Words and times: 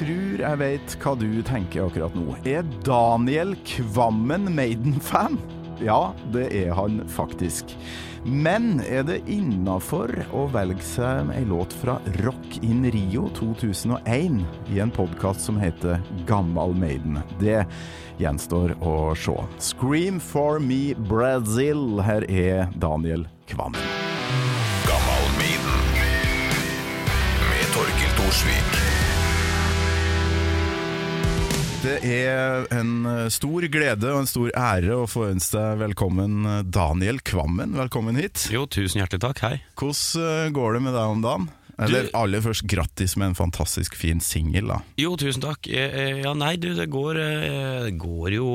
tror 0.00 0.40
jeg 0.40 0.60
vet 0.60 0.94
hva 1.02 1.12
du 1.18 1.28
tenker 1.46 1.86
akkurat 1.86 2.14
nå. 2.16 2.36
Er 2.48 2.64
Daniel 2.86 3.52
Kvammen 3.68 4.48
Maiden-fan? 4.56 5.36
Ja, 5.80 6.12
det 6.32 6.50
er 6.56 6.72
han 6.76 7.02
faktisk. 7.08 7.74
Men 8.24 8.82
er 8.84 9.04
det 9.08 9.22
innafor 9.32 10.12
å 10.36 10.44
velge 10.52 10.84
seg 10.84 11.30
ei 11.32 11.44
låt 11.48 11.72
fra 11.80 11.96
Rock 12.20 12.58
in 12.60 12.84
Rio 12.92 13.30
2001 13.36 14.42
i 14.72 14.80
en 14.84 14.92
podkast 14.92 15.46
som 15.48 15.60
heter 15.60 16.02
Gammal 16.28 16.76
Maiden? 16.76 17.22
Det 17.40 17.62
gjenstår 18.20 18.76
å 18.84 19.14
se. 19.16 19.36
Scream 19.70 20.20
for 20.20 20.60
me 20.60 20.92
Brazil. 21.08 22.02
Her 22.04 22.28
er 22.28 22.68
Daniel 22.76 23.24
Kvammen. 23.48 23.80
Gammal 24.84 25.32
Maiden. 25.40 25.88
Med 27.48 27.74
Torkil 27.76 28.14
Thorsvik. 28.20 28.79
Det 31.80 31.94
er 32.04 32.66
en 32.76 33.06
eh, 33.08 33.30
stor 33.32 33.64
glede 33.72 34.10
og 34.12 34.18
en 34.20 34.26
stor 34.28 34.50
ære 34.52 34.98
å 35.00 35.06
få 35.08 35.30
ønske 35.30 35.56
deg 35.56 35.78
velkommen, 35.80 36.42
eh, 36.44 36.58
Daniel 36.68 37.22
Kvammen. 37.24 37.72
Velkommen 37.72 38.18
hit. 38.20 38.42
Jo, 38.52 38.66
tusen 38.68 39.00
hjertelig 39.00 39.22
takk. 39.24 39.40
Hei. 39.46 39.54
Hvordan 39.80 40.26
eh, 40.44 40.50
går 40.58 40.76
det 40.76 40.82
med 40.84 40.94
deg 40.98 41.14
om 41.14 41.24
dagen? 41.24 41.48
Eller 41.80 42.10
aller 42.12 42.44
først 42.44 42.66
grattis 42.68 43.16
med 43.16 43.30
en 43.30 43.38
fantastisk 43.38 43.96
fin 43.96 44.20
singel, 44.20 44.68
da. 44.68 44.82
Jo, 45.00 45.14
tusen 45.16 45.40
takk. 45.40 45.64
Ja, 45.72 46.34
nei, 46.36 46.52
du, 46.60 46.74
det 46.76 46.90
går, 46.92 47.16
går 47.96 48.34
jo 48.36 48.50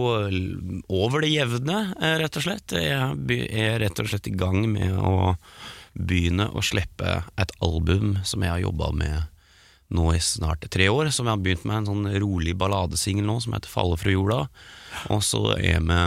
over 0.85 1.25
det 1.25 1.31
jevne, 1.33 1.79
rett 2.21 2.37
og 2.37 2.45
slett. 2.45 2.77
Jeg 2.77 3.39
er 3.49 3.79
rett 3.81 4.03
og 4.03 4.11
slett 4.11 4.29
i 4.29 4.35
gang 4.37 4.67
med 4.69 4.93
å 4.93 5.33
begynne 5.97 6.51
å 6.53 6.61
slippe 6.61 7.23
et 7.33 7.57
album 7.65 8.19
som 8.21 8.45
jeg 8.45 8.53
har 8.53 8.67
jobba 8.67 8.93
med 8.93 9.34
nå 9.95 10.11
i 10.13 10.21
snart 10.23 10.67
tre 10.71 10.89
år. 10.91 11.09
Som 11.15 11.27
jeg 11.27 11.37
har 11.37 11.43
begynt 11.43 11.65
med 11.67 11.81
en 11.81 11.89
sånn 11.91 12.07
rolig 12.21 12.55
balladesingel 12.59 13.25
nå, 13.27 13.39
som 13.43 13.55
heter 13.55 13.71
'Falle 13.71 13.99
fra 13.99 14.13
jorda'. 14.13 14.47
Og 15.15 15.21
så 15.23 15.43
er 15.57 15.81
vi 15.83 15.99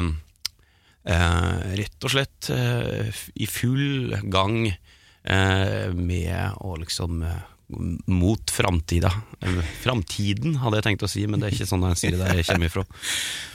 eh, 1.09 1.77
rett 1.83 2.05
og 2.05 2.15
slett 2.15 2.51
eh, 2.55 3.13
i 3.35 3.49
full 3.49 4.15
gang 4.33 4.69
eh, 4.69 5.89
med 5.95 6.61
å 6.65 6.77
liksom 6.81 7.23
eh, 7.23 7.47
mot 8.07 8.51
framtida. 8.51 9.13
Eh, 9.41 9.59
Framtiden, 9.83 10.57
hadde 10.63 10.81
jeg 10.81 10.87
tenkt 10.87 11.05
å 11.05 11.11
si, 11.11 11.27
men 11.29 11.41
det 11.41 11.51
er 11.51 11.57
ikke 11.59 11.69
sånn 11.69 11.85
jeg 11.91 12.01
sier 12.01 12.17
det 12.17 12.31
jeg 12.41 12.47
kommer 12.49 12.71
ifra. 12.71 12.85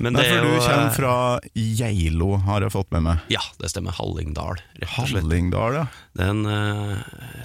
Men 0.06 0.16
Nei, 0.16 0.22
det 0.22 0.30
er 0.30 0.36
for 0.38 0.46
du 0.46 0.54
eh, 0.54 0.68
kommer 0.68 0.94
fra 0.96 1.16
Geilo, 1.58 2.30
har 2.46 2.66
jeg 2.66 2.76
fått 2.76 2.94
med 2.94 3.06
meg. 3.08 3.26
Ja, 3.34 3.42
det 3.60 3.72
stemmer. 3.74 3.96
Hallingdal. 3.98 4.62
Hallingdal, 4.96 5.80
ja. 5.82 5.86
Den 6.14 6.46
uh, 6.46 7.02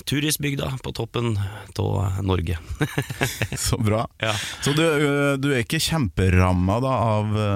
turistbygda 0.08 0.74
på 0.84 0.92
toppen 0.92 1.38
av 1.78 2.20
Norge. 2.26 2.58
Så 3.56 3.78
bra. 3.80 4.04
Ja. 4.20 4.34
Så 4.64 4.74
du, 4.76 4.84
du 5.40 5.48
er 5.54 5.62
ikke 5.62 5.80
kjemperamma 5.80 6.78
da, 6.84 6.92
av 7.18 7.32
ø, 7.32 7.48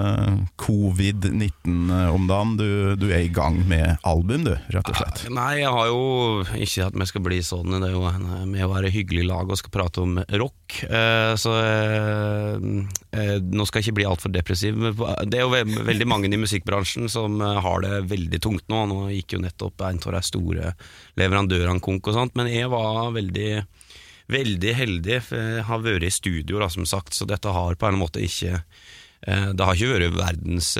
covid-19 0.62 1.90
om 2.14 2.28
dagen. 2.30 2.54
Du, 2.56 2.94
du 2.96 3.08
er 3.10 3.26
i 3.26 3.32
gang 3.34 3.58
med 3.68 3.98
album, 4.08 4.46
du, 4.46 4.54
rett 4.72 4.88
og 4.88 4.98
slett. 4.98 5.24
Nei, 5.34 5.50
jeg 5.60 5.74
har 5.74 5.90
jo 5.90 6.02
ikke 6.56 6.88
at 6.88 6.96
vi 7.02 7.08
skal 7.10 7.26
bli 7.26 7.42
sånn. 7.44 7.76
Det 7.76 7.90
er 7.90 7.96
jo 7.96 8.06
med 8.48 8.64
å 8.64 8.70
være 8.72 8.92
hyggelig 8.94 9.01
lag 9.26 9.50
og 9.50 9.58
skal 9.58 9.72
prate 9.74 10.02
om 10.02 10.18
rock. 10.38 10.76
Eh, 10.84 11.32
så 11.40 11.52
eh, 11.58 12.66
eh, 13.18 13.34
nå 13.42 13.66
skal 13.66 13.80
jeg 13.80 13.88
ikke 13.88 13.98
bli 13.98 14.06
altfor 14.08 14.32
depressiv. 14.34 14.78
Det 15.26 15.40
er 15.40 15.44
jo 15.44 15.82
veldig 15.88 16.08
mange 16.08 16.30
i 16.30 16.40
musikkbransjen 16.40 17.10
som 17.12 17.40
har 17.40 17.82
det 17.84 18.04
veldig 18.12 18.42
tungt 18.42 18.68
nå. 18.72 18.84
Nå 18.90 19.00
gikk 19.16 19.36
jo 19.36 19.42
nettopp 19.42 19.84
en 19.88 20.00
av 20.00 20.16
de 20.16 20.22
store 20.26 20.72
leverandørene 21.20 21.82
konk 21.82 22.12
og 22.12 22.18
sånt, 22.18 22.36
men 22.38 22.52
jeg 22.52 22.70
var 22.72 23.10
veldig 23.16 23.50
Veldig 24.32 24.70
heldig, 24.78 25.16
jeg 25.34 25.62
har 25.66 25.80
vært 25.82 26.06
i 26.06 26.08
studio, 26.14 26.60
da, 26.62 26.68
som 26.70 26.86
sagt, 26.88 27.10
så 27.12 27.26
dette 27.28 27.50
har 27.52 27.74
på 27.76 27.88
en 27.88 27.98
måte 28.00 28.22
ikke 28.22 28.62
Det 29.20 29.66
har 29.66 29.76
ikke 29.76 29.98
vært 29.98 30.14
verdens 30.14 30.70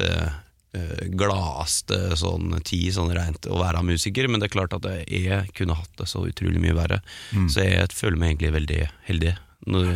gladeste 1.13 2.17
sånn 2.17 2.55
ti 2.65 2.79
sånn 2.95 3.13
rent 3.15 3.47
å 3.51 3.59
være 3.61 3.83
musiker, 3.87 4.29
men 4.31 4.41
det 4.41 4.49
er 4.51 4.55
klart 4.57 4.75
at 4.79 4.87
jeg 5.07 5.51
kunne 5.59 5.77
hatt 5.79 5.93
det 6.01 6.09
så 6.11 6.25
utrolig 6.29 6.63
mye 6.63 6.77
verre. 6.77 7.01
Så 7.53 7.65
jeg 7.67 7.93
føler 7.93 8.19
meg 8.21 8.35
egentlig 8.35 8.53
veldig 8.57 8.81
heldig 9.11 9.35
når 9.73 9.89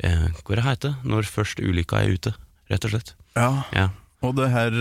eh, 0.00 0.26
Hva 0.46 0.56
det 0.56 0.64
heter 0.64 0.94
Når 1.04 1.26
først 1.28 1.58
ulykka 1.60 2.00
er 2.04 2.14
ute, 2.16 2.32
rett 2.70 2.84
og 2.88 2.94
slett. 2.94 3.14
Ja. 3.36 3.50
Ja. 3.76 3.88
Og 4.24 4.32
det 4.38 4.46
her 4.48 4.72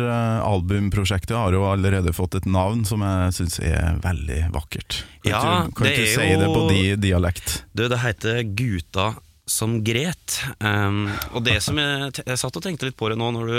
albumprosjektet 0.47 1.35
har 1.35 1.51
jo 1.53 1.65
allerede 1.67 2.13
fått 2.15 2.37
et 2.39 2.45
navn 2.47 2.85
som 2.87 3.01
jeg 3.03 3.33
syns 3.35 3.57
er 3.59 3.97
veldig 4.03 4.45
vakkert. 4.55 5.01
Kan 5.25 5.31
Ja, 5.33 5.41
ikke, 5.41 5.75
kan 5.75 5.85
det 5.87 5.91
ikke 5.91 6.05
er 6.05 6.13
si 6.15 6.39
det 6.39 6.47
på 6.47 6.61
jo- 6.61 6.69
de 6.71 6.95
dialekt? 7.03 7.55
Du, 7.75 7.83
det 7.91 7.99
heter 8.01 8.39
Guta 8.55 9.07
som 9.45 9.79
gret. 9.85 10.39
Um, 10.59 11.07
og 11.35 11.45
det 11.45 11.59
som 11.63 11.77
jeg, 11.79 12.11
jeg 12.25 12.41
satt 12.41 12.57
og 12.57 12.65
tenkte 12.65 12.89
litt 12.89 12.97
på 12.99 13.11
det 13.11 13.17
nå, 13.21 13.31
når 13.35 13.51
du, 13.51 13.57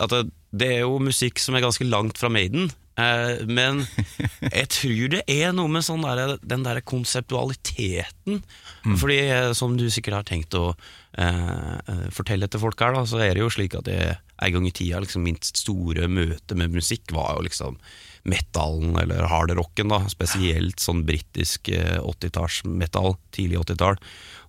at 0.00 0.12
det, 0.14 0.22
det 0.50 0.70
er 0.78 0.84
jo 0.86 1.00
musikk 1.02 1.42
som 1.42 1.56
er 1.56 1.64
ganske 1.66 1.86
langt 1.88 2.20
fra 2.20 2.30
Maiden. 2.32 2.70
Uh, 2.98 3.44
men 3.46 3.84
jeg 4.60 4.70
tror 4.74 5.12
det 5.12 5.22
er 5.30 5.52
noe 5.56 5.70
med 5.70 5.86
sånn 5.86 6.06
der, 6.06 6.38
den 6.40 6.64
der 6.66 6.80
konseptualiteten. 6.80 8.42
Fordi 8.96 9.18
eh, 9.28 9.52
som 9.56 9.76
du 9.76 9.88
sikkert 9.92 10.20
har 10.20 10.26
tenkt 10.28 10.56
å 10.56 10.70
eh, 11.18 11.76
eh, 11.76 12.04
fortelle 12.14 12.48
til 12.48 12.62
folk 12.62 12.80
her, 12.80 12.94
da, 12.96 13.04
så 13.08 13.20
er 13.24 13.34
det 13.34 13.42
jo 13.42 13.50
slik 13.52 13.76
at 13.78 13.90
jeg, 13.90 14.18
en 14.38 14.54
gang 14.54 14.68
i 14.68 14.74
tida 14.74 15.02
liksom, 15.02 15.24
minst 15.26 15.58
store 15.60 16.08
møte 16.10 16.56
med 16.58 16.76
musikk 16.76 17.12
var 17.14 17.36
jo 17.36 17.48
liksom 17.48 17.78
metallen 18.28 18.96
eller 19.00 19.28
hardrocken, 19.30 19.92
spesielt 20.12 20.82
sånn 20.82 21.04
britisk 21.08 21.70
eh, 21.72 21.98
80-talls-metal, 22.00 23.16
tidlig 23.34 23.62
80-tall. 23.64 24.00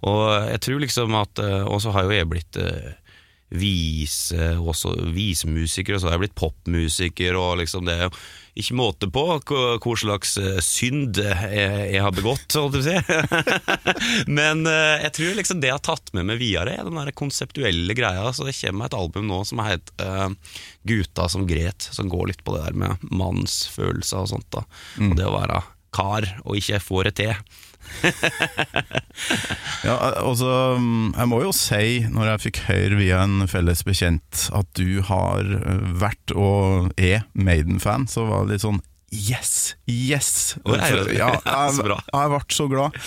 Og 0.08 0.26
jeg 0.54 0.64
tror 0.64 0.82
liksom 0.86 1.20
at 1.20 1.44
eh, 1.44 1.62
Og 1.68 1.84
så 1.84 1.94
har 1.96 2.08
jo 2.08 2.16
jeg 2.16 2.32
blitt 2.32 2.60
eh, 2.62 2.96
vise, 3.50 4.52
også 4.62 4.92
visemusiker, 5.10 5.96
og 5.96 6.02
så 6.02 6.06
har 6.06 6.20
jeg 6.20 6.22
blitt 6.28 6.36
popmusiker, 6.38 7.34
og 7.34 7.56
liksom 7.64 7.88
det 7.88 7.96
er 7.96 8.20
ikke 8.62 8.76
måte 8.78 9.08
på 9.10 9.24
hva 9.42 9.94
slags 9.98 10.36
eh, 10.38 10.60
synd 10.62 11.18
jeg, 11.18 11.80
jeg 11.96 12.04
har 12.06 12.14
begått, 12.14 12.46
holdt 12.54 12.78
jeg 12.78 13.02
på 13.02 13.16
å 13.18 13.32
si. 13.90 14.28
Men 14.38 14.62
jeg 14.70 15.10
tror 15.18 15.40
liksom 15.40 15.64
det 15.64 15.72
jeg 15.72 15.80
har 15.80 15.88
tatt 15.88 16.14
med 16.14 16.30
meg 16.30 16.38
videre, 16.44 16.76
er 16.78 16.86
den 16.86 17.02
der 17.02 17.10
konseptuelle 17.18 17.98
greia. 17.98 18.30
Så 18.38 18.46
det 18.46 18.54
kommer 18.60 18.86
et 18.86 19.00
album 19.00 19.26
nå 19.32 19.42
som 19.50 19.64
heter 19.66 20.30
uh, 20.30 20.54
Guta 20.86 21.26
som 21.34 21.50
gret, 21.50 21.90
som 21.90 22.12
går 22.12 22.30
litt 22.30 22.46
på 22.46 22.54
det 22.54 22.68
der 22.68 22.78
med 22.86 23.10
mannsfølelser 23.10 24.28
og 24.28 24.32
sånt. 24.36 24.52
da 24.54 24.62
Og 25.10 25.18
det 25.18 25.26
å 25.26 25.34
være 25.40 25.64
kar 25.96 26.28
og 26.46 26.60
ikke 26.60 26.84
få 26.84 27.02
det 27.08 27.18
til. 27.24 27.34
Ja, 29.88 29.96
altså, 30.20 30.76
jeg 30.76 31.28
må 31.32 31.40
jo 31.44 31.52
si, 31.56 32.02
når 32.12 32.34
jeg 32.34 32.44
fikk 32.44 32.60
høre 32.68 32.98
via 33.00 33.22
en 33.24 33.48
felles 33.52 33.82
bekjent 33.88 34.50
at 34.56 34.68
du 34.76 35.00
har 35.08 35.48
vært 36.02 36.34
og 36.36 36.92
er 37.00 37.24
Maiden-fan, 37.34 38.08
så 38.12 38.26
var 38.28 38.44
det 38.46 38.58
litt 38.58 38.66
sånn 38.66 38.82
Yes! 39.10 39.76
Yes! 39.90 40.56
Å, 40.62 40.76
er 40.78 41.00
det 41.08 41.16
jeg, 41.18 41.40
jeg 41.44 42.30
ble 42.30 42.40
så 42.54 42.66
glad. 42.70 42.98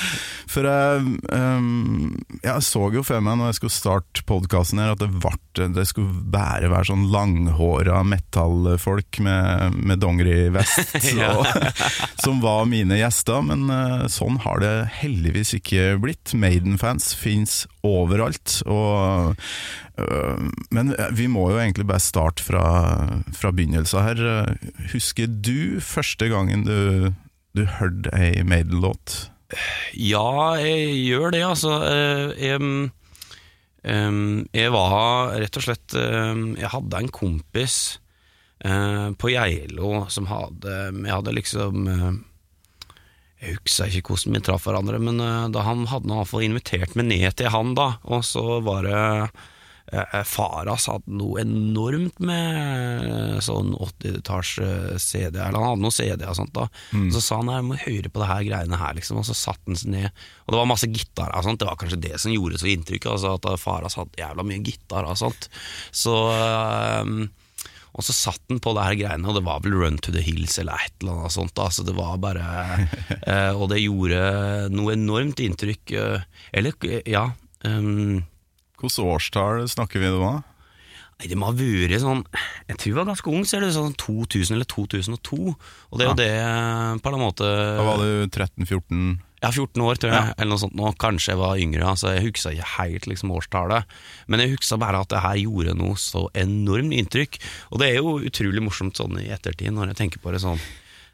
For 0.51 0.67
jeg, 0.67 1.13
um, 1.31 2.17
jeg 2.43 2.65
så 2.67 2.83
jo 2.95 3.05
for 3.07 3.23
meg 3.23 3.39
når 3.39 3.53
jeg 3.53 3.59
skulle 3.61 3.77
starte 3.77 4.25
podkasten 4.27 4.83
her, 4.83 4.95
at 4.97 5.03
det, 5.03 5.11
ble, 5.23 5.69
det 5.77 5.87
skulle 5.91 6.25
bare 6.35 6.71
være 6.73 6.91
sånn 6.91 7.07
langhåra 7.13 8.03
metallfolk 8.07 9.21
med, 9.23 9.79
med 9.79 10.03
dongerivest 10.03 10.97
Ja. 11.23 11.35
som 12.25 12.43
var 12.43 12.67
mine 12.71 12.99
gjester, 12.99 13.43
men 13.47 13.69
uh, 13.71 14.09
sånn 14.11 14.41
har 14.43 14.63
det 14.63 14.75
heldigvis 15.03 15.55
ikke 15.61 15.95
blitt. 16.03 16.35
Maiden-fans 16.35 17.13
fins 17.19 17.63
overalt. 17.87 18.61
Og, 18.71 19.35
øh, 19.99 20.49
men 20.71 20.95
vi 21.19 21.27
må 21.31 21.49
jo 21.51 21.59
egentlig 21.61 21.87
bare 21.91 22.03
starte 22.03 22.45
fra, 22.45 22.65
fra 23.37 23.51
begynnelsen 23.53 24.07
her. 24.07 24.57
Husker 24.93 25.27
du 25.29 25.81
første 25.83 26.29
gangen 26.33 26.65
du, 26.69 27.13
du 27.57 27.65
hørte 27.79 28.13
ei 28.17 28.43
Maiden-låt? 28.47 29.29
Ja, 29.99 30.55
jeg 30.63 30.95
gjør 31.07 31.35
det, 31.35 31.43
altså. 31.45 31.75
Eh, 31.85 32.47
Jeg, 32.49 32.61
jeg 34.55 34.71
var 34.73 35.33
rett 35.43 35.57
og 35.59 35.65
slett 35.65 35.95
Jeg 35.99 36.71
hadde 36.71 37.01
en 37.03 37.09
kompis 37.11 37.99
eh, 38.65 39.09
på 39.19 39.33
Geilo 39.33 40.05
som 40.07 40.29
hadde 40.31 40.77
Jeg 41.03 41.11
hadde 41.11 41.35
liksom 41.35 41.89
eh, 41.91 42.13
Jeg 43.43 43.59
husker 43.59 43.97
ikke 43.99 44.15
hvordan 44.15 44.37
vi 44.39 44.45
traff 44.47 44.67
hverandre, 44.69 45.01
men 45.03 45.19
eh, 45.23 45.49
da 45.55 45.65
han 45.67 45.87
hadde 45.91 46.07
nå 46.07 46.15
i 46.15 46.21
hvert 46.23 46.31
fall 46.31 46.45
invitert 46.47 46.95
meg 46.99 47.09
ned 47.11 47.33
til 47.41 47.51
han, 47.51 47.73
da, 47.79 47.89
og 48.07 48.23
så 48.27 48.61
var 48.63 48.87
det 48.87 49.01
eh, 49.91 50.23
Faras 50.31 50.87
hadde 50.93 51.17
noe 51.19 51.43
enormt 51.43 52.23
med 52.23 53.43
sånn 53.43 53.75
80-talls 53.75 54.55
CD, 55.03 55.41
eller 55.43 55.59
han 55.59 55.73
hadde 55.73 55.83
noen 55.83 55.97
CD 55.99 56.23
og 56.31 56.39
sånt 56.39 56.55
da. 56.55 56.69
Så 57.13 57.25
sa 57.27 57.41
han 57.43 57.51
jeg 57.51 57.67
må 57.67 57.81
høre 57.83 58.15
på 58.15 58.23
det 58.23 58.31
her 58.31 58.47
greiene 58.47 58.79
her, 58.79 58.95
liksom, 59.01 59.19
og 59.21 59.27
så 59.27 59.35
satte 59.37 59.67
han 59.73 59.81
seg 59.83 59.91
ned. 59.97 60.25
Og 60.47 60.55
det 60.55 60.63
var 60.63 60.71
masse 60.71 60.89
gitar 60.95 61.35
og 61.35 61.45
sånt, 61.49 61.61
det 61.61 61.69
var 61.73 61.83
kanskje 61.83 62.01
det 62.07 62.15
som 62.23 62.33
gjorde 62.33 62.63
så 62.63 62.71
inntrykk, 62.71 63.11
altså 63.17 63.35
at 63.41 63.51
Faras 63.61 63.99
hadde 63.99 64.23
jævla 64.23 64.47
mye 64.47 64.63
gitar 64.71 65.11
og 65.11 65.19
sånt. 65.19 65.51
Så 65.91 66.15
eh, 66.31 67.17
og 67.93 68.05
så 68.07 68.15
satt 68.17 68.41
den 68.49 68.61
på 68.63 68.73
det 68.77 68.85
her 68.87 68.97
greiene, 68.97 69.29
og 69.29 69.37
det 69.37 69.45
var 69.45 69.61
vel 69.65 69.75
Run 69.77 69.99
to 70.01 70.15
the 70.15 70.23
Hills 70.25 70.57
eller 70.61 70.81
et 70.81 70.95
eller 71.03 71.19
annet 71.21 71.35
sånt. 71.35 71.53
Da. 71.59 71.69
Så 71.69 71.85
det 71.85 71.93
var 71.97 72.17
bare 72.23 72.45
eh, 73.29 73.53
Og 73.53 73.69
det 73.73 73.83
gjorde 73.83 74.23
noe 74.73 74.95
enormt 74.97 75.43
inntrykk. 75.45 75.93
eh, 76.01 76.25
eller, 76.57 76.77
ja. 77.05 77.27
Um, 77.63 78.25
Hvilket 78.81 79.05
årstall 79.05 79.69
snakker 79.71 80.03
vi 80.03 80.09
da? 80.11 80.33
Nei, 81.21 81.29
det 81.31 81.37
må 81.39 81.53
ha 81.53 81.55
vært 81.55 82.01
sånn 82.03 82.25
Jeg 82.67 82.79
tror 82.81 82.89
jeg 82.89 82.97
var 82.97 83.11
ganske 83.13 83.31
ung, 83.31 83.45
så 83.47 83.59
er 83.59 83.67
det 83.67 83.75
sånn 83.77 83.93
2000 84.01 84.57
eller 84.57 84.67
2002. 84.67 85.53
Og 85.53 86.01
det 86.01 86.07
er 86.07 86.11
jo 86.11 86.19
det 86.19 86.31
eh, 86.41 86.97
på 86.99 87.13
en 87.13 87.21
måte 87.23 87.47
Da 87.47 87.85
var 87.87 88.01
du 88.03 88.25
13-14? 88.27 89.21
Ja, 89.43 89.51
14 89.51 89.83
år, 89.83 89.99
tror 89.99 90.13
jeg, 90.15 90.35
eller 90.37 90.51
noe 90.53 90.63
sånt. 90.63 90.77
Nå, 90.79 90.93
kanskje 91.03 91.33
jeg 91.33 91.41
var 91.41 91.59
yngre, 91.59 91.83
altså 91.91 92.13
jeg 92.15 92.29
huska 92.29 92.53
ikke 92.55 92.69
helt 92.77 93.09
liksom, 93.11 93.33
årstallet. 93.35 93.97
Men 94.31 94.43
jeg 94.45 94.53
huska 94.55 94.79
bare 94.79 95.01
at 95.03 95.11
det 95.11 95.23
her 95.25 95.41
gjorde 95.41 95.75
noe 95.81 95.99
så 95.99 96.29
enormt 96.39 96.95
inntrykk. 96.95 97.41
Og 97.75 97.83
det 97.83 97.89
er 97.91 97.99
jo 97.99 98.15
utrolig 98.23 98.63
morsomt 98.63 99.01
sånn 99.01 99.19
i 99.19 99.33
ettertid, 99.35 99.75
når 99.75 99.91
jeg 99.91 99.99
tenker 100.05 100.23
på 100.23 100.35
det 100.35 100.45
sånn. 100.45 100.63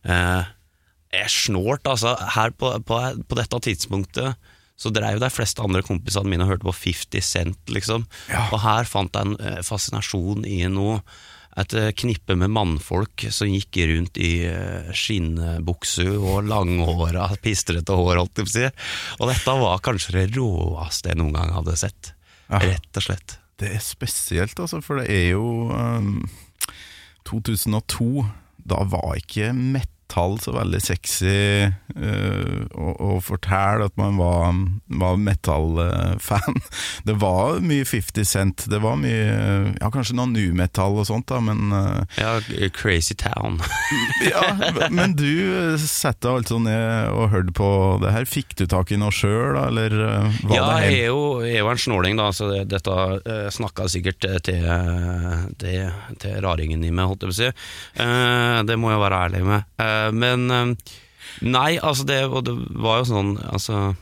Eh, 0.04 0.52
jeg 1.16 1.32
snålt, 1.32 1.88
altså. 1.88 2.12
Her 2.36 2.52
på, 2.52 2.74
på, 2.84 3.00
på 3.24 3.40
dette 3.40 3.62
tidspunktet 3.70 4.52
så 4.78 4.92
drev 4.94 5.18
de 5.18 5.32
fleste 5.32 5.64
andre 5.64 5.82
kompisene 5.82 6.30
mine 6.30 6.44
og 6.44 6.52
hørte 6.52 6.68
på 6.68 6.76
50 6.84 7.24
Cent, 7.24 7.72
liksom. 7.72 8.04
Ja. 8.30 8.44
Og 8.52 8.60
her 8.62 8.86
fant 8.86 9.16
jeg 9.16 9.26
en 9.26 9.40
eh, 9.40 9.62
fascinasjon 9.66 10.44
i 10.46 10.60
noe 10.70 11.00
et 11.58 11.74
eh, 11.78 11.90
knippe 11.98 12.36
med 12.38 12.52
mannfolk 12.54 13.26
som 13.34 13.50
gikk 13.50 13.80
rundt 13.90 14.20
i 14.22 14.32
skinnbukse 14.94 16.06
og 16.14 16.46
langhåra, 16.50 17.28
pistrete 17.44 17.96
hår, 17.98 18.20
holdt 18.22 18.40
jeg 18.42 18.48
på 18.48 18.52
å 18.52 18.56
si. 18.56 18.70
Og 19.18 19.32
dette 19.32 19.58
var 19.64 19.84
kanskje 19.84 20.16
det 20.20 20.26
råeste 20.38 21.12
jeg 21.12 21.20
noen 21.20 21.36
gang 21.38 21.54
hadde 21.56 21.76
sett. 21.80 22.12
Ja. 22.48 22.62
Rett 22.64 23.00
og 23.00 23.04
slett. 23.04 23.38
Det 23.58 23.72
er 23.74 23.82
spesielt, 23.82 24.58
altså, 24.62 24.80
for 24.84 25.02
det 25.02 25.10
er 25.10 25.32
jo 25.34 25.68
um, 25.74 26.22
2002. 27.28 28.22
Da 28.68 28.84
var 28.88 29.16
ikke 29.18 29.50
metall 30.08 30.38
så 30.40 30.52
veldig 30.52 30.80
sexy 30.80 31.68
uh, 31.68 32.64
å, 32.72 33.16
uh, 33.16 33.20
fortelle 33.20 33.84
at 33.84 33.96
man 33.96 34.16
var, 34.16 34.54
var 34.86 35.16
metal-fan. 35.16 36.60
Det 37.08 37.14
var 37.20 37.60
mye 37.60 37.84
50 37.84 38.24
Cent, 38.24 38.64
det 38.68 38.78
var 38.82 38.96
mye 38.98 39.74
Ja, 39.78 39.88
kanskje 39.92 40.16
noe 40.16 40.28
new 40.28 40.52
metal 40.54 40.96
og 40.98 41.06
sånt, 41.08 41.28
da, 41.28 41.40
men 41.40 41.72
uh, 41.72 42.02
Ja, 42.18 42.38
Crazy 42.74 43.14
Town. 43.14 43.60
Ja, 44.28 44.42
men 44.90 45.14
du 45.16 45.76
setter 45.80 46.38
altså 46.38 46.58
ned 46.60 47.12
og 47.14 47.30
hørte 47.32 47.54
på 47.54 47.68
det 48.02 48.12
her. 48.12 48.26
Fikk 48.28 48.56
du 48.58 48.66
tak 48.68 48.90
i 48.92 48.98
noe 49.00 49.14
sjøl, 49.14 49.56
eller 49.60 49.94
uh, 49.94 50.40
var 50.48 50.56
ja, 50.56 50.66
det 50.66 50.88
helt 50.88 51.04
jo, 51.08 51.20
jeg 51.44 51.58
er 51.58 51.62
jo 51.62 51.72
en 51.72 51.82
snåling, 51.84 52.18
da, 52.18 52.28
så 52.34 52.50
det, 52.50 52.64
dette 52.72 52.94
uh, 52.94 53.48
snakka 53.54 53.88
sikkert 53.90 54.26
til, 54.44 54.66
til, 55.60 55.88
til 56.20 56.40
raringen 56.44 56.84
i 56.84 56.92
meg, 56.92 57.08
holdt 57.08 57.24
jeg 57.24 57.30
på 57.30 57.36
å 57.36 57.38
si. 57.38 57.50
Uh, 58.00 58.60
det 58.68 58.78
må 58.80 58.92
jeg 58.92 59.02
være 59.02 59.22
ærlig 59.28 59.44
med. 59.46 59.68
Eh, 59.78 59.97
men 60.14 60.50
eh, 60.50 60.92
nei, 61.46 61.72
altså 61.78 62.06
det, 62.08 62.22
og 62.28 62.44
det 62.48 62.54
var 62.78 63.02
jo 63.02 63.10
sånn 63.12 63.34
Altså 63.46 63.94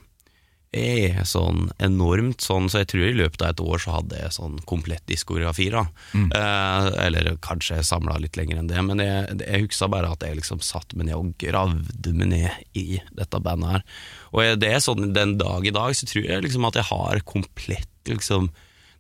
jeg 0.77 1.13
er 1.15 1.27
sånn 1.29 1.71
enormt 1.81 2.43
sånn, 2.45 2.67
så 2.69 2.83
jeg 2.83 2.89
tror 2.91 3.05
i 3.07 3.17
løpet 3.17 3.43
av 3.45 3.53
et 3.53 3.63
år 3.65 3.81
så 3.81 3.95
hadde 3.95 4.19
jeg 4.19 4.35
sånn 4.35 4.59
komplett 4.69 5.05
diskografi. 5.09 5.69
da 5.73 5.87
eh, 6.13 6.89
Eller 7.07 7.31
kanskje 7.45 7.79
jeg 7.79 7.89
samla 7.89 8.19
litt 8.21 8.37
lenger 8.37 8.61
enn 8.61 8.69
det, 8.71 8.83
men 8.85 9.01
jeg, 9.01 9.39
jeg 9.41 9.67
huska 9.67 9.89
bare 9.93 10.11
at 10.13 10.27
jeg 10.27 10.41
liksom 10.41 10.61
satt 10.65 10.93
meg 10.99 11.09
ned 11.09 11.17
og 11.17 11.33
gravde 11.41 12.13
meg 12.13 12.33
ned 12.35 12.77
i 12.77 13.01
dette 13.17 13.41
bandet 13.41 13.77
her. 13.77 13.87
Og 14.35 14.61
det 14.61 14.73
er 14.75 14.85
sånn 14.85 15.15
den 15.17 15.37
dag 15.41 15.65
i 15.67 15.75
dag, 15.75 15.97
så 15.97 16.09
tror 16.11 16.29
jeg 16.29 16.45
liksom 16.45 16.69
at 16.69 16.81
jeg 16.81 16.91
har 16.91 17.25
komplett 17.25 18.11
liksom 18.11 18.51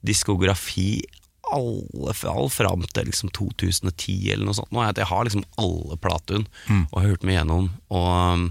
diskografi 0.06 1.02
alle, 1.54 2.14
all 2.30 2.50
fram 2.52 2.84
til 2.90 3.10
liksom 3.10 3.32
2010 3.36 4.32
eller 4.34 4.46
noe 4.48 4.56
sånt. 4.58 4.72
Nå 4.74 4.82
er 4.82 4.92
at 4.92 5.00
jeg 5.02 5.10
har 5.10 5.26
liksom 5.26 5.46
alle 5.60 5.98
platene 6.02 6.46
og 6.90 7.00
har 7.00 7.10
hørt 7.12 7.26
meg 7.26 7.38
gjennom. 7.38 7.68
Og 7.94 8.48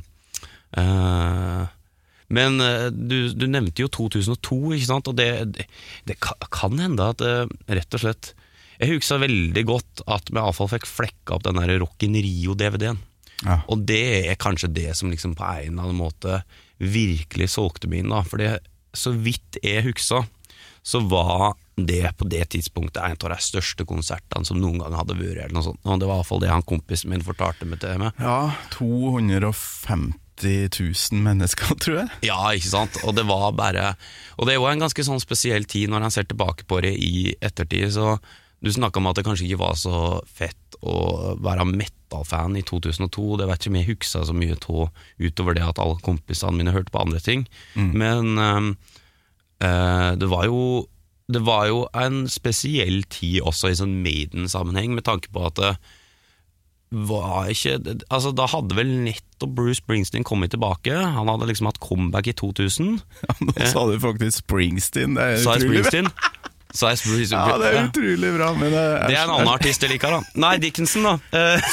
øh, 0.79 1.65
men 2.33 2.57
eh, 2.63 2.87
du, 2.89 3.29
du 3.37 3.45
nevnte 3.49 3.83
jo 3.83 3.91
2002, 3.91 4.57
ikke 4.77 4.89
sant? 4.89 5.09
og 5.11 5.17
det, 5.19 5.29
det, 5.55 5.67
det 6.09 6.17
kan 6.21 6.79
hende 6.81 7.11
at 7.13 7.21
eh, 7.23 7.45
rett 7.69 7.97
og 7.97 8.01
slett 8.01 8.31
Jeg 8.81 8.95
husker 8.95 9.21
veldig 9.21 9.65
godt 9.69 10.05
at 10.11 10.31
vi 10.31 10.41
iallfall 10.41 10.71
fikk 10.73 10.87
flekka 10.89 11.37
opp 11.37 11.45
den 11.45 11.61
der 11.61 11.77
Rock 11.83 12.03
in 12.03 12.17
Rio-DVD-en. 12.17 12.97
Ja. 13.45 13.59
Og 13.71 13.83
det 13.87 14.01
er 14.31 14.39
kanskje 14.39 14.71
det 14.71 14.89
som 14.97 15.11
liksom 15.11 15.35
på 15.37 15.45
en 15.45 15.75
eller 15.75 15.85
annen 15.85 15.99
måte 15.99 16.41
virkelig 16.79 17.53
solgte 17.53 17.87
meg 17.91 18.03
inn. 18.03 18.11
da 18.11 18.23
For 18.27 18.41
så 18.95 19.13
vidt 19.15 19.59
jeg 19.63 19.85
husker, 19.85 20.27
så 20.83 21.01
var 21.03 21.55
det 21.75 22.11
på 22.15 22.27
det 22.31 22.45
tidspunktet 22.53 23.01
en 23.03 23.17
av 23.19 23.31
de 23.33 23.37
største 23.43 23.83
konsertene 23.87 24.47
som 24.47 24.59
noen 24.61 24.79
gang 24.79 24.93
hadde 24.95 25.17
vært. 25.19 25.41
eller 25.43 25.55
noe 25.57 25.65
sånt 25.65 25.79
Og 25.83 25.99
Det 25.99 26.07
var 26.07 26.21
iallfall 26.21 26.39
det 26.43 26.49
han 26.53 26.63
kompisen 26.63 27.09
min 27.11 27.25
fortalte 27.25 27.67
meg 27.67 27.81
til 27.83 27.99
meg. 27.99 28.13
Ja, 28.21 28.53
250 28.77 30.15
000 30.79 31.21
mennesker, 31.25 31.75
tror 31.83 31.99
jeg. 32.03 32.09
Ja, 32.29 32.39
ikke 32.55 32.71
sant? 32.71 32.99
Og 33.03 33.15
det 33.17 33.25
var 33.27 33.51
bare 33.55 33.95
Og 34.37 34.47
det 34.47 34.55
er 34.55 34.59
jo 34.61 34.69
en 34.71 34.83
ganske 34.83 35.03
sånn 35.07 35.19
spesiell 35.23 35.67
tid 35.67 35.91
når 35.91 36.07
han 36.07 36.15
ser 36.15 36.27
tilbake 36.29 36.67
på 36.67 36.79
det 36.85 36.93
i 36.95 37.35
ettertid. 37.43 37.91
Så 37.95 38.17
du 38.63 38.71
snakka 38.71 38.99
om 39.01 39.07
at 39.11 39.19
det 39.19 39.25
kanskje 39.27 39.45
ikke 39.49 39.61
var 39.61 39.75
så 39.77 40.21
fett 40.25 40.79
å 40.85 41.35
være 41.43 41.67
metal-fan 41.69 42.55
i 42.59 42.63
2002. 42.65 43.37
Det 43.39 43.47
vet 43.49 43.61
ikke 43.61 43.71
om 43.73 43.77
jeg 43.79 43.89
husker 43.91 44.25
så 44.27 44.35
mye 44.35 44.55
av 44.57 44.89
utover 45.21 45.55
det 45.57 45.63
at 45.67 45.79
alle 45.83 45.99
kompisene 46.03 46.55
mine 46.57 46.73
hørte 46.75 46.91
på 46.93 47.03
andre 47.03 47.19
ting. 47.23 47.45
Men 47.75 48.37
ehm, 48.41 48.71
eh, 49.63 50.11
det 50.19 50.29
var 50.31 50.47
jo 50.49 50.59
det 51.31 51.41
var 51.45 51.67
jo 51.71 51.85
en 51.97 52.25
spesiell 52.29 53.03
tid 53.09 53.41
også 53.41 53.71
i 53.71 53.77
sånn 53.79 53.95
Maiden-sammenheng, 54.05 54.93
med 54.97 55.07
tanke 55.07 55.31
på 55.33 55.47
at 55.47 55.57
det 55.57 55.75
var 56.95 57.49
ikke 57.49 57.79
Altså, 58.13 58.31
da 58.35 58.45
hadde 58.47 58.75
vel 58.77 58.91
nettopp 59.07 59.55
Bruce 59.57 59.81
Springsteen 59.81 60.23
kommet 60.23 60.53
tilbake. 60.53 60.93
Han 60.93 61.27
hadde 61.31 61.49
liksom 61.49 61.67
hatt 61.67 61.81
comeback 61.83 62.29
i 62.29 62.35
2000. 62.37 62.99
Ja, 63.25 63.35
nå 63.41 63.69
sa 63.71 63.87
du 63.89 63.97
faktisk 63.99 64.45
Springsteen. 64.45 65.17
Det 65.17 65.23
er 65.23 65.39
utrolig. 65.39 65.45
Sa 65.45 65.57
jeg 65.57 65.69
Springsteen? 65.69 66.11
Ja, 67.49 67.57
det 67.61 67.69
er 67.71 67.87
utrolig 67.89 68.31
bra, 68.35 68.49
men 68.57 68.71
det 68.73 68.81
er, 68.83 69.05
Det 69.07 69.17
er 69.17 69.23
en 69.23 69.33
annen 69.35 69.51
artist 69.53 69.85
jeg 69.85 69.93
liker, 69.95 70.15
da. 70.17 70.39
Nei, 70.45 70.53
Dickinson, 70.61 71.07
da. 71.07 71.13
Eh, 71.31 71.65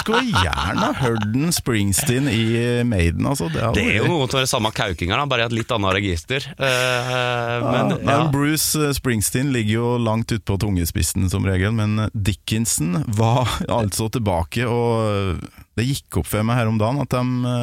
Skulle 0.00 0.22
gjerne, 0.44 0.84
ha 0.84 0.92
hørt 1.00 1.26
den 1.34 1.52
Springsteen 1.54 2.28
i 2.30 2.44
Maiden, 2.88 3.26
altså. 3.30 3.50
Det, 3.52 3.64
Det 3.78 3.86
er 3.94 4.00
jo 4.02 4.10
noe 4.12 4.28
av 4.28 4.36
det 4.44 4.48
samme 4.50 4.72
kaukinga, 4.74 5.20
bare 5.30 5.46
i 5.46 5.48
et 5.50 5.56
litt 5.56 5.74
annet 5.74 5.96
register. 5.98 6.46
Eh, 6.54 7.66
men 7.66 7.94
ja, 7.96 7.98
ja. 8.06 8.20
Bruce 8.34 8.92
Springsteen 8.98 9.52
ligger 9.54 9.74
jo 9.78 9.90
langt 10.02 10.32
ute 10.32 10.44
på 10.46 10.58
tungespissen 10.62 11.28
som 11.32 11.46
regel, 11.46 11.74
men 11.76 12.08
Dickinson 12.14 13.02
var 13.18 13.48
altså 13.80 14.08
tilbake, 14.14 14.66
og 14.68 15.42
det 15.74 15.88
gikk 15.88 16.20
opp 16.20 16.28
for 16.30 16.46
meg 16.46 16.60
her 16.60 16.70
om 16.70 16.78
dagen 16.78 17.02
at 17.02 17.14
de, 17.14 17.54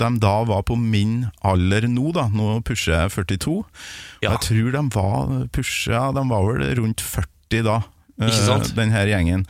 de 0.00 0.08
da 0.22 0.36
var 0.48 0.64
på 0.68 0.76
min 0.80 1.26
alder 1.44 1.88
nå, 1.90 2.12
da. 2.16 2.28
Nå 2.32 2.60
pusher 2.66 2.94
jeg 2.94 3.12
42. 3.18 3.58
Ja. 4.22 4.30
Og 4.30 4.32
jeg 4.32 4.44
tror 4.46 4.72
de 4.78 4.84
var 4.94 5.36
pusha, 5.52 6.06
de 6.16 6.24
var 6.30 6.48
vel 6.48 6.64
rundt 6.80 7.04
40 7.04 7.66
da, 7.68 7.82
eh, 8.22 8.72
den 8.78 8.94
her 8.94 9.12
gjengen. 9.12 9.44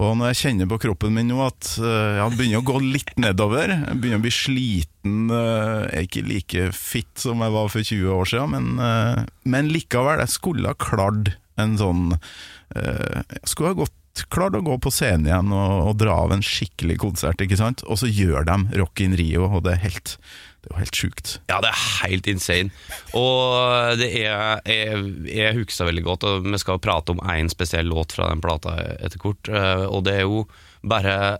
Og 0.00 0.14
når 0.16 0.30
jeg 0.30 0.38
kjenner 0.44 0.68
på 0.70 0.78
kroppen 0.86 1.12
min 1.12 1.28
nå 1.28 1.40
at 1.44 1.74
eh, 1.82 2.16
jeg 2.20 2.36
begynner 2.38 2.62
å 2.62 2.68
gå 2.70 2.78
litt 2.80 3.12
nedover, 3.20 3.72
jeg 3.74 4.00
begynner 4.00 4.22
å 4.22 4.24
bli 4.24 4.32
sliten, 4.32 5.18
eh, 5.34 5.82
jeg 5.90 5.98
er 5.98 6.06
ikke 6.08 6.26
like 6.28 6.66
fit 6.76 7.10
som 7.20 7.42
jeg 7.44 7.56
var 7.56 7.68
for 7.72 7.84
20 7.84 8.14
år 8.14 8.30
siden, 8.30 8.54
men, 8.54 8.84
eh, 8.86 9.24
men 9.50 9.72
likevel, 9.74 10.22
jeg 10.22 10.36
skulle 10.38 10.72
ha 10.72 10.78
klart 10.80 11.34
en 11.60 11.76
sånn 11.76 12.14
eh, 12.16 13.20
Jeg 13.20 13.50
skulle 13.50 13.74
ha 13.74 13.80
gått 13.82 13.96
klart 14.30 14.56
å 14.58 14.62
gå 14.64 14.76
på 14.82 14.92
scenen 14.92 15.28
igjen 15.28 15.52
og, 15.54 15.74
og 15.90 15.98
dra 16.00 16.16
av 16.24 16.34
en 16.34 16.44
skikkelig 16.44 16.98
konsert, 17.02 17.42
ikke 17.42 17.58
sant? 17.60 17.84
Og 17.86 18.00
så 18.00 18.10
gjør 18.10 18.46
de 18.48 18.80
Rock 18.80 19.02
in 19.04 19.16
Rio, 19.18 19.46
og 19.48 19.64
det 19.66 19.76
er 19.76 19.84
helt, 19.84 20.14
det 20.60 20.70
er 20.70 20.74
jo 20.74 20.80
helt 20.80 21.00
sjukt. 21.02 21.34
Ja, 21.52 21.60
det 21.62 21.70
er 21.70 21.84
helt 22.02 22.30
insane. 22.30 22.74
Og 23.16 23.96
det 24.00 24.10
er 24.22 24.60
Jeg, 24.66 25.04
jeg 25.30 25.56
husker 25.60 25.90
veldig 25.90 26.06
godt, 26.06 26.26
og 26.26 26.48
vi 26.48 26.60
skal 26.60 26.82
prate 26.82 27.14
om 27.14 27.22
én 27.32 27.50
spesiell 27.52 27.88
låt 27.90 28.16
fra 28.16 28.28
den 28.32 28.42
plata 28.44 28.76
etter 28.98 29.22
kort, 29.22 29.48
eh, 29.48 29.86
og 29.86 30.04
det 30.08 30.20
er 30.20 30.26
jo 30.26 30.44
bare 30.82 31.38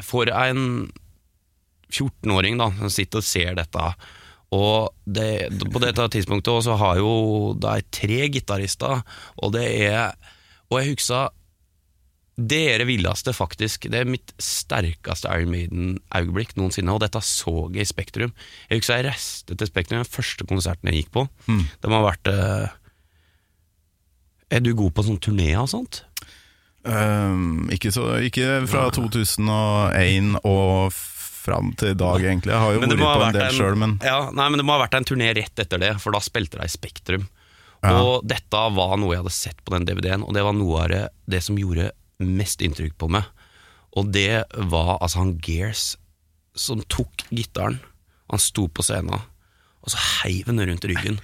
For 0.00 0.30
en 0.32 0.90
14-åring 1.90 2.56
da 2.60 2.70
som 2.78 2.92
sitter 2.92 3.20
og 3.20 3.26
ser 3.26 3.56
dette 3.58 3.92
og 4.50 4.90
det, 5.06 5.46
på 5.70 5.78
dette 5.82 6.08
tidspunktet 6.10 6.50
også 6.50 6.74
har 6.80 6.98
jo 6.98 7.12
det 7.54 7.84
tre 7.94 8.24
gitarister, 8.34 9.02
og 9.38 9.52
det 9.54 9.66
er 9.86 10.16
Og 10.70 10.80
jeg 10.80 10.94
huksa 10.94 11.28
det 12.40 12.60
er 12.72 12.86
villeste, 12.88 13.34
faktisk. 13.36 13.84
Det 13.92 14.00
er 14.00 14.08
mitt 14.08 14.32
sterkeste 14.40 15.28
Iron 15.28 15.52
Maiden-øyeblikk 15.52 16.54
noensinne, 16.56 16.94
og 16.94 17.02
dette 17.02 17.20
så 17.24 17.66
jeg 17.74 17.84
i 17.84 17.90
Spektrum. 17.90 18.32
Jeg 18.70 18.80
husker 18.80 19.00
jeg 19.00 19.10
reiste 19.10 19.56
til 19.56 19.68
Spektrum 19.68 20.00
den 20.00 20.08
første 20.08 20.46
konserten 20.48 20.88
jeg 20.88 21.02
gikk 21.02 21.10
på. 21.18 21.26
Det 21.82 21.90
må 21.90 22.00
ha 22.00 22.06
vært 22.12 22.30
uh... 22.32 22.76
Er 24.50 24.64
du 24.64 24.72
god 24.74 24.94
på 24.96 25.04
sånn 25.06 25.20
turné 25.22 25.52
og 25.60 25.68
sånt? 25.70 26.00
Um, 26.82 27.68
ikke, 27.70 27.92
så, 27.92 28.06
ikke 28.24 28.62
fra 28.70 28.88
2001 28.96 30.40
og 30.48 30.94
fram 30.94 31.74
til 31.78 31.92
i 31.92 31.98
dag, 31.98 32.24
egentlig. 32.24 32.54
Jeg 32.54 32.62
har 32.62 32.72
jo 32.72 32.80
vært 32.82 33.04
på 33.04 33.26
en 33.26 33.36
del 33.36 33.54
sjøl, 33.56 33.76
men 33.78 33.98
ja, 34.04 34.16
nei, 34.32 34.48
men 34.48 34.60
det 34.60 34.66
må 34.66 34.74
ha 34.74 34.82
vært 34.82 34.96
en 34.98 35.06
turné 35.06 35.30
rett 35.36 35.62
etter 35.62 35.82
det, 35.82 35.92
for 36.02 36.16
da 36.16 36.22
spilte 36.24 36.60
de 36.60 36.66
Spektrum. 36.72 37.28
Ja. 37.80 37.96
Og 38.02 38.26
dette 38.28 38.62
var 38.76 38.98
noe 39.00 39.14
jeg 39.14 39.22
hadde 39.22 39.34
sett 39.34 39.60
på 39.64 39.72
den 39.74 39.86
DVD-en, 39.88 40.24
og 40.26 40.34
det 40.36 40.44
var 40.44 40.56
noe 40.56 40.82
av 40.84 40.90
det, 40.92 41.04
det 41.32 41.42
som 41.46 41.58
gjorde 41.58 41.90
mest 42.20 42.60
inntrykk 42.64 42.98
på 43.00 43.08
meg. 43.12 43.28
Og 43.96 44.10
det 44.14 44.44
var 44.70 44.98
altså 44.98 45.22
han 45.22 45.38
Gears 45.42 45.94
som 46.58 46.82
tok 46.92 47.24
gitaren. 47.30 47.80
Han 48.30 48.42
sto 48.42 48.66
på 48.68 48.84
scenen, 48.86 49.24
og 49.80 49.92
så 49.92 50.02
heiv 50.20 50.50
han 50.50 50.60
rundt 50.62 50.86
ryggen. 50.86 51.18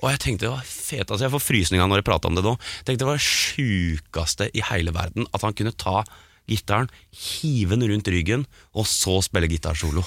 Og 0.00 0.10
jeg 0.10 0.20
tenkte 0.24 0.46
det 0.48 0.54
var 0.54 0.66
fet, 0.66 1.06
altså 1.06 1.26
jeg 1.26 1.34
får 1.34 1.44
frysninger 1.44 1.88
når 1.88 2.00
jeg 2.00 2.08
prater 2.08 2.30
om 2.30 2.36
det 2.36 2.44
nå. 2.44 2.56
Jeg 2.80 2.88
tenkte 2.88 3.04
det 3.04 3.10
var 3.10 3.20
det 3.20 3.28
sjukeste 3.28 4.50
i 4.56 4.64
hele 4.70 4.94
verden 4.96 5.28
at 5.36 5.44
han 5.44 5.56
kunne 5.56 5.76
ta 5.76 6.02
gitaren, 6.50 6.88
hive 7.14 7.76
den 7.76 7.86
rundt 7.92 8.08
ryggen, 8.10 8.46
og 8.74 8.88
så 8.90 9.20
spille 9.22 9.50
gitarsolo. 9.50 10.02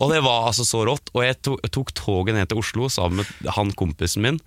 Og 0.00 0.10
det 0.10 0.22
var 0.24 0.48
altså 0.48 0.64
så 0.66 0.82
rått. 0.88 1.12
Og 1.14 1.22
jeg 1.22 1.38
tok 1.72 1.92
toget 1.96 2.34
ned 2.36 2.50
til 2.50 2.58
Oslo 2.60 2.88
sammen 2.92 3.22
med 3.22 3.52
han 3.54 3.70
kompisen 3.78 4.24
min, 4.24 4.40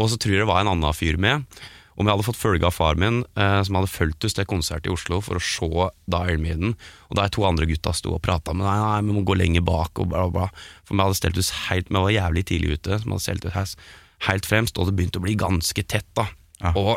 og 0.00 0.10
så 0.10 0.18
tror 0.20 0.34
jeg 0.34 0.44
det 0.44 0.50
var 0.50 0.64
en 0.64 0.72
annen 0.74 0.96
fyr 0.96 1.18
med. 1.20 1.46
Om 1.94 2.08
jeg 2.08 2.16
hadde 2.16 2.26
fått 2.26 2.40
følge 2.40 2.66
av 2.66 2.74
far 2.74 2.98
min, 2.98 3.20
eh, 3.38 3.60
som 3.62 3.78
hadde 3.78 3.92
fulgt 3.92 4.26
oss 4.26 4.34
til 4.34 4.48
konsert 4.50 4.86
i 4.88 4.90
Oslo 4.90 5.20
for 5.22 5.38
å 5.38 5.42
se 5.42 5.88
da 6.10 6.24
Iron 6.26 6.42
Maiden, 6.42 6.74
og 7.08 7.18
der 7.20 7.30
to 7.30 7.44
andre 7.46 7.68
gutta 7.70 7.94
sto 7.94 8.16
og 8.16 8.22
prata 8.24 8.54
med 8.54 8.66
nei, 8.66 8.74
nei, 8.82 9.00
vi 9.06 9.14
må 9.14 9.22
gå 9.26 9.38
lenger 9.38 9.62
bak, 9.62 10.02
og 10.02 10.10
bla, 10.10 10.26
bla. 10.34 10.48
For 10.82 10.96
vi 10.96 11.04
hadde 11.04 11.20
stelt 11.20 11.38
oss 11.38 11.52
helt 11.68 11.92
Vi 11.92 11.94
var 11.94 12.10
jævlig 12.10 12.46
tidlig 12.50 12.80
ute, 12.80 12.98
så 12.98 13.06
vi 13.06 13.14
hadde 13.14 13.26
stelt 13.28 13.46
oss 13.46 13.76
helt 14.26 14.48
fremst, 14.48 14.78
og 14.78 14.88
det 14.88 14.96
begynte 14.98 15.22
å 15.22 15.26
bli 15.26 15.36
ganske 15.38 15.86
tett, 15.86 16.08
da. 16.18 16.26
Ja. 16.62 16.74
Og 16.74 16.96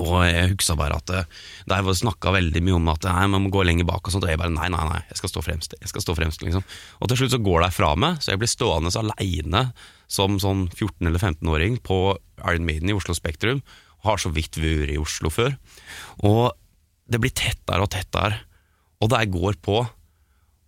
og 0.00 0.22
jeg 0.24 0.54
huska 0.54 0.72
bare 0.78 0.96
at 0.96 1.10
eh, 1.12 1.26
var 1.68 1.96
snakka 1.96 2.32
veldig 2.32 2.62
mye 2.64 2.76
om 2.78 2.86
at 2.88 3.04
nei, 3.04 3.26
man 3.28 3.44
må 3.44 3.50
gå 3.52 3.64
lenger 3.66 3.84
bak, 3.84 4.00
og 4.00 4.14
sånt, 4.14 4.24
og 4.24 4.32
jeg 4.32 4.40
bare 4.40 4.54
nei, 4.54 4.70
nei, 4.72 4.84
nei, 4.88 5.00
jeg 5.10 5.20
skal 5.20 5.32
stå 5.34 5.42
fremst. 5.44 5.76
jeg 5.78 5.90
skal 5.90 6.04
stå 6.04 6.14
fremst 6.16 6.44
liksom. 6.44 6.64
Og 7.00 7.10
til 7.10 7.20
slutt 7.20 7.34
så 7.34 7.42
går 7.44 7.66
de 7.66 7.68
fra 7.76 7.90
meg, 8.00 8.22
så 8.24 8.32
jeg 8.32 8.40
blir 8.40 8.48
stående 8.50 8.92
aleine 8.96 9.66
som 10.12 10.36
sånn 10.42 10.66
14- 10.68 11.08
eller 11.08 11.20
15-åring 11.20 11.78
på 11.86 11.98
Iron 12.42 12.68
Maiden 12.68 12.92
i 12.92 12.96
Oslo 12.96 13.16
Spektrum. 13.16 13.62
Har 14.04 14.20
så 14.20 14.32
vidt 14.34 14.58
vært 14.60 14.92
i 14.92 15.00
Oslo 15.00 15.30
før. 15.32 15.56
Og 16.26 16.52
det 17.12 17.20
blir 17.22 17.34
tettere 17.34 17.84
og 17.84 17.92
tettere, 17.92 18.42
og 19.02 19.10
det 19.12 19.26
går 19.34 19.58
på, 19.64 19.82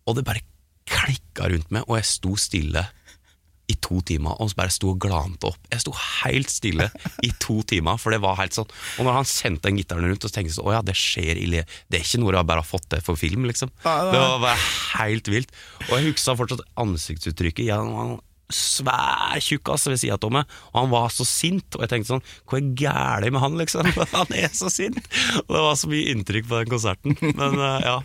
og 0.04 0.16
det 0.16 0.26
bare 0.26 0.44
klikka 0.88 1.48
rundt 1.48 1.70
meg, 1.72 1.86
og 1.88 1.98
jeg 1.98 2.08
sto 2.10 2.34
stille 2.40 2.82
i 3.64 3.76
to 3.80 4.02
timer, 4.04 4.36
og 4.42 4.50
så 4.50 4.58
bare 4.58 4.72
sto 4.74 4.90
og 4.92 4.98
glante 5.00 5.48
opp. 5.48 5.68
Jeg 5.72 5.80
sto 5.80 5.94
helt 5.96 6.50
stille 6.52 6.90
i 7.24 7.30
to 7.40 7.62
timer, 7.64 7.96
for 8.00 8.12
det 8.12 8.20
var 8.20 8.36
helt 8.42 8.56
sånn. 8.56 8.68
Og 8.98 9.06
når 9.06 9.16
han 9.16 9.28
sendte 9.28 9.70
den 9.70 9.78
gitaren 9.80 10.04
rundt, 10.04 10.26
så 10.26 10.28
tenkte 10.28 10.50
jeg 10.50 10.58
sånn, 10.58 10.68
å 10.68 10.74
ja, 10.74 10.82
det 10.84 10.96
skjer 10.98 11.40
i 11.40 11.46
le... 11.48 11.62
Det 11.88 12.00
er 12.00 12.04
ikke 12.04 12.20
noe 12.20 12.34
jeg 12.36 12.48
bare 12.50 12.60
har 12.60 12.68
fått 12.68 12.90
til 12.92 13.04
for 13.06 13.20
film, 13.20 13.46
liksom. 13.48 13.72
Det 13.80 14.20
var 14.20 14.36
bare 14.42 14.60
helt 14.98 15.32
vilt. 15.32 15.56
Og 15.86 15.94
jeg 15.96 16.10
huska 16.10 16.36
fortsatt 16.36 16.64
ansiktsuttrykket. 16.84 17.70
Jeg 17.70 17.88
var 17.96 18.18
svær 18.52 19.40
tjukkas 19.42 19.86
ved 19.88 20.00
sida 20.02 20.18
av 20.18 20.32
meg, 20.34 20.58
og 20.72 20.80
han 20.82 20.92
var 20.92 21.12
så 21.14 21.26
sint. 21.28 21.66
Og 21.76 21.84
jeg 21.84 21.92
tenkte 21.92 22.12
sånn, 22.14 22.26
hva 22.50 22.60
er 22.60 22.70
gærent 22.78 23.34
med 23.34 23.42
han, 23.44 23.58
liksom? 23.60 23.88
Han 24.14 24.36
er 24.36 24.52
så 24.54 24.70
sint! 24.72 25.00
Og 25.46 25.50
det 25.56 25.64
var 25.64 25.76
så 25.78 25.90
mye 25.90 26.12
inntrykk 26.12 26.46
på 26.50 26.60
den 26.60 26.70
konserten. 26.70 27.16
Men 27.34 27.58
uh, 27.58 27.80
ja. 27.82 27.96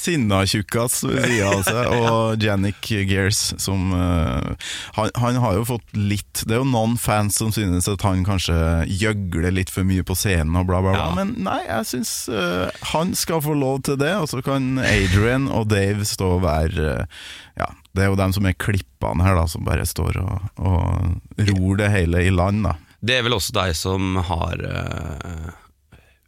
Sinna 0.00 0.42
tjukkas 0.48 1.00
ved 1.04 1.24
sida 1.26 1.50
av 1.50 1.64
seg, 1.66 1.92
og 2.00 2.44
Jannik 2.44 2.90
Gears 3.10 3.40
som 3.60 3.92
uh, 3.92 4.54
han, 4.96 5.10
han 5.20 5.40
har 5.42 5.58
jo 5.58 5.66
fått 5.74 5.96
litt 5.96 6.44
Det 6.46 6.54
er 6.56 6.62
jo 6.62 6.68
noen 6.70 6.96
fans 7.00 7.40
som 7.40 7.50
synes 7.54 7.88
at 7.90 8.04
han 8.06 8.22
kanskje 8.26 8.56
gjøgler 8.86 9.52
litt 9.54 9.72
for 9.72 9.86
mye 9.86 10.04
på 10.06 10.16
scenen 10.18 10.56
og 10.56 10.68
bla, 10.70 10.80
bla, 10.84 10.94
bla. 10.94 11.08
Ja. 11.10 11.18
Men 11.18 11.34
nei, 11.44 11.60
jeg 11.66 11.90
syns 11.92 12.14
uh, 12.32 12.70
han 12.94 13.14
skal 13.18 13.42
få 13.44 13.56
lov 13.58 13.82
til 13.88 13.98
det, 14.00 14.14
og 14.16 14.30
så 14.30 14.42
kan 14.44 14.78
Adrian 14.80 15.50
og 15.50 15.68
Dave 15.70 16.06
stå 16.08 16.36
og 16.38 16.44
være 16.46 16.90
eh, 16.90 17.22
Ja, 17.60 17.66
det 17.96 18.04
er 18.04 18.12
jo 18.12 18.18
dem 18.20 18.34
som 18.36 18.46
er 18.46 18.58
klippene 18.58 19.24
her, 19.26 19.38
da, 19.38 19.46
som 19.50 19.66
bare 19.66 19.86
står 19.88 20.20
og, 20.22 20.46
og 20.62 21.50
ror 21.50 21.80
det 21.80 21.90
hele 21.94 22.22
i 22.26 22.30
land, 22.34 22.64
da. 22.68 22.76
Det 23.00 23.16
er 23.16 23.24
vel 23.24 23.34
også 23.38 23.54
deg 23.56 23.74
som 23.78 24.18
har 24.28 24.60
uh, 24.60 25.52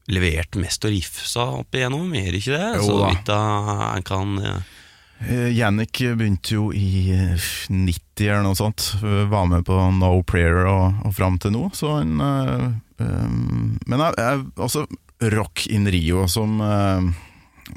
levert 0.08 0.56
mest 0.58 0.86
og 0.88 0.94
rifsa 0.94 1.44
opp 1.60 1.76
igjennom, 1.76 2.08
det 2.10 2.40
ikke 2.40 2.56
det? 2.56 2.70
Jo 2.80 2.86
så 2.86 3.00
vidt 3.04 3.32
en 3.36 4.06
kan 4.08 4.38
eh, 4.40 4.78
Eh, 5.28 5.52
Jannik 5.54 5.98
begynte 5.98 6.56
jo 6.56 6.70
i 6.74 7.12
eh, 7.14 7.48
90 7.68 8.26
eller 8.26 8.42
noe 8.46 8.58
sånt. 8.58 8.92
Eh, 9.02 9.24
Var 9.30 9.46
med 9.46 9.66
på 9.66 9.76
No 9.94 10.14
Prayer 10.26 10.64
og, 10.66 11.02
og 11.06 11.14
fram 11.14 11.38
til 11.42 11.54
nå, 11.54 11.68
så 11.76 11.98
han 12.00 12.18
uh, 12.18 12.70
um, 12.98 13.76
Men 13.86 14.02
jeg, 14.06 14.16
jeg, 14.18 14.46
også 14.56 14.86
Rock 15.32 15.66
in 15.70 15.86
Rio 15.90 16.26
som 16.30 16.58
eh, 16.66 17.12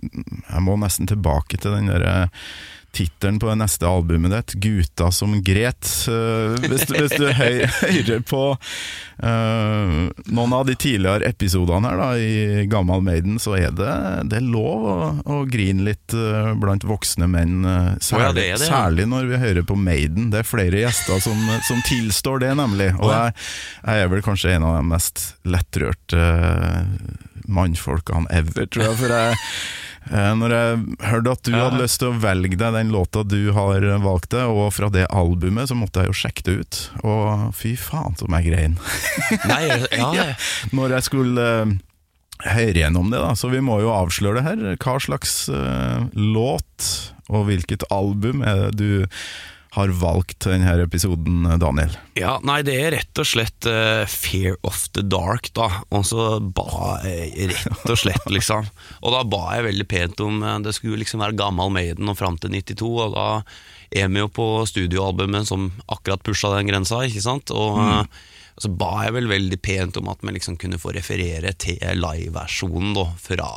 Jeg 0.01 0.63
må 0.65 0.77
nesten 0.81 1.09
tilbake 1.09 1.59
til 1.61 1.77
den 1.77 1.91
derre 1.91 2.31
Tittelen 2.95 3.37
på 3.43 3.51
neste 3.59 3.87
albumet 3.89 4.31
ditt, 4.31 4.53
'Guta 4.63 5.09
som 5.11 5.33
gret'. 5.43 6.07
Eh, 6.07 6.55
hvis, 6.69 6.85
du- 6.87 6.95
hvis 7.01 7.17
du 7.19 7.25
hører 7.27 8.21
på 8.33 8.43
eh, 9.23 9.93
noen 10.35 10.53
av 10.53 10.65
de 10.67 10.75
tidligere 10.75 11.29
episodene 11.29 11.91
her 11.91 12.01
da, 12.01 12.09
i 12.17 12.65
Gammal 12.71 13.03
Maiden, 13.05 13.39
så 13.41 13.55
er 13.57 13.71
det, 13.75 13.91
det 14.31 14.39
er 14.39 14.47
lov 14.47 14.87
å, 14.89 14.97
å 15.23 15.37
grine 15.49 15.85
litt 15.87 16.15
uh, 16.17 16.53
blant 16.59 16.85
voksne 16.87 17.29
menn. 17.31 17.61
Uh, 17.65 17.93
Særlig, 17.99 18.25
ja, 18.25 18.33
det 18.33 18.45
det, 18.45 18.49
ja. 18.51 18.59
særlig 18.63 19.07
når 19.11 19.29
vi 19.31 19.41
hører 19.41 19.67
på 19.67 19.77
Maiden. 19.79 20.29
Det 20.33 20.41
er 20.41 20.49
flere 20.49 20.83
gjester 20.83 21.21
som, 21.23 21.39
som 21.67 21.81
tilstår 21.87 22.43
det, 22.45 22.51
nemlig. 22.59 22.91
Og 22.99 23.13
jeg, 23.13 23.33
jeg 23.85 24.03
er 24.03 24.11
vel 24.11 24.25
kanskje 24.25 24.55
en 24.55 24.67
av 24.67 24.77
de 24.79 24.85
mest 24.91 25.25
lettrørte 25.47 26.27
mannfolkene 27.45 28.29
ever, 28.33 28.65
tror 28.69 28.87
jeg. 28.89 28.99
For 28.99 29.15
jeg 29.15 30.33
Når 30.39 30.53
jeg 30.53 30.79
hørte 31.09 31.33
at 31.33 31.47
du 31.47 31.55
hadde 31.55 31.81
lyst 31.81 31.99
til 32.01 32.11
å 32.11 32.17
velge 32.21 32.57
deg 32.61 32.75
den 32.77 32.91
låta 32.93 33.23
du 33.25 33.51
har 33.55 33.85
valgt 34.03 34.31
deg, 34.35 34.49
og 34.49 34.73
fra 34.75 34.89
det 34.93 35.07
albumet, 35.09 35.69
så 35.69 35.77
måtte 35.77 36.03
jeg 36.03 36.11
jo 36.11 36.19
sjekke 36.19 36.45
det 36.45 36.57
ut. 36.59 36.81
Og 37.05 37.49
fy 37.57 37.75
faen 37.79 38.17
som 38.19 38.37
jeg 38.37 38.51
grein 38.51 38.77
Nei, 39.49 39.63
ja, 39.69 40.11
ja. 40.19 40.29
når 40.75 40.97
jeg 40.97 41.07
skulle 41.09 41.49
eh, 41.63 41.73
høre 42.51 42.77
gjennom 42.83 43.11
det. 43.13 43.21
da 43.23 43.33
Så 43.37 43.51
vi 43.53 43.63
må 43.63 43.79
jo 43.83 43.93
avsløre 43.95 44.41
det 44.41 44.47
her. 44.47 44.63
Hva 44.81 44.99
slags 45.03 45.45
uh, 45.49 46.07
låt 46.13 46.93
og 47.33 47.47
hvilket 47.47 47.87
album 47.93 48.43
er 48.45 48.67
det 48.69 48.75
du 48.77 49.05
har 49.75 49.91
valgt 49.91 50.45
denne 50.45 50.71
episoden, 50.85 51.43
Daniel? 51.59 51.91
Ja, 52.15 52.37
nei, 52.47 52.61
det 52.63 52.75
er 52.79 52.93
rett 52.95 53.19
og 53.19 53.27
slett 53.27 53.67
uh, 53.67 54.05
Fear 54.07 54.55
of 54.67 54.85
the 54.95 55.03
Dark, 55.03 55.49
da. 55.57 55.67
Og 55.91 56.05
så 56.07 56.37
ba 56.39 56.99
jeg 57.03 57.49
rett 57.51 57.91
og 57.91 57.99
slett, 57.99 58.29
liksom. 58.31 58.69
Og 59.01 59.15
da 59.15 59.25
ba 59.27 59.41
jeg 59.57 59.67
veldig 59.67 59.87
pent 59.91 60.23
om 60.23 60.39
uh, 60.45 60.53
Det 60.63 60.77
skulle 60.77 61.01
liksom 61.01 61.23
være 61.25 61.35
gammal 61.39 61.73
Maiden 61.75 62.11
og 62.11 62.19
fram 62.21 62.39
til 62.39 62.55
92, 62.55 62.87
og 63.07 63.17
da 63.17 63.27
er 63.95 64.07
vi 64.11 64.23
jo 64.23 64.31
på 64.31 64.47
studioalbumet 64.67 65.47
som 65.47 65.67
akkurat 65.91 66.23
pusha 66.23 66.53
den 66.55 66.71
grensa, 66.71 67.03
ikke 67.07 67.23
sant. 67.23 67.51
Og 67.51 68.07
eh, 68.55 68.61
så 68.61 68.71
ba 68.71 69.05
jeg 69.05 69.15
vel 69.17 69.27
veldig 69.27 69.59
pent 69.63 69.97
om 69.99 70.09
at 70.11 70.23
vi 70.23 70.35
liksom 70.37 70.55
kunne 70.61 70.79
få 70.79 70.93
referere 70.95 71.51
til 71.59 71.81
liveversjonen, 71.99 72.93
da, 72.95 73.07
fra 73.19 73.49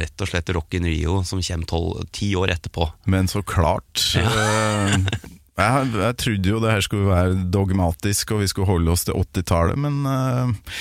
rett 0.00 0.24
og 0.24 0.30
slett 0.30 0.54
Rock 0.56 0.78
in 0.78 0.88
Rio, 0.88 1.20
som 1.24 1.42
kommer 1.44 2.06
ti 2.12 2.32
år 2.36 2.56
etterpå. 2.56 2.88
Men 3.12 3.28
så 3.28 3.44
klart 3.44 4.06
eh, 4.20 4.96
jeg, 5.60 5.92
jeg 5.92 6.18
trodde 6.24 6.54
jo 6.54 6.64
det 6.64 6.74
her 6.74 6.86
skulle 6.86 7.12
være 7.12 7.46
dogmatisk, 7.52 8.34
og 8.34 8.44
vi 8.44 8.50
skulle 8.50 8.70
holde 8.70 8.96
oss 8.96 9.06
til 9.08 9.20
80-tallet, 9.20 9.80
men 9.80 10.02
eh, 10.08 10.74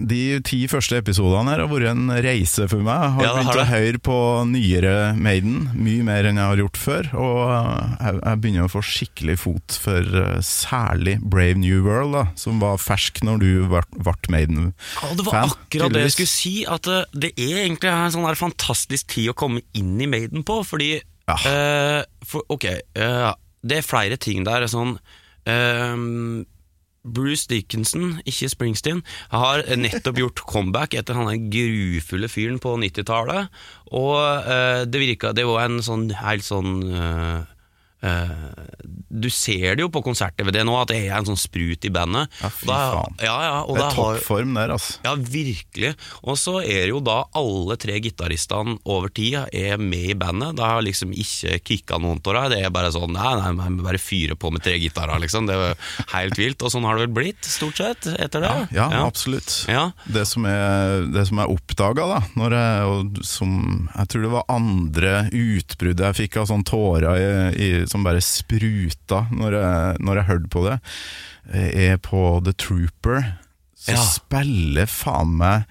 de 0.00 0.38
ti 0.46 0.62
første 0.72 0.96
episodene 1.02 1.52
her 1.52 1.60
har 1.60 1.68
vært 1.68 1.90
en 1.90 2.08
reise 2.24 2.64
for 2.70 2.80
meg. 2.84 3.02
Jeg 3.02 3.12
har 3.12 3.24
Ja, 3.26 3.32
begynt 3.36 3.60
å 3.60 3.66
høre 3.68 4.00
på 4.08 4.16
nyere 4.48 4.94
Maiden, 5.20 5.66
mye 5.76 6.06
mer 6.06 6.28
enn 6.30 6.40
jeg 6.40 6.48
har 6.48 6.62
gjort 6.62 6.80
før. 6.80 7.10
Og 7.20 7.42
jeg, 7.52 8.20
jeg 8.22 8.40
begynner 8.40 8.64
å 8.68 8.72
få 8.72 8.82
skikkelig 8.88 9.36
fot 9.42 9.76
for 9.84 10.16
eh, 10.22 10.38
særlig 10.40 11.18
Brave 11.20 11.60
New 11.60 11.82
World, 11.84 12.16
da, 12.16 12.24
som 12.40 12.62
var 12.62 12.80
fersk 12.80 13.20
når 13.26 13.42
du 13.44 13.50
ble 13.68 13.84
Maiden-fan. 14.32 14.72
Ja, 15.02 15.12
det 15.18 15.26
var 15.28 15.40
akkurat 15.50 15.92
det 15.92 16.06
jeg 16.06 16.16
skulle 16.16 16.32
si. 16.32 16.54
At 16.64 16.88
eh, 16.88 17.04
det 17.12 17.34
er 17.36 17.66
egentlig 17.66 17.92
en 17.92 18.16
sånn 18.16 18.40
fantastisk 18.40 19.12
tid 19.12 19.34
å 19.34 19.36
komme 19.36 19.60
inn 19.76 19.92
i 20.00 20.08
Maiden 20.08 20.46
på. 20.46 20.62
Fordi 20.64 20.94
Ja. 21.28 21.36
uh, 21.36 22.00
for, 22.24 22.44
Ok, 22.52 22.64
det 22.94 23.76
er 23.76 23.84
flere 23.84 24.16
ting 24.16 24.44
der. 24.44 24.64
Sånn 24.72 24.96
Bruce 27.04 27.46
Dickinson, 27.50 28.18
ikke 28.24 28.48
Springsteen, 28.48 29.02
har 29.32 29.64
nettopp 29.76 30.20
gjort 30.22 30.44
comeback 30.48 30.96
etter 30.96 31.18
han 31.18 31.28
der 31.28 31.48
grufulle 31.52 32.30
fyren 32.32 32.60
på 32.62 32.74
90-tallet. 32.80 33.52
Og 33.94 34.16
uh, 34.16 34.82
det 34.88 35.02
virka 35.02 35.34
Det 35.36 35.44
var 35.46 35.66
en 35.66 35.82
sånn 35.84 36.08
helt 36.16 36.44
sånn 36.46 36.80
eh, 36.88 37.53
Du 39.14 39.28
ser 39.30 39.76
det 39.78 39.84
jo 39.84 39.90
på 39.94 40.02
konsert-DVD 40.04 40.64
nå, 40.66 40.74
at 40.80 40.90
det 40.90 40.98
er 41.06 41.14
en 41.16 41.28
sånn 41.28 41.38
sprut 41.38 41.84
i 41.86 41.90
bandet. 41.94 42.28
Ja, 42.42 42.48
fy 42.50 42.66
Og 42.66 42.70
da- 42.72 42.92
faen. 42.94 43.14
Ja, 43.22 43.36
ja, 43.44 43.54
og 43.62 43.76
Det 43.78 43.84
er 43.84 43.94
toppform 43.96 44.54
der, 44.58 44.72
altså. 44.74 44.98
ja, 45.04 45.14
virkelig. 45.14 45.94
Og 46.24 46.36
så 46.40 46.56
er 46.64 46.82
det 46.84 46.90
jo 46.90 47.00
da 47.00 47.24
alle 47.34 47.76
tre 47.80 48.00
gitaristene 48.02 48.78
over 48.84 49.08
tid 49.14 49.36
er 49.52 49.78
med 49.78 50.10
i 50.10 50.14
bandet. 50.18 50.56
Det 50.58 50.64
har 50.66 50.82
liksom 50.82 51.12
ikke 51.14 51.60
kicka 51.64 51.98
noen 52.02 52.18
av 52.26 52.34
dem. 52.34 52.50
Det 52.54 52.64
er 52.64 52.70
bare 52.74 52.90
sånn 52.92 53.12
Nei, 53.14 53.52
nei, 53.54 53.68
bare 53.84 53.98
fyre 54.02 54.34
på 54.34 54.50
med 54.50 54.62
tre 54.64 54.74
gitarer, 54.78 55.20
liksom. 55.22 55.46
Det 55.46 55.54
er 55.54 55.76
helt 56.12 56.34
vilt. 56.36 56.62
Og 56.66 56.70
sånn 56.72 56.82
har 56.84 56.96
det 56.98 57.06
vel 57.06 57.14
blitt, 57.14 57.44
stort 57.44 57.76
sett, 57.78 58.06
etter 58.18 58.40
det. 58.42 58.52
Ja, 58.74 58.88
absolutt. 59.06 59.66
Ja. 59.70 59.92
Det 60.10 60.26
som 60.26 60.44
er, 60.50 61.06
det 61.14 61.26
som 61.28 61.38
jeg 61.38 61.54
oppdaga, 61.54 62.08
da, 62.10 62.20
når 62.34 62.56
jeg, 62.58 62.88
og 62.90 63.22
som 63.24 63.88
Jeg 63.94 64.08
tror 64.08 64.22
det 64.22 64.30
var 64.32 64.44
andre 64.50 65.12
utbruddet 65.30 66.04
jeg 66.04 66.18
fikk 66.28 66.36
av 66.42 66.48
sånn 66.50 66.64
tårer 66.66 67.14
i, 67.14 67.28
i, 67.54 67.70
som 67.94 68.04
bare 68.06 68.20
spruta 68.24 69.24
når 69.32 69.56
jeg, 69.60 69.96
når 70.04 70.20
jeg 70.20 70.28
hørte 70.32 70.50
på 70.52 70.66
det, 70.68 70.76
er 71.54 71.98
på 72.02 72.24
The 72.44 72.52
Trooper. 72.58 73.24
Så 73.78 73.94
Ja. 73.96 74.04
spiller 74.18 74.86
faen 74.90 75.36
meg 75.40 75.64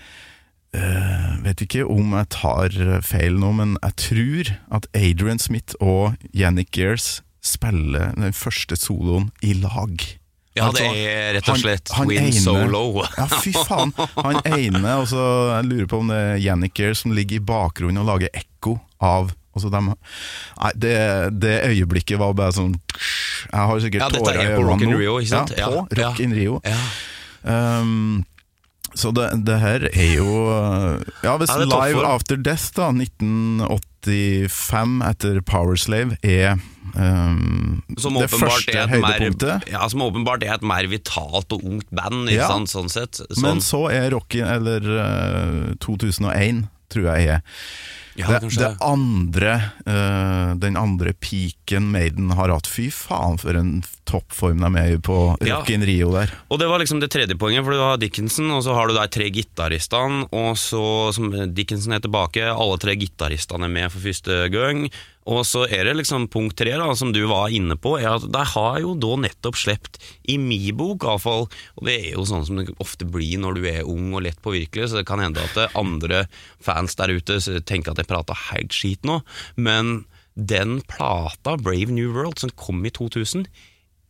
Uh, 0.73 1.35
Vet 1.45 1.59
ikke 1.67 1.83
om 1.85 2.15
jeg 2.17 2.29
tar 2.33 2.73
feil 3.05 3.35
nå, 3.37 3.51
men 3.53 3.75
jeg 3.83 3.93
tror 4.01 4.47
at 4.79 4.87
Adrian 4.97 5.37
Smith 5.37 5.75
og 5.77 6.15
Yannick 6.33 6.71
Gears 6.73 7.19
spiller 7.45 8.09
den 8.17 8.33
første 8.33 8.73
soloen 8.81 9.27
i 9.45 9.51
lag. 9.53 9.93
Ja, 10.57 10.71
Altså, 10.71 10.81
det 10.89 11.03
er 11.13 11.29
rett 11.37 11.51
og 11.53 11.61
slett 11.61 11.93
han 11.93 12.09
Win 12.09 12.25
ene- 12.25 12.41
Solo. 12.41 13.03
Ja, 13.19 13.27
fy 13.29 13.53
faen. 13.53 13.93
Han 14.17 14.41
ene, 14.49 14.95
og 14.97 15.05
så 15.13 15.21
jeg 15.59 15.69
lurer 15.69 15.91
på 15.93 16.01
om 16.01 16.09
det 16.09 16.17
er 16.23 16.41
Yannick 16.41 16.73
Gears 16.81 17.03
som 17.05 17.13
ligger 17.13 17.37
i 17.37 17.45
bakgrunnen 17.53 18.01
og 18.01 18.09
lager 18.09 18.33
ekko 18.33 18.79
av 18.97 19.29
altså 19.53 19.69
de, 19.73 19.79
Nei, 19.93 20.71
det, 20.75 20.95
det 21.41 21.55
øyeblikket 21.69 22.17
var 22.21 22.33
bare 22.37 22.51
sånn 22.55 22.73
Jeg 23.51 23.59
har 23.69 23.79
sikkert 23.85 24.01
Ja, 24.01 24.09
tårer 24.13 24.37
i 24.41 24.43
er 24.49 24.55
på 24.57 24.63
Rock 24.67 24.81
in. 24.85 24.93
Rio, 24.97 25.13
ikke 25.21 25.29
sant? 25.35 25.51
Ja, 25.57 25.67
på 25.69 25.73
Rock 26.01 26.19
in 26.23 26.33
Rio. 26.33 26.55
Um, 27.43 28.23
så 28.95 29.09
det, 29.15 29.29
det 29.47 29.57
her 29.59 29.87
er 29.89 30.11
jo 30.19 30.29
Ja, 31.25 31.33
hvis 31.41 31.49
Ja, 31.49 31.57
Live. 31.65 32.03
After 32.05 32.37
Death, 32.37 32.69
da 32.77 32.91
1985, 32.93 35.01
etter 35.09 35.39
Powerslave, 35.47 36.17
er 36.23 36.53
um, 36.93 37.81
det 37.89 38.29
første 38.29 38.71
er 38.75 38.83
et 38.85 38.91
mer, 39.01 39.17
høydepunktet. 39.17 39.65
ja, 39.73 39.81
som 39.89 40.01
åpenbart 40.05 40.43
er 40.45 40.53
et 40.59 40.65
mer 40.67 40.85
vitalt 40.91 41.49
og 41.55 41.63
ungt 41.65 41.89
band, 41.95 42.29
Ja. 42.33 42.47
sant, 42.51 42.69
sånn 42.69 42.89
sett. 42.91 43.15
Sånn, 43.23 43.41
Men 43.45 43.61
så 43.65 43.85
er 43.91 44.11
Rocky, 44.13 44.41
eller 44.45 44.81
uh, 44.85 45.73
2001, 45.83 46.65
tror 46.93 47.05
jeg 47.15 47.21
er 47.37 47.41
ja, 48.15 48.39
det, 48.39 48.51
det 48.59 48.69
andre 48.83 49.55
uh, 49.87 50.53
Den 50.61 50.77
andre 50.77 51.13
peaken 51.17 51.89
Maiden 51.91 52.33
har 52.37 52.53
hatt. 52.53 52.69
Fy 52.69 52.89
faen, 52.93 53.39
for 53.41 53.57
en 53.57 53.79
toppform 54.09 54.61
de 54.63 54.69
er 54.81 54.95
i 54.95 54.99
på. 55.01 55.17
Rock 55.39 55.71
in 55.73 55.85
Rio 55.87 56.11
der. 56.13 56.31
Og 56.49 56.59
det 56.61 56.67
var 56.69 56.81
liksom 56.81 57.01
det 57.03 57.11
tredje 57.13 57.37
poenget, 57.39 57.65
for 57.65 57.75
du 57.75 57.81
har 57.83 58.01
Dickinson, 58.01 58.51
og 58.53 58.63
så 58.65 58.75
har 58.77 58.89
du 58.89 58.97
de 58.97 59.07
tre 59.13 59.29
gitaristene, 59.33 60.27
og 60.35 60.59
så, 60.59 60.83
som 61.15 61.31
Dickinson 61.55 61.95
er 61.95 62.03
tilbake, 62.03 62.45
alle 62.51 62.77
tre 62.81 62.95
gitaristene 62.99 63.69
er 63.69 63.75
med 63.79 63.93
for 63.93 64.05
første 64.05 64.45
gang. 64.53 64.85
Og 65.29 65.45
så 65.47 65.63
er 65.71 65.87
det 65.87 65.95
liksom 66.01 66.27
punkt 66.31 66.57
tre, 66.59 66.73
da, 66.75 66.89
som 66.99 67.13
du 67.15 67.21
var 67.29 67.53
inne 67.55 67.77
på, 67.79 67.95
er 67.99 68.09
at 68.17 68.25
de 68.27 68.43
har 68.53 68.79
jo 68.83 68.95
da 68.99 69.13
nettopp 69.23 69.59
sluppet, 69.59 69.99
i 70.27 70.35
min 70.41 70.75
bok 70.77 71.05
iallfall, 71.07 71.47
og 71.47 71.87
det 71.87 71.95
er 71.99 72.09
jo 72.17 72.25
sånn 72.27 72.43
som 72.47 72.59
det 72.59 72.73
ofte 72.83 73.07
blir 73.07 73.39
når 73.39 73.59
du 73.59 73.67
er 73.71 73.87
ung 73.87 74.11
og 74.11 74.25
lett 74.27 74.41
påvirkelig, 74.43 74.89
så 74.91 74.99
det 74.99 75.07
kan 75.07 75.23
hende 75.23 75.43
at 75.43 75.77
andre 75.79 76.25
fans 76.63 76.97
der 76.99 77.15
ute 77.15 77.39
tenker 77.63 77.93
at 77.93 78.03
jeg 78.03 78.11
prater 78.11 78.47
helt 78.51 78.75
skit 78.75 79.07
nå, 79.07 79.21
men 79.55 80.03
den 80.35 80.81
plata, 80.89 81.55
Brave 81.57 81.93
New 81.93 82.11
World, 82.11 82.39
som 82.41 82.51
kom 82.57 82.83
i 82.85 82.91
2000, 82.93 83.45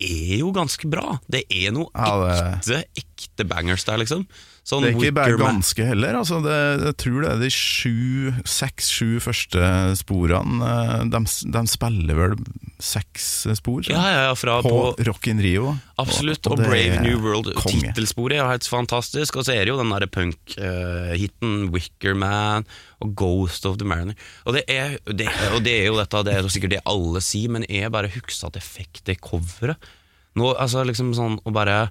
er 0.04 0.40
jo 0.42 0.52
ganske 0.56 0.90
bra. 0.92 1.18
Det 1.32 1.46
er 1.50 1.74
noe 1.76 1.90
Ja, 1.96 2.56
ekte, 2.58 2.84
ekte 3.00 3.48
bangers 3.50 3.86
der, 3.88 4.02
liksom. 4.04 4.28
Sånn 4.64 4.86
Det 4.86 4.94
er 4.94 4.96
ikke 4.96 5.16
bare 5.18 5.36
ganske 5.42 5.86
heller. 5.90 6.16
Altså 6.16 6.38
det, 6.40 6.58
jeg 6.88 6.96
tror 7.04 7.18
det 7.26 7.32
er 7.34 7.40
de 7.42 7.48
sju, 7.52 8.30
seks-sju 8.48 9.08
første 9.20 9.64
sporene. 10.00 10.70
eh, 10.70 11.02
De, 11.12 11.20
de 11.52 11.64
spiller 11.68 12.16
vel 12.16 12.36
seks 12.84 13.26
spor 13.60 13.84
Ja, 13.90 14.04
ja, 14.08 14.22
ja, 14.30 14.38
fra 14.40 14.62
på, 14.64 14.72
på 14.72 15.04
Rock 15.10 15.28
in 15.28 15.42
Rio. 15.44 15.74
Absolutt, 16.00 16.48
og, 16.48 16.62
det 16.62 16.70
Brave 16.70 16.96
er 16.96 17.04
New 17.04 17.20
World, 17.26 17.52
konge. 17.60 17.90
tittelsporet 17.90 18.40
er 18.40 18.48
helt 18.54 18.70
fantastisk. 18.72 19.36
Og 19.36 19.44
så 19.50 19.52
er 19.58 19.66
det 19.66 19.74
jo 19.74 19.82
den 19.82 19.92
derre 19.92 20.08
punk-hiten 20.12 21.68
Wicker 21.76 22.16
Man 22.16 22.64
og 23.04 23.12
Ghost 23.20 23.68
of 23.68 23.78
the 23.84 23.88
Mariner. 23.88 24.16
Og 24.48 24.56
det 24.56 24.64
er, 24.72 24.96
det, 25.12 25.28
og 25.52 25.60
det 25.68 25.76
er 25.82 25.92
jo 25.92 26.00
dette, 26.00 26.24
det 26.24 26.38
er 26.38 26.48
jo 26.48 26.54
sikkert 26.56 26.78
det 26.78 26.82
alle 26.88 27.20
sier, 27.24 27.52
men 27.52 27.68
jeg 27.68 27.92
bare 27.92 28.12
husker 28.16 28.48
at 28.48 28.64
fikk 28.64 29.04
det 29.12 29.20
coveret. 29.20 29.92
Nå, 30.40 30.54
altså 30.56 30.88
liksom 30.88 31.12
sånn, 31.18 31.40
og 31.44 31.52
bare 31.56 31.90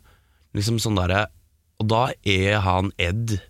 Liksom 0.53 0.77
sånn 0.85 0.99
derre 0.99 1.23
Og 1.83 1.89
da 1.91 2.05
er 2.23 2.61
han 2.63 2.93
Ed 3.03 3.41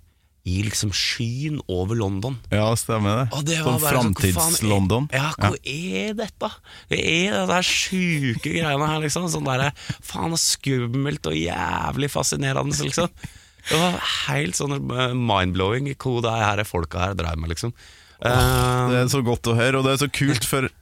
i 0.43 0.57
liksom 0.67 0.91
skyen 0.91 1.61
over 1.71 1.95
London. 1.95 2.35
Ja, 2.51 2.73
stemmer 2.75 3.21
det. 3.21 3.27
Og 3.37 3.45
det 3.47 3.61
var 3.63 3.77
sånn 3.77 3.85
bare 3.85 3.93
sånn, 3.95 4.09
hva 4.11 4.23
Framtids-London. 4.33 5.05
Ja, 5.15 5.29
hva 5.39 5.53
er 5.63 6.17
dette? 6.19 6.49
Hva 6.91 6.99
er 6.99 7.37
det 7.37 7.45
der 7.53 7.69
sjuke 7.69 8.51
greiene 8.57 8.89
her, 8.91 8.99
liksom? 9.05 9.29
Sånn 9.31 9.47
derre 9.47 9.69
faen 10.03 10.35
skummelt 10.41 11.31
og 11.31 11.39
jævlig 11.39 12.11
fascinerende, 12.11 12.75
liksom. 12.89 13.13
Det 13.71 13.79
var 13.79 14.01
helt 14.27 14.59
sånn 14.59 14.75
eh, 14.81 15.15
mind-blowing 15.15 15.93
hva 15.95 16.17
det 16.27 16.35
her 16.43 16.65
folka 16.67 17.05
her 17.07 17.15
drev 17.23 17.39
med, 17.39 17.53
liksom. 17.55 17.71
Eh, 18.19 18.91
Det 18.91 18.99
er 19.05 19.13
så 19.15 19.23
godt 19.23 19.47
å 19.53 19.55
høre, 19.55 19.79
og 19.79 19.87
det 19.87 19.95
er 19.95 20.03
så 20.03 20.11
kult, 20.11 20.49
for 20.49 20.67
eh, 20.67 20.75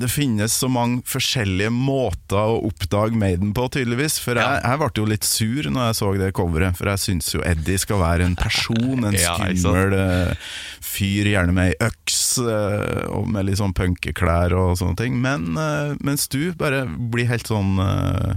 det 0.00 0.08
finnes 0.12 0.54
så 0.56 0.68
mange 0.72 1.02
forskjellige 1.08 1.72
måter 1.74 2.38
å 2.38 2.60
oppdage 2.68 3.16
Maiden 3.18 3.52
på, 3.56 3.66
tydeligvis. 3.74 4.18
For 4.22 4.38
jeg, 4.40 4.60
jeg 4.64 4.80
ble 4.80 4.90
jo 4.98 5.06
litt 5.10 5.28
sur 5.28 5.70
når 5.70 5.88
jeg 5.90 5.98
så 6.00 6.10
det 6.20 6.30
coveret, 6.36 6.78
for 6.78 6.90
jeg 6.92 7.02
syns 7.04 7.32
jo 7.34 7.42
Eddie 7.46 7.80
skal 7.82 8.02
være 8.02 8.28
en 8.28 8.36
person, 8.38 9.06
en 9.08 9.18
skummel 9.24 9.96
eh, 9.98 10.50
fyr, 10.84 11.30
gjerne 11.34 11.54
med 11.56 11.72
ei 11.72 11.88
øks, 11.88 12.18
eh, 12.18 12.23
og 12.38 13.28
med 13.30 13.46
litt 13.48 13.58
sånn 13.60 13.74
punkeklær 13.76 14.54
og 14.56 14.74
sånne 14.80 14.96
ting. 14.98 15.18
Men 15.22 15.56
eh, 15.60 15.94
mens 16.04 16.26
du 16.32 16.52
bare 16.58 16.84
blir 16.88 17.28
helt 17.30 17.46
sånn 17.50 17.76
uh, 17.80 18.34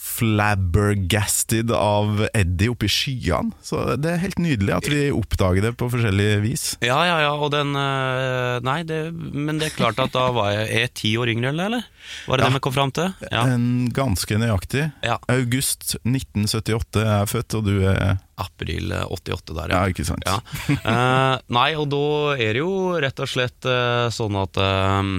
flabbergasted 0.00 1.70
av 1.74 2.24
Eddie 2.34 2.70
oppi 2.72 2.88
skyene. 2.90 3.52
Så 3.64 3.96
det 4.00 4.12
er 4.14 4.22
helt 4.22 4.40
nydelig 4.42 4.74
at 4.76 4.88
vi 4.90 5.06
oppdager 5.14 5.64
det 5.68 5.74
på 5.80 5.88
forskjellig 5.92 6.28
vis. 6.44 6.66
ja, 6.84 6.98
ja, 7.08 7.18
ja, 7.26 7.32
og 7.36 7.50
den 7.54 7.74
eh, 7.76 8.58
Nei, 8.66 8.80
det, 8.88 9.00
men 9.12 9.58
det 9.60 9.70
er 9.70 9.76
klart 9.76 9.98
at 10.02 10.14
da 10.14 10.28
var 10.34 10.50
jeg 10.54 10.68
Er 10.80 10.92
ti 10.96 11.12
år 11.20 11.30
yngre, 11.32 11.52
eller? 11.52 11.84
Var 12.26 12.38
det 12.38 12.44
Ja. 12.46 12.48
det 12.50 12.54
vi 12.56 12.62
kom 12.64 12.72
fram 12.76 12.92
til? 12.94 13.12
Ja. 13.30 13.42
En 13.52 13.88
ganske 13.94 14.38
nøyaktig. 14.40 14.90
ja. 15.04 15.18
August 15.32 15.96
1978 16.04 17.02
er 17.02 17.18
jeg 17.20 17.30
født, 17.34 17.54
og 17.58 17.64
du 17.66 17.74
er 17.88 18.16
April 18.36 18.92
eh, 18.92 19.12
88 19.16 19.56
der, 19.56 19.72
Ja, 19.72 19.82
ikke 19.88 20.04
sant? 20.04 20.24
Ja. 20.26 20.40
Uh, 20.84 21.36
nei, 21.56 21.70
og 21.78 21.88
da 21.92 22.06
er 22.36 22.56
det 22.56 22.64
jo 22.64 22.96
rett 23.00 23.22
og 23.24 23.30
slett 23.30 23.68
uh, 23.68 24.08
sånn 24.12 24.36
at 24.40 24.60
uh, 24.60 25.14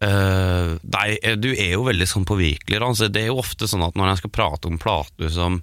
eh, 0.00 0.76
Nei, 0.82 1.08
du 1.40 1.50
er 1.54 1.74
jo 1.74 1.86
veldig 1.86 2.08
sånn 2.08 2.26
påvirkelig. 2.28 2.80
Altså, 2.82 3.10
det 3.12 3.24
er 3.24 3.32
jo 3.32 3.40
ofte 3.42 3.68
sånn 3.70 3.84
at 3.86 3.96
når 3.98 4.12
jeg 4.12 4.22
skal 4.22 4.34
prate 4.38 4.70
om 4.70 4.80
plater 4.80 5.32
som 5.32 5.60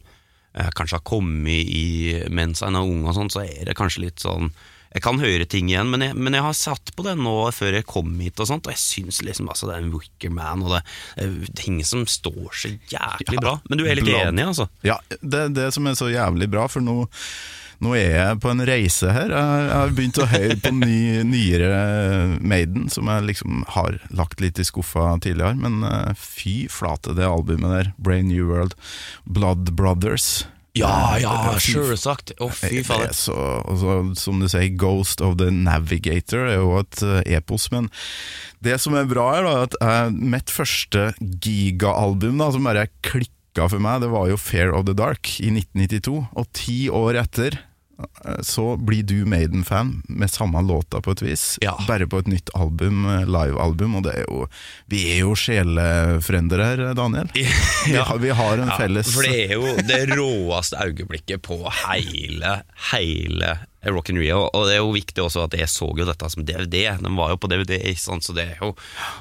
eh, 0.53 0.69
kanskje 0.75 0.99
har 0.99 1.08
kommet 1.08 1.69
i 1.69 2.23
mens 2.34 2.63
en 2.65 2.79
er 2.79 2.88
ung, 2.88 3.06
og 3.08 3.17
sånn, 3.17 3.32
så 3.34 3.45
er 3.45 3.67
det 3.69 3.77
kanskje 3.77 4.08
litt 4.08 4.23
sånn 4.23 4.51
jeg 4.93 5.01
kan 5.06 5.17
høre 5.21 5.45
ting 5.49 5.69
igjen, 5.71 5.89
men 5.89 6.03
jeg, 6.06 6.15
men 6.15 6.36
jeg 6.38 6.45
har 6.45 6.53
satt 6.58 6.91
på 6.97 7.06
det 7.08 7.15
nå 7.17 7.34
før 7.56 7.79
jeg 7.79 7.88
kom 7.89 8.12
hit, 8.21 8.39
og 8.43 8.49
sånt, 8.51 8.67
og 8.69 8.75
jeg 8.75 8.82
syns 8.84 9.21
liksom 9.25 9.49
altså, 9.49 9.69
det 9.71 9.75
er 9.79 9.84
en 9.88 9.93
Wicker 9.95 10.34
Man, 10.34 10.62
og 10.67 10.75
det 10.75 10.84
er 11.23 11.34
ting 11.58 11.79
som 11.88 12.06
står 12.10 12.53
så 12.53 12.71
jæklig 12.91 13.39
Ja, 13.39 13.41
bra. 13.41 13.58
Men 13.69 13.82
du 13.82 13.88
er 13.88 13.97
litt 13.99 14.06
blant- 14.10 14.32
enig, 14.34 14.45
altså? 14.53 14.69
Ja, 14.86 14.99
det 15.21 15.47
det 15.58 15.71
som 15.75 15.88
er 15.89 15.97
så 15.99 16.12
jævlig 16.13 16.49
bra, 16.53 16.67
for 16.71 16.86
nå, 16.86 17.08
nå 17.84 17.95
er 17.97 18.13
jeg 18.15 18.39
på 18.39 18.51
en 18.53 18.62
reise 18.69 19.10
her. 19.12 19.34
Jeg, 19.34 19.63
jeg 19.67 19.73
har 19.75 19.95
begynt 19.97 20.19
å 20.23 20.27
høre 20.32 20.56
på 20.63 20.71
ny, 20.77 20.99
nyere 21.27 21.71
Maiden, 22.39 22.86
som 22.93 23.10
jeg 23.12 23.25
liksom 23.34 23.65
har 23.75 23.97
lagt 24.15 24.39
litt 24.45 24.62
i 24.62 24.65
skuffa 24.67 25.10
tidligere. 25.25 25.58
Men 25.60 25.82
eh, 25.89 26.13
fy 26.15 26.67
flate, 26.71 27.15
det 27.17 27.25
albumet 27.27 27.73
der. 27.73 27.91
Brain 27.97 28.29
New 28.32 28.45
World. 28.53 28.77
Blood 29.25 29.73
Brothers. 29.75 30.45
Ja, 30.73 31.19
ja, 31.21 31.33
sjølsagt. 31.62 32.33
Å, 32.41 32.47
fy 32.49 32.79
Det 32.79 32.88
fader. 32.88 33.12
så, 33.13 33.36
som 34.17 34.41
du 34.41 34.47
sier, 34.49 34.71
Ghost 34.73 35.21
of 35.21 35.38
the 35.38 35.51
Navigator 35.53 36.47
er 36.47 36.57
jo 36.57 36.79
et 36.79 37.03
eh, 37.05 37.36
epos, 37.38 37.67
men 37.73 37.91
det 38.65 38.79
som 38.81 38.97
er 38.97 39.05
bra 39.09 39.27
er 39.38 39.45
da, 39.45 39.53
at 39.67 39.77
uh, 39.83 40.09
mitt 40.09 40.49
første 40.49 41.12
gigaalbum 41.21 42.41
som 42.55 42.65
bare 42.65 42.88
klikka 43.05 43.67
for 43.69 43.83
meg, 43.83 44.01
det 44.01 44.09
var 44.15 44.31
jo 44.31 44.39
Fair 44.39 44.73
of 44.73 44.88
the 44.89 44.97
Dark 44.97 45.36
i 45.43 45.51
1992, 45.53 46.15
og 46.33 46.49
ti 46.57 46.79
år 46.89 47.21
etter 47.21 47.59
så 48.41 48.77
blir 48.77 49.03
du 49.03 49.25
Maiden-fan 49.29 50.01
med 50.10 50.32
samme 50.32 50.62
låta 50.65 51.01
på 51.01 51.12
et 51.12 51.21
vis, 51.21 51.58
Ja. 51.62 51.75
bare 51.88 52.08
på 52.10 52.19
et 52.23 52.27
nytt 52.27 52.49
album, 52.58 53.06
eh, 53.06 53.25
live-album, 53.25 53.95
og 53.95 54.03
det 54.08 54.15
er 54.15 54.25
jo, 54.27 54.47
vi 54.89 55.03
er 55.13 55.19
jo 55.23 55.36
sjelefrender 55.36 56.63
her, 56.63 56.84
Daniel. 56.97 57.29
Vi, 57.86 57.95
har, 57.99 58.17
vi 58.17 58.29
har 58.32 58.58
en 58.58 58.67
Ja, 58.71 58.77
felles 58.79 59.10
For 59.13 59.23
det 59.27 59.51
er 59.51 59.53
jo 59.60 59.75
det 59.84 60.01
råeste 60.15 60.79
øyeblikket 60.79 61.41
på 61.43 61.58
hele, 61.84 62.62
hele 62.91 63.58
Rock 63.91 64.10
in 64.13 64.19
Rio. 64.22 64.46
Og 64.54 64.67
det 64.67 64.78
er 64.78 64.82
jo 64.82 64.93
viktig 64.96 65.24
også 65.24 65.43
at 65.48 65.56
jeg 65.58 65.69
så 65.72 65.89
jo 65.98 66.08
dette 66.08 66.30
som 66.32 66.46
DVD. 66.46 66.86
Den 67.02 67.17
var 67.19 67.34
jo 67.34 67.39
på 67.41 67.50
DVD, 67.52 67.80
sånn, 68.00 68.22
så 68.24 68.36
det 68.36 68.46
er 68.54 68.62
jo 68.62 68.72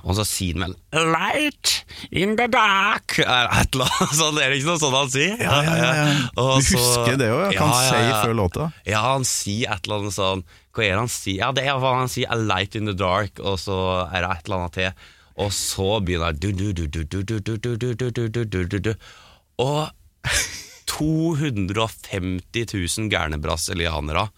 Og 0.07 0.17
så 0.19 0.25
sier 0.29 0.59
han 0.59 0.67
vel 0.69 0.77
'Light 0.93 1.73
in 2.11 2.37
the 2.39 2.47
dark' 2.51 3.19
Et 3.19 3.75
eller 3.75 3.89
annet 3.89 4.17
sånt, 4.19 4.39
er 4.39 4.51
det 4.51 4.61
ikke 4.61 4.71
noe 4.71 4.83
sånt 4.83 4.99
han 4.99 5.11
sier? 5.13 5.37
Ja, 5.41 5.57
ja, 5.67 5.77
ja. 5.77 5.93
ja. 5.99 6.07
Og 6.37 6.61
du 6.61 6.77
husker 6.77 7.17
det 7.19 7.31
òg, 7.33 7.53
ja. 7.55 7.59
Hva 7.59 7.71
han 7.71 7.89
sier 7.89 8.15
før 8.21 8.37
låta? 8.39 8.69
Ja, 8.89 9.01
han 9.13 9.27
sier 9.29 9.73
et 9.75 9.87
eller 9.87 10.03
annet 10.03 10.17
sånn 10.19 10.45
Hva 10.73 10.85
er 10.85 10.95
det 10.95 11.03
han 11.03 11.13
sier? 11.13 11.41
Ja, 11.43 11.51
det 11.57 11.67
er 11.67 11.81
hva 11.83 11.97
han 11.99 12.13
sier, 12.13 12.29
'A 12.31 12.39
light 12.39 12.79
in 12.79 12.87
the 12.91 12.97
dark', 12.97 13.41
og 13.41 13.59
så 13.61 13.79
er 14.09 14.23
det 14.23 14.31
et 14.31 14.45
eller 14.47 14.59
annet 14.63 14.79
til. 14.79 14.93
Og 15.43 15.51
så 15.57 15.89
begynner 16.05 16.37
det 18.83 18.97
Og 19.63 19.89
250 20.93 22.67
000 22.99 23.11
gærne 23.13 23.39
brasilianere 23.41 24.29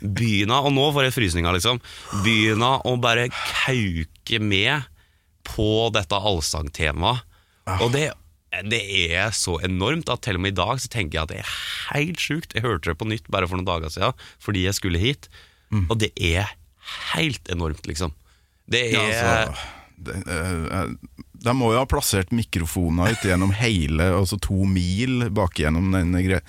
begynner, 0.00 0.66
og 0.66 0.74
nå 0.74 0.88
får 0.94 1.06
jeg 1.08 1.14
frysninger, 1.16 1.56
liksom, 1.58 1.80
begynner 2.24 2.82
å 2.88 2.96
bare 3.02 3.28
kauke 3.30 4.40
med 4.42 4.86
på 5.46 5.88
dette 5.94 6.18
allsangtemaet. 6.18 7.22
Og 7.80 7.90
det, 7.94 8.08
det 8.70 8.80
er 9.10 9.30
så 9.34 9.56
enormt 9.66 10.10
at 10.12 10.22
til 10.26 10.38
og 10.38 10.42
med 10.44 10.54
i 10.54 10.58
dag 10.58 10.78
så 10.82 10.90
tenker 10.90 11.18
jeg 11.18 11.22
at 11.26 11.32
det 11.34 11.40
er 11.42 11.54
helt 11.94 12.22
sjukt. 12.22 12.54
Jeg 12.54 12.62
hørte 12.66 12.92
det 12.92 12.98
på 13.00 13.08
nytt 13.10 13.26
bare 13.30 13.46
for 13.50 13.58
noen 13.58 13.66
dager 13.68 13.90
siden 13.94 14.14
fordi 14.42 14.66
jeg 14.66 14.78
skulle 14.78 15.02
hit, 15.02 15.30
og 15.90 15.96
det 16.02 16.12
er 16.18 16.50
helt 17.14 17.48
enormt, 17.50 17.86
liksom. 17.90 18.12
Det 18.70 18.84
er 18.88 18.94
Ja, 18.94 19.02
altså, 19.06 19.66
De 19.96 21.54
må 21.56 21.72
jo 21.72 21.80
ha 21.80 21.88
plassert 21.88 22.32
mikrofoner 22.34 23.14
ut 23.14 23.26
gjennom 23.26 23.52
hele, 23.56 24.10
altså 24.18 24.38
to 24.42 24.66
mil 24.68 25.28
bak 25.34 25.58
gjennom 25.60 25.90
den 25.94 26.14
gre 26.26 26.40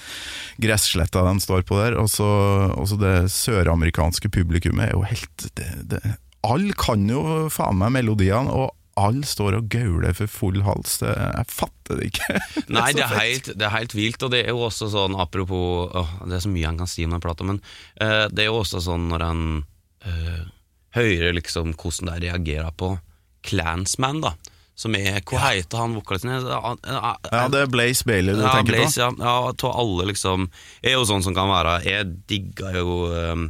gressletta 0.61 1.25
de 1.27 1.35
står 1.43 1.65
på 1.67 1.79
der. 1.79 1.97
Og 1.99 2.09
så 2.11 2.99
det 2.99 3.29
søramerikanske 3.33 4.31
publikummet 4.33 4.89
er 4.89 4.97
jo 4.97 5.05
helt 5.07 5.47
det, 5.59 5.69
det, 5.93 6.01
Alle 6.47 6.75
kan 6.77 7.05
jo 7.09 7.47
faen 7.53 7.79
meg 7.81 7.95
melodiene, 7.99 8.51
og 8.51 8.73
alle 8.97 9.27
står 9.29 9.59
og 9.59 9.69
gauler 9.69 10.15
for 10.17 10.31
full 10.31 10.63
hals. 10.65 10.97
Det, 11.03 11.13
jeg 11.13 11.49
fatter 11.53 11.99
det 11.99 12.09
ikke. 12.11 12.39
Nei, 12.73 12.89
det 12.97 13.05
er, 13.05 13.15
helt, 13.15 13.49
det 13.53 13.67
er 13.67 13.75
helt 13.75 13.95
vilt, 13.97 14.23
og 14.25 14.33
det 14.33 14.43
er 14.43 14.53
jo 14.55 14.65
også 14.67 14.89
sånn 14.93 15.17
Apropos 15.17 15.91
åh, 15.93 16.13
Det 16.25 16.39
er 16.39 16.45
så 16.47 16.51
mye 16.51 16.71
en 16.71 16.81
kan 16.81 16.89
si 16.89 17.05
om 17.05 17.13
den 17.15 17.23
plata, 17.23 17.45
men 17.47 17.61
eh, 18.01 18.25
det 18.33 18.45
er 18.45 18.49
jo 18.51 18.61
også 18.63 18.81
sånn 18.87 19.09
når 19.11 19.25
en 19.27 19.43
eh, 20.07 20.47
hører 20.97 21.37
liksom 21.37 21.75
hvordan 21.77 22.09
de 22.09 22.25
reagerer 22.25 22.73
på 22.77 22.95
Clansman, 23.47 24.21
da. 24.25 24.35
Som 24.77 24.93
er 24.93 25.23
Hva 25.25 25.39
heter 25.55 25.79
han 25.81 25.95
vokalisten? 25.97 26.35
Ja, 26.37 27.47
det 27.49 27.63
er 27.63 27.71
Blaze 27.73 28.05
Bailey 28.05 28.35
du 28.37 28.43
ja, 28.43 28.51
tenker 28.53 28.75
Blaze, 28.75 29.07
på? 29.07 29.23
ja. 29.23 29.29
ja, 29.47 29.53
jeg 29.57 29.71
alle 29.73 30.05
liksom 30.11 30.45
Er 30.83 30.99
jo 30.99 31.07
sånn 31.09 31.25
som 31.25 31.33
kan 31.33 31.49
være 31.49 31.79
Jeg 31.87 32.11
digga 32.29 32.75
jo 32.77 32.99
um, 33.09 33.47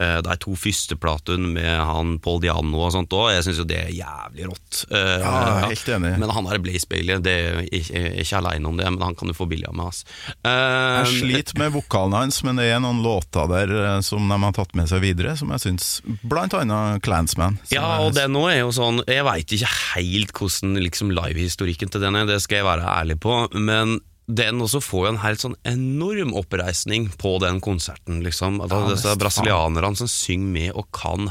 eh, 0.00 0.18
er 0.22 0.38
to 0.40 0.54
første 0.58 0.96
platene 1.00 1.50
med 1.54 1.68
han 1.88 2.16
Paul 2.24 2.40
Diano 2.42 2.84
og 2.86 2.92
sånt 2.94 3.12
òg. 3.16 3.30
Jeg 3.34 3.44
syns 3.48 3.60
jo 3.62 3.66
det 3.68 3.78
er 3.86 3.92
jævlig 3.96 4.48
rått. 4.50 4.84
Eh, 4.90 5.14
Ja, 5.18 5.66
helt 5.68 5.88
enig. 5.96 6.12
Men 6.22 6.30
han 6.34 6.46
er 6.52 6.58
Blaze 6.62 6.86
Bailey, 6.90 7.18
det 7.24 7.34
er 7.34 7.60
ikke, 7.66 8.02
ikke 8.22 8.38
aleine 8.40 8.68
om 8.70 8.76
det, 8.78 8.88
men 8.94 9.02
han 9.02 9.14
kan 9.18 9.28
du 9.28 9.34
få 9.36 9.48
billig 9.50 9.68
av 9.68 9.76
meg. 9.78 9.90
Altså. 9.92 10.06
Eh, 10.44 10.98
Jeg 11.02 11.12
sliter 11.22 11.58
med 11.58 11.72
vokalen 11.76 12.16
hans, 12.18 12.42
men 12.46 12.56
det 12.60 12.68
er 12.72 12.80
noen 12.84 13.02
låter 13.04 13.48
der 13.50 14.02
som 14.06 14.28
de 14.28 14.38
har 14.42 14.52
tatt 14.56 14.74
med 14.78 14.88
seg 14.90 15.02
videre, 15.04 15.36
som 15.38 15.50
jeg 15.54 15.64
syns 15.64 15.88
Blant 16.28 16.54
annet 16.54 17.02
Clansman. 17.04 17.58
Ja, 17.72 17.98
og 18.04 18.14
det 18.16 18.28
nå 18.30 18.46
er 18.50 18.60
jo 18.62 18.70
sånn 18.74 19.02
Jeg 19.08 19.24
veit 19.26 19.52
ikke 19.54 19.70
helt 19.96 20.32
hvordan 20.38 20.78
liksom 20.82 21.10
livehistorikken 21.14 21.90
til 21.92 22.00
den 22.04 22.16
er, 22.18 22.26
det 22.28 22.40
skal 22.44 22.60
jeg 22.62 22.68
være 22.68 22.86
ærlig 22.98 23.18
på, 23.22 23.34
men 23.58 23.98
den 24.28 24.60
også 24.60 24.82
får 24.84 25.06
jo 25.06 25.10
en 25.14 25.20
helt 25.22 25.40
sånn 25.40 25.54
enorm 25.68 26.34
oppreisning 26.36 27.06
på 27.16 27.38
den 27.40 27.60
konserten, 27.64 28.20
liksom. 28.24 28.58
At 28.60 28.70
Ja, 28.74 28.82
disse 28.90 29.14
brasilianerne 29.16 29.96
som 29.96 30.08
synger 30.12 30.50
med 30.52 30.70
og 30.76 30.90
kan 30.92 31.30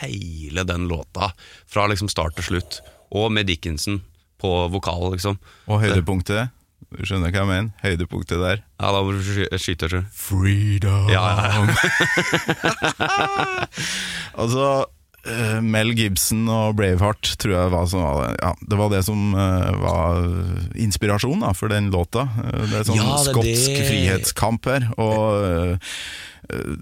hele 0.00 0.64
den 0.64 0.88
låta 0.88 1.32
fra 1.68 1.84
liksom 1.92 2.08
start 2.08 2.34
til 2.38 2.44
slutt, 2.48 2.80
og 3.12 3.28
med 3.32 3.46
Dickinson 3.50 4.00
på 4.40 4.68
vokal, 4.72 5.10
liksom. 5.12 5.36
Og 5.68 5.80
høydepunktet, 5.84 6.48
du 6.88 7.04
skjønner 7.04 7.28
hva 7.34 7.42
jeg 7.42 7.48
mener? 7.50 7.70
Høydepunktet 7.84 8.40
der. 8.40 8.62
Ja, 8.80 8.88
da 8.96 9.02
må 9.04 9.12
du 9.12 9.20
skyte, 9.60 9.84
tror 9.90 10.00
jeg. 10.00 10.08
Freedom! 10.16 11.04
Ja, 11.12 11.20
ja, 11.36 11.68
altså, 14.40 14.64
eh, 15.32 15.58
Mel 15.64 15.92
Gibson 15.96 16.46
og 16.50 16.76
Braveheart 16.78 17.34
tror 17.40 17.54
jeg 17.54 17.72
var, 17.74 17.88
som, 17.90 18.04
var 18.04 18.36
ja, 18.38 18.52
det 18.70 18.78
var 18.80 18.92
det 18.92 19.02
som 19.06 19.34
uh, 19.36 19.74
var 19.82 20.22
inspirasjonen 20.78 21.56
for 21.58 21.72
den 21.72 21.90
låta. 21.94 22.26
Eh, 22.44 22.64
det 22.70 22.80
er 22.80 22.88
sånn 22.88 22.98
Ja, 23.00 23.10
det 23.16 23.34
skotsk 23.34 23.74
det. 23.74 23.84
frihetskamp 23.90 24.70
her. 24.72 24.88
Og 24.96 25.20
uh, 25.44 25.94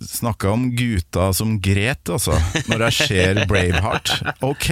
snakka 0.06 0.50
om 0.50 0.68
gutta 0.76 1.32
som 1.34 1.56
gret, 1.62 2.08
altså, 2.12 2.36
når 2.70 2.86
jeg 2.86 2.96
ser 3.08 3.40
Braveheart. 3.50 4.12
Ok, 4.46 4.68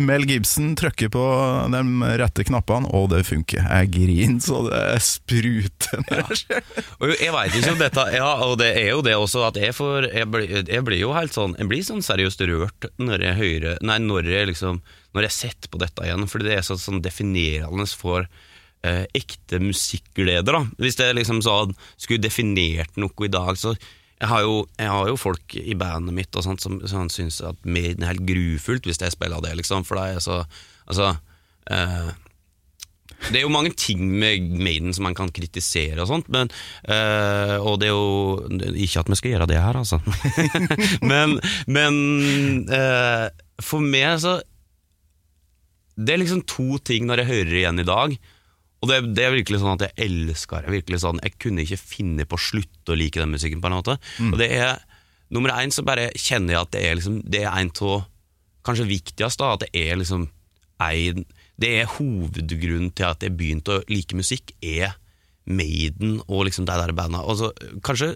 Mel 0.00 0.24
Gibson 0.28 0.72
trykker 0.78 1.10
på 1.12 1.24
de 1.72 1.82
rette 2.20 2.46
knappene, 2.48 2.88
og 2.96 3.10
det 3.12 3.24
funker. 3.28 3.64
Jeg 3.66 3.90
griner 3.94 4.40
så 4.44 4.62
det 4.68 4.84
spruter 5.04 6.04
når 6.06 6.22
jeg 6.22 6.40
ser 6.42 6.64
det. 6.64 6.84
Og 7.00 7.14
jeg 7.14 7.34
veit 7.34 7.56
ikke 7.58 7.74
om 7.74 7.80
dette 7.80 8.04
Ja, 8.14 8.30
og 8.46 8.56
det 8.60 8.70
er 8.78 8.90
jo 8.92 9.02
det 9.04 9.16
også 9.18 9.42
at 9.48 9.58
jeg 9.60 9.74
får 9.76 10.08
Jeg 10.12 10.28
blir, 10.30 10.52
jeg 10.60 10.84
blir 10.86 11.00
jo 11.00 11.12
helt 11.14 11.34
sånn 11.34 11.54
Jeg 11.58 11.68
blir 11.70 11.84
sånn 11.86 12.04
seriøst 12.04 12.42
rørt 12.48 12.88
når 13.00 13.24
jeg 13.26 13.38
hører 13.38 13.82
Nei, 13.86 13.98
når 14.02 14.28
jeg 14.30 14.50
liksom 14.52 14.80
Når 15.16 15.26
jeg 15.26 15.36
setter 15.36 15.72
på 15.72 15.80
dette 15.82 16.06
igjen, 16.06 16.28
fordi 16.30 16.48
det 16.48 16.56
er 16.58 16.66
så, 16.66 16.76
sånn 16.80 17.02
definerende 17.04 17.86
for 17.90 18.26
eh, 18.86 19.04
ekte 19.16 19.60
musikkglede, 19.62 20.46
da. 20.52 20.62
Hvis 20.80 20.98
jeg 21.00 21.16
liksom 21.18 21.42
sånn 21.44 21.74
skulle 21.96 22.22
definert 22.22 23.00
noe 23.00 23.26
i 23.26 23.32
dag, 23.32 23.58
så 23.58 23.74
jeg 24.20 24.28
har, 24.28 24.40
jo, 24.44 24.56
jeg 24.76 24.90
har 24.92 25.08
jo 25.08 25.16
folk 25.16 25.54
i 25.56 25.74
bandet 25.80 26.12
mitt 26.16 26.36
og 26.36 26.44
sånt 26.44 26.60
som, 26.60 26.76
som 26.88 27.08
syns 27.12 27.40
at 27.46 27.56
Maiden 27.64 28.04
er 28.04 28.12
helt 28.12 28.26
grufullt 28.28 28.88
hvis 28.88 29.00
jeg 29.00 29.14
spiller 29.14 29.40
det, 29.44 29.54
liksom, 29.56 29.86
for 29.88 30.00
det 30.00 30.16
er 30.16 30.24
så 30.24 30.42
Altså 30.90 31.12
eh, 31.70 32.10
det 33.28 33.36
er 33.36 33.44
jo 33.44 33.52
mange 33.52 33.72
ting 33.76 34.00
med 34.00 34.48
Maiden 34.58 34.94
som 34.96 35.04
man 35.06 35.14
kan 35.16 35.30
kritisere 35.34 36.00
og 36.00 36.08
sånt, 36.08 36.30
men, 36.32 36.48
eh, 36.88 37.56
og 37.60 37.78
det 37.80 37.90
er 37.90 37.92
jo 37.92 38.72
Ikke 38.72 39.02
at 39.02 39.10
vi 39.12 39.18
skal 39.18 39.34
gjøre 39.34 39.48
det 39.50 39.60
her, 39.60 39.76
altså. 39.76 40.00
men 41.10 41.36
men 41.68 42.00
eh, 42.72 43.28
for 43.60 43.84
meg 43.84 44.16
så 44.24 44.38
Det 46.00 46.14
er 46.14 46.22
liksom 46.22 46.46
to 46.48 46.80
ting 46.80 47.06
når 47.06 47.22
jeg 47.22 47.30
hører 47.30 47.56
igjen 47.60 47.82
i 47.82 47.88
dag. 47.88 48.16
Og 48.80 48.88
det, 48.88 48.98
det 49.16 49.24
er 49.26 49.34
virkelig 49.34 49.58
sånn 49.60 49.74
at 49.76 49.82
jeg 49.90 50.06
elsker 50.08 50.62
det. 50.64 50.72
virkelig 50.72 51.00
sånn 51.02 51.18
Jeg 51.20 51.34
kunne 51.42 51.64
ikke 51.66 51.76
finne 51.80 52.24
på 52.24 52.38
å 52.38 52.40
slutte 52.40 52.94
å 52.94 52.96
like 52.96 53.20
den 53.20 53.32
musikken. 53.34 53.60
på 53.60 53.68
en 53.68 53.76
måte 53.76 53.98
Og 54.30 54.38
det 54.40 54.50
er 54.56 54.78
Nummer 55.30 55.52
én 55.60 55.70
så 55.70 55.84
bare 55.86 56.08
kjenner 56.18 56.54
jeg 56.56 56.60
at 56.64 56.70
det 56.74 56.80
er 56.88 56.96
liksom 56.98 57.20
Det 57.28 57.42
er 57.44 57.52
en 57.60 57.70
av 57.90 58.06
Kanskje 58.64 58.88
viktigst, 58.88 59.38
da, 59.40 59.52
at 59.54 59.62
det 59.66 59.70
er 59.76 59.96
liksom 60.00 60.26
en, 60.80 61.24
Det 61.60 61.70
er 61.82 61.92
hovedgrunnen 61.98 62.90
til 62.96 63.04
at 63.08 63.22
jeg 63.24 63.36
begynte 63.36 63.78
å 63.78 63.84
like 63.92 64.16
musikk, 64.16 64.54
er 64.64 64.96
Maiden 65.50 66.18
og 66.28 66.44
liksom 66.46 66.66
de 66.68 66.74
der 66.76 66.92
banda. 66.96 67.20
Altså, 67.24 67.52
kanskje 67.84 68.14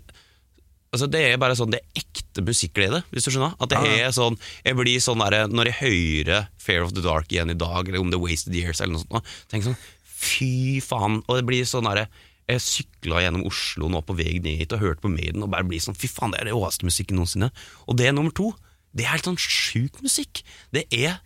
Altså 0.94 1.08
Det 1.10 1.20
er 1.26 1.40
bare 1.42 1.56
sånn 1.58 1.72
Det 1.74 1.80
er 1.82 2.02
ekte 2.04 2.44
musikkglede, 2.46 3.00
hvis 3.10 3.24
du 3.26 3.32
skjønner. 3.34 3.56
At 3.58 3.72
det 3.72 3.80
Ja, 3.82 4.08
er 4.08 4.12
sånn 4.14 4.36
Jeg 4.64 4.76
blir 4.78 5.00
sånn 5.02 5.18
der 5.24 5.48
Når 5.50 5.70
jeg 5.72 5.78
hører 5.80 6.46
Fair 6.60 6.84
of 6.86 6.92
the 6.94 7.02
Dark 7.04 7.32
igjen 7.32 7.50
i 7.50 7.58
dag, 7.58 7.88
eller 7.88 8.00
om 8.00 8.12
The 8.12 8.20
Wasted 8.22 8.54
Years, 8.54 8.80
eller 8.80 8.94
noe 8.96 9.02
sånt, 9.04 9.32
tenker 9.50 9.72
sånn 9.72 9.80
Fy 10.24 10.80
faen. 10.84 11.20
Og 11.26 11.38
det 11.38 11.44
blir 11.48 11.68
sånn 11.68 11.88
derre 11.88 12.08
Jeg 12.48 12.60
sykla 12.60 13.22
gjennom 13.24 13.46
Oslo 13.48 13.88
nå 13.88 14.02
på 14.04 14.16
vei 14.18 14.36
ned 14.44 14.58
hit 14.60 14.74
og 14.76 14.82
hørte 14.82 15.04
på 15.04 15.12
Maiden 15.12 15.44
og 15.46 15.52
bare 15.54 15.64
blir 15.68 15.80
sånn 15.80 15.96
Fy 15.96 16.10
faen, 16.12 16.34
det 16.34 16.42
er 16.42 16.50
det 16.50 16.56
råeste 16.56 16.88
musikken 16.88 17.20
noensinne. 17.20 17.48
Og 17.88 17.96
det 18.00 18.10
er 18.10 18.16
nummer 18.16 18.34
to. 18.36 18.50
Det 18.94 19.06
er 19.06 19.14
helt 19.14 19.28
sånn 19.30 19.40
sjuk 19.40 20.02
musikk. 20.04 20.42
Det 20.74 20.84
er 20.92 21.20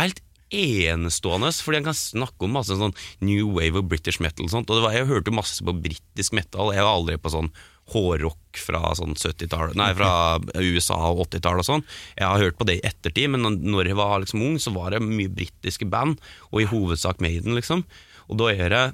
helt 0.00 0.22
enestående, 0.54 1.50
fordi 1.50 1.80
han 1.80 1.88
kan 1.88 1.96
snakke 1.98 2.46
om 2.46 2.52
masse 2.54 2.74
sånn 2.78 2.94
new 3.24 3.48
wave 3.56 3.80
og 3.80 3.88
British 3.90 4.22
metal 4.22 4.46
og 4.46 4.52
sånt. 4.52 4.70
Og 4.70 4.84
var, 4.84 4.94
jeg 4.94 5.08
hørte 5.08 5.34
masse 5.34 5.64
på 5.64 5.74
britisk 5.74 6.36
metal, 6.38 6.70
jeg 6.74 6.86
var 6.86 6.98
aldri 7.00 7.18
på 7.18 7.32
sånn 7.34 7.50
hårrock 7.92 8.58
fra 8.58 8.90
sånn 8.98 9.14
70-tallet, 9.14 9.76
nei, 9.78 9.92
fra 9.94 10.38
USA 10.58 10.96
og 11.12 11.26
80-tallet 11.28 11.62
og 11.62 11.68
sånn. 11.68 11.84
Jeg 12.18 12.26
har 12.26 12.42
hørt 12.42 12.58
på 12.58 12.66
det 12.66 12.78
i 12.78 12.84
ettertid, 12.86 13.30
men 13.34 13.46
når 13.62 13.92
jeg 13.92 13.98
var 13.98 14.18
liksom 14.22 14.42
ung, 14.42 14.58
så 14.62 14.72
var 14.74 14.94
det 14.94 15.02
mye 15.04 15.30
britiske 15.30 15.86
band, 15.90 16.18
og 16.50 16.62
i 16.62 16.68
hovedsak 16.70 17.22
Maiden, 17.22 17.54
liksom. 17.58 17.84
Og 18.28 18.40
da 18.40 18.50
er 18.52 18.72
det 18.72 18.84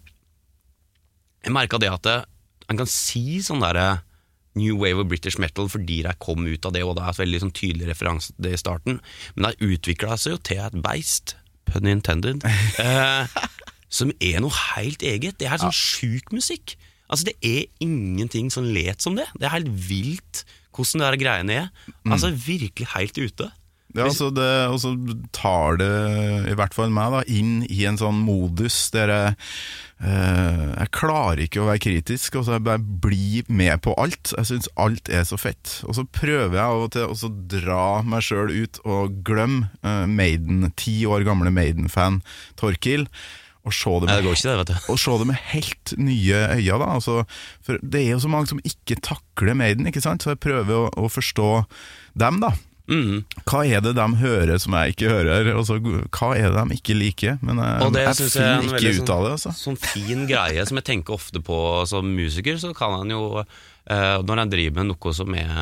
Jeg 1.43 1.55
merka 1.55 1.79
det 1.83 1.91
at 1.91 2.09
en 2.71 2.79
kan 2.79 2.89
si 2.89 3.41
sånn 3.43 3.63
derre 3.63 4.03
New 4.59 4.77
Wave 4.79 5.01
of 5.03 5.09
British 5.11 5.41
Metal 5.41 5.69
fordi 5.71 6.03
de 6.07 6.13
kom 6.23 6.45
ut 6.47 6.67
av 6.69 6.75
det, 6.77 6.85
og 6.85 6.97
det 6.97 7.05
er 7.05 7.15
et 7.15 7.23
veldig 7.23 7.41
sånn 7.45 7.55
tydelig 7.57 7.89
referanse 7.89 8.35
til 8.35 8.47
det 8.47 8.53
i 8.55 8.61
starten, 8.61 9.01
men 9.35 9.49
det 9.49 9.73
utvikla 9.75 10.19
seg 10.21 10.37
jo 10.37 10.41
til 10.45 10.61
et 10.63 10.77
beist, 10.85 11.37
pun 11.69 11.89
intended, 11.89 12.45
eh, 12.85 13.37
som 13.93 14.13
er 14.21 14.43
noe 14.45 14.53
helt 14.77 15.05
eget. 15.05 15.39
Det 15.41 15.49
er 15.49 15.61
sånn 15.61 15.73
sånn 15.73 15.79
sjuk 15.79 16.33
musikk. 16.37 16.77
Altså 17.13 17.29
Det 17.29 17.37
er 17.45 17.69
ingenting 17.85 18.49
som 18.53 18.65
let 18.65 19.05
som 19.05 19.17
det. 19.19 19.27
Det 19.37 19.49
er 19.49 19.57
helt 19.59 19.73
vilt 19.89 20.45
hvordan 20.73 21.13
de 21.13 21.21
greiene 21.21 21.59
er. 21.65 21.67
Altså 22.09 22.31
Virkelig 22.33 22.89
helt 22.95 23.19
ute. 23.21 23.51
Ja, 23.93 24.07
altså 24.09 24.31
det, 24.33 24.49
og 24.73 24.79
så 24.81 24.95
tar 25.37 25.77
det, 25.81 25.93
i 26.49 26.57
hvert 26.57 26.73
fall 26.77 26.93
meg, 26.95 27.13
da, 27.13 27.23
inn 27.29 27.61
i 27.69 27.83
en 27.89 27.99
sånn 28.01 28.23
modus 28.25 28.87
der 28.95 29.13
jeg 29.13 29.35
eh, 30.01 30.63
Jeg 30.79 30.93
klarer 30.97 31.43
ikke 31.45 31.61
å 31.61 31.69
være 31.69 31.83
kritisk, 31.85 32.39
og 32.41 32.47
så 32.47 32.57
jeg 32.57 32.65
bare 32.71 32.81
blir 32.81 33.51
med 33.53 33.83
på 33.85 33.93
alt. 34.01 34.33
Jeg 34.39 34.49
syns 34.49 34.71
alt 34.81 35.13
er 35.13 35.27
så 35.29 35.37
fett. 35.41 35.77
Og 35.85 35.99
så 35.99 36.07
prøver 36.09 36.57
jeg 36.57 36.65
av 36.65 36.87
og 36.87 36.91
til 36.97 37.13
å 37.13 37.33
dra 37.53 37.85
meg 38.07 38.25
sjøl 38.25 38.55
ut 38.65 38.81
og 38.87 39.21
glemme 39.29 39.69
eh, 39.85 40.09
Maiden, 40.09 40.65
ti 40.81 41.03
år 41.05 41.29
gamle 41.29 41.53
Maiden-fan 41.53 42.23
Torkil, 42.61 43.07
og 43.63 43.77
se 43.77 43.93
det 44.03 44.09
med 44.09 44.25
det 44.25 44.33
ikke, 44.41 44.57
det, 44.67 44.81
og 44.91 44.97
se 44.99 45.13
det 45.21 45.27
med 45.29 45.45
helt 45.53 45.93
nye 46.01 46.41
øyne. 46.57 46.81
Da. 46.81 46.89
Altså, 46.97 47.21
for 47.63 47.79
det 47.79 48.01
er 48.01 48.17
jo 48.17 48.25
så 48.25 48.33
mange 48.33 48.51
som 48.51 48.65
ikke 48.67 48.99
takler 49.05 49.55
Maiden, 49.55 49.87
ikke 49.87 50.03
sant? 50.03 50.25
så 50.25 50.33
jeg 50.33 50.43
prøver 50.43 50.89
å, 50.89 50.89
å 50.97 51.13
forstå 51.13 51.53
dem. 52.19 52.41
da 52.43 52.57
Mm. 52.93 53.23
Hva 53.49 53.63
er 53.65 53.81
det 53.85 53.95
de 53.97 54.07
hører 54.21 54.59
som 54.61 54.75
jeg 54.77 54.95
ikke 54.95 55.09
hører? 55.09 55.49
Altså, 55.57 55.79
hva 55.81 56.31
er 56.37 56.51
det 56.53 56.65
de 56.69 56.77
ikke 56.79 56.97
liker? 56.99 57.39
Men 57.41 57.61
jeg, 57.63 57.87
Og 57.87 57.95
det 57.95 58.03
jeg 58.05 58.11
jeg 58.13 58.27
er 58.27 58.33
finner 58.35 58.75
veldig 58.77 58.91
ikke 58.93 59.05
ut 59.07 59.13
av 59.15 59.23
det. 59.25 59.31
Altså. 59.39 59.53
Sånn 59.57 59.79
fin 59.81 60.27
greie 60.29 60.67
som 60.69 60.81
jeg 60.81 60.89
tenker 60.91 61.17
ofte 61.17 61.43
på 61.45 61.61
som 61.89 62.11
musiker, 62.17 62.59
så 62.61 62.73
kan 62.77 62.99
han 63.01 63.15
jo 63.15 63.23
eh, 63.41 64.19
Når 64.23 64.43
han 64.45 64.53
driver 64.53 64.83
med 64.83 64.93
noe 64.93 65.15
som 65.17 65.33
er 65.39 65.55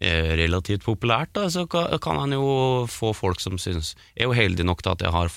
eh, 0.00 0.32
relativt 0.42 0.86
populært, 0.86 1.34
da, 1.38 1.46
så 1.52 1.66
kan 1.70 2.18
han 2.24 2.34
jo 2.34 2.48
få 2.90 3.12
folk 3.16 3.40
som 3.44 3.60
syns 3.62 3.94
Jeg 4.16 4.26
er 4.26 4.32
jo 4.32 4.40
heldig 4.40 4.66
nok 4.66 4.82
til 4.82 4.96
at 4.96 5.06
jeg 5.06 5.14
har 5.14 5.30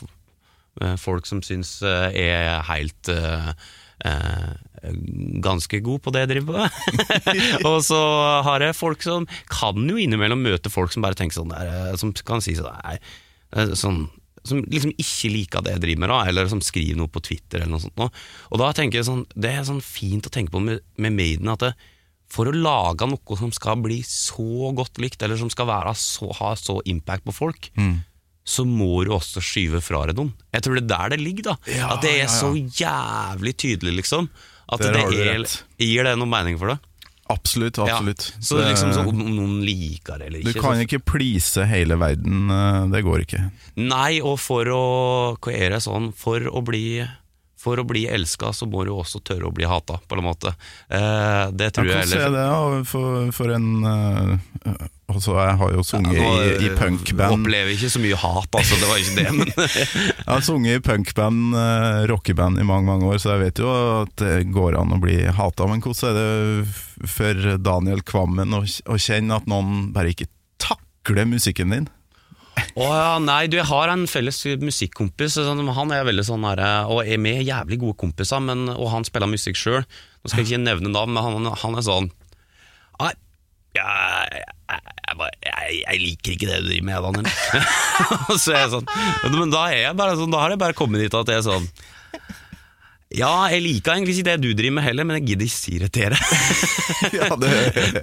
eh, 0.81 0.95
folk 0.97 1.29
som 1.29 1.43
syns 1.45 1.77
eh, 1.83 2.09
jeg 2.15 2.41
er 2.49 2.65
helt 2.71 3.13
eh, 3.13 3.53
eh, 4.09 4.49
ganske 5.43 5.79
god 5.85 6.01
på 6.05 6.13
det 6.15 6.23
jeg 6.25 6.31
driver 6.33 6.61
med. 6.63 7.09
og 7.69 7.79
så 7.85 7.99
har 8.47 8.63
jeg 8.65 8.77
folk 8.77 9.03
som 9.05 9.27
kan 9.51 9.89
jo 9.89 9.99
innimellom 9.99 10.41
møte 10.45 10.71
folk 10.73 10.93
som 10.95 11.05
bare 11.05 11.17
tenker 11.19 11.39
sånn 11.41 11.53
der, 11.53 11.69
eh, 11.91 11.97
som 11.99 12.13
kan 12.25 12.43
si 12.43 12.55
sånn 12.57 12.73
Nei, 12.83 12.97
eh, 13.57 13.75
sånn 13.77 14.07
som 14.47 14.61
liksom 14.71 14.93
ikke 14.95 15.29
liker 15.33 15.63
det 15.65 15.73
jeg 15.75 15.81
driver 15.83 15.99
med, 16.05 16.11
da, 16.13 16.19
eller 16.31 16.47
som 16.49 16.61
skriver 16.63 16.95
noe 16.97 17.11
på 17.11 17.21
Twitter. 17.21 17.59
eller 17.59 17.73
noe 17.73 17.83
sånt. 17.83 17.97
nå. 17.99 18.07
Og 18.53 18.61
da 18.61 18.69
tenker 18.73 19.01
jeg 19.01 19.07
sånn, 19.09 19.25
Det 19.35 19.51
er 19.51 19.65
sånn 19.67 19.81
fint 19.83 20.25
å 20.25 20.31
tenke 20.31 20.53
på 20.53 20.61
med, 20.63 20.79
med 20.97 21.13
Maiden 21.17 21.51
at 21.51 21.59
det, 21.65 21.73
for 22.29 22.47
å 22.47 22.53
lage 22.55 23.07
noe 23.09 23.37
som 23.37 23.51
skal 23.51 23.81
bli 23.83 23.99
så 24.05 24.71
godt 24.77 25.01
likt, 25.01 25.21
eller 25.25 25.35
som 25.37 25.49
skal 25.51 25.67
være 25.67 25.91
så, 25.97 26.29
ha 26.39 26.53
så 26.55 26.77
impact 26.85 27.25
på 27.25 27.33
folk, 27.35 27.69
så 28.49 28.65
må 28.65 29.03
du 29.05 29.11
også 29.13 29.41
skyve 29.43 29.81
fra 29.83 30.05
deg 30.09 30.17
noen. 30.17 30.31
Jeg 30.53 30.63
tror 30.65 30.77
det 30.77 30.83
er 30.85 30.91
der 30.93 31.09
det 31.13 31.19
ligger. 31.21 31.43
da 31.51 31.55
Ja, 31.73 31.89
At 31.95 32.01
det 32.05 32.13
er 32.15 32.23
ja, 32.23 32.29
ja. 32.29 32.37
så 32.39 32.53
jævlig 32.55 33.53
tydelig, 33.57 33.95
liksom. 33.99 34.29
At 34.71 34.79
det 34.83 34.93
er, 34.95 35.45
gir 35.81 36.03
det 36.05 36.17
noe 36.19 36.29
mening 36.29 36.59
for 36.61 36.75
deg? 36.75 36.85
Absolutt, 37.29 37.77
absolutt. 37.77 38.31
Ja. 38.33 38.41
Så 38.41 38.57
Det- 38.57 38.67
liksom 38.71 38.93
så 38.93 39.01
om 39.07 39.21
om 39.21 39.35
noen 39.35 39.59
liker 39.65 40.17
det 40.17 40.27
eller 40.27 40.41
du 40.43 40.53
kan 40.53 40.75
så, 40.77 40.85
ikke 40.87 40.99
please 41.05 41.65
hele 41.65 41.95
verden, 41.95 42.49
eh, 42.49 42.87
det 42.89 43.03
går 43.05 43.19
ikke. 43.25 43.51
Nei, 43.77 44.19
og 44.21 44.39
for 44.39 44.65
å 44.65 45.37
Hva 45.39 45.53
er 45.53 45.69
det 45.69 45.81
sånn 45.85 46.11
For 46.15 46.39
å 46.39 46.63
bli 46.65 47.07
For 47.59 47.79
å 47.81 47.83
bli 47.83 48.05
elska, 48.07 48.53
så 48.55 48.67
må 48.71 48.85
du 48.87 48.93
også 48.95 49.19
tørre 49.19 49.49
å 49.49 49.51
bli 49.51 49.67
hata, 49.67 49.97
på 50.07 50.15
en 50.15 50.23
måte. 50.23 50.53
Eh, 50.87 51.49
det 51.51 51.73
tror 51.75 51.89
Ja, 51.89 51.97
jeg 51.99 52.07
Hvordan 52.07 52.23
er 52.23 52.37
det 52.37 52.45
da, 52.47 52.85
for, 52.87 53.33
for 53.35 53.51
en 53.51 53.67
uh, 53.83 54.85
Altså, 55.09 55.33
jeg 55.41 55.57
har 55.59 55.73
jo 55.73 55.83
sunget 55.83 56.19
Nå, 56.21 56.29
i, 56.45 56.53
i 56.53 56.69
eh, 56.69 56.77
punkband. 56.77 57.41
Opplever 57.41 57.73
ikke 57.73 57.89
så 57.91 57.99
mye 57.99 58.19
hat, 58.21 58.47
altså. 58.61 58.77
Det 58.79 58.87
var 58.91 59.01
ikke 59.01 59.17
det, 59.17 59.27
men 59.35 59.51
Jeg 60.21 60.29
har 60.29 60.45
sunget 60.45 60.79
i 60.79 60.85
punkband, 60.85 61.57
uh, 61.57 61.99
rockeband 62.13 62.63
i 62.63 62.67
mange 62.69 62.87
mange 62.93 63.11
år, 63.11 63.19
så 63.19 63.33
jeg 63.33 63.43
vet 63.43 63.63
jo 63.65 63.75
at 64.05 64.15
det 64.23 64.33
går 64.55 64.79
an 64.79 64.95
å 64.95 65.01
bli 65.03 65.19
hata. 65.27 65.67
Men 65.67 65.83
hvordan 65.83 66.13
er 66.13 66.19
det 66.21 67.11
for 67.11 67.53
Daniel 67.65 68.05
Kvammen 68.07 68.55
å, 68.55 68.63
å 68.63 68.99
kjenne 69.01 69.41
at 69.41 69.51
noen 69.51 69.89
bare 69.95 70.15
ikke 70.15 70.31
takler 70.63 71.27
musikken 71.27 71.75
din? 71.75 71.91
Å 72.77 72.85
ja, 72.85 73.13
nei, 73.23 73.47
du, 73.49 73.57
jeg 73.57 73.69
har 73.69 73.91
en 73.91 74.05
felles 74.09 74.37
musikkompis. 74.61 75.39
Sånn, 75.39 75.63
han 75.73 75.93
er 75.95 76.05
veldig 76.07 76.25
sånn 76.27 76.45
der, 76.45 76.61
Og 76.91 77.01
er 77.01 77.21
med 77.21 77.41
jævlig 77.47 77.79
gode 77.81 77.97
kompiser, 78.03 78.43
men, 78.43 78.67
og 78.75 78.91
han 78.93 79.07
spiller 79.07 79.31
musikk 79.31 79.57
sjøl. 79.59 79.81
Nå 80.19 80.31
skal 80.31 80.43
jeg 80.43 80.51
ikke 80.51 80.63
nevne 80.67 80.91
navn, 80.93 81.15
men 81.15 81.23
han, 81.23 81.51
han 81.63 81.79
er 81.79 81.85
sånn 81.85 82.09
Nei, 82.99 83.13
jeg, 83.77 84.41
jeg, 84.67 84.81
jeg, 85.45 85.77
jeg 85.85 86.01
liker 86.03 86.33
ikke 86.35 86.49
det 86.49 86.57
du 86.59 86.67
driver 86.67 86.87
med, 86.89 87.05
Daniel. 87.05 87.29
så 88.41 88.51
er 88.51 88.63
jeg 88.65 88.73
sånn 88.73 88.89
Men 89.37 89.53
da 89.53 89.63
er 89.69 89.83
jeg 89.85 89.97
bare 89.99 90.17
sånn 90.19 90.33
Da 90.33 90.41
har 90.43 90.53
jeg 90.53 90.61
bare 90.61 90.75
kommet 90.77 91.05
dit 91.05 91.15
at 91.15 91.31
jeg 91.31 91.39
er 91.39 91.47
sånn 91.47 91.69
Ja, 93.09 93.47
jeg 93.49 93.63
liker 93.65 93.95
egentlig 93.95 94.19
ikke 94.19 94.25
det 94.27 94.35
du 94.43 94.51
driver 94.53 94.75
med 94.77 94.83
heller, 94.85 95.05
men 95.09 95.17
jeg 95.17 95.31
gidder 95.31 95.47
ikke 95.47 95.55
si 95.57 95.79
det 95.81 95.87
til 95.95 96.11
dere. 96.13 96.19
Ja, 97.15 97.29
det, 97.41 97.49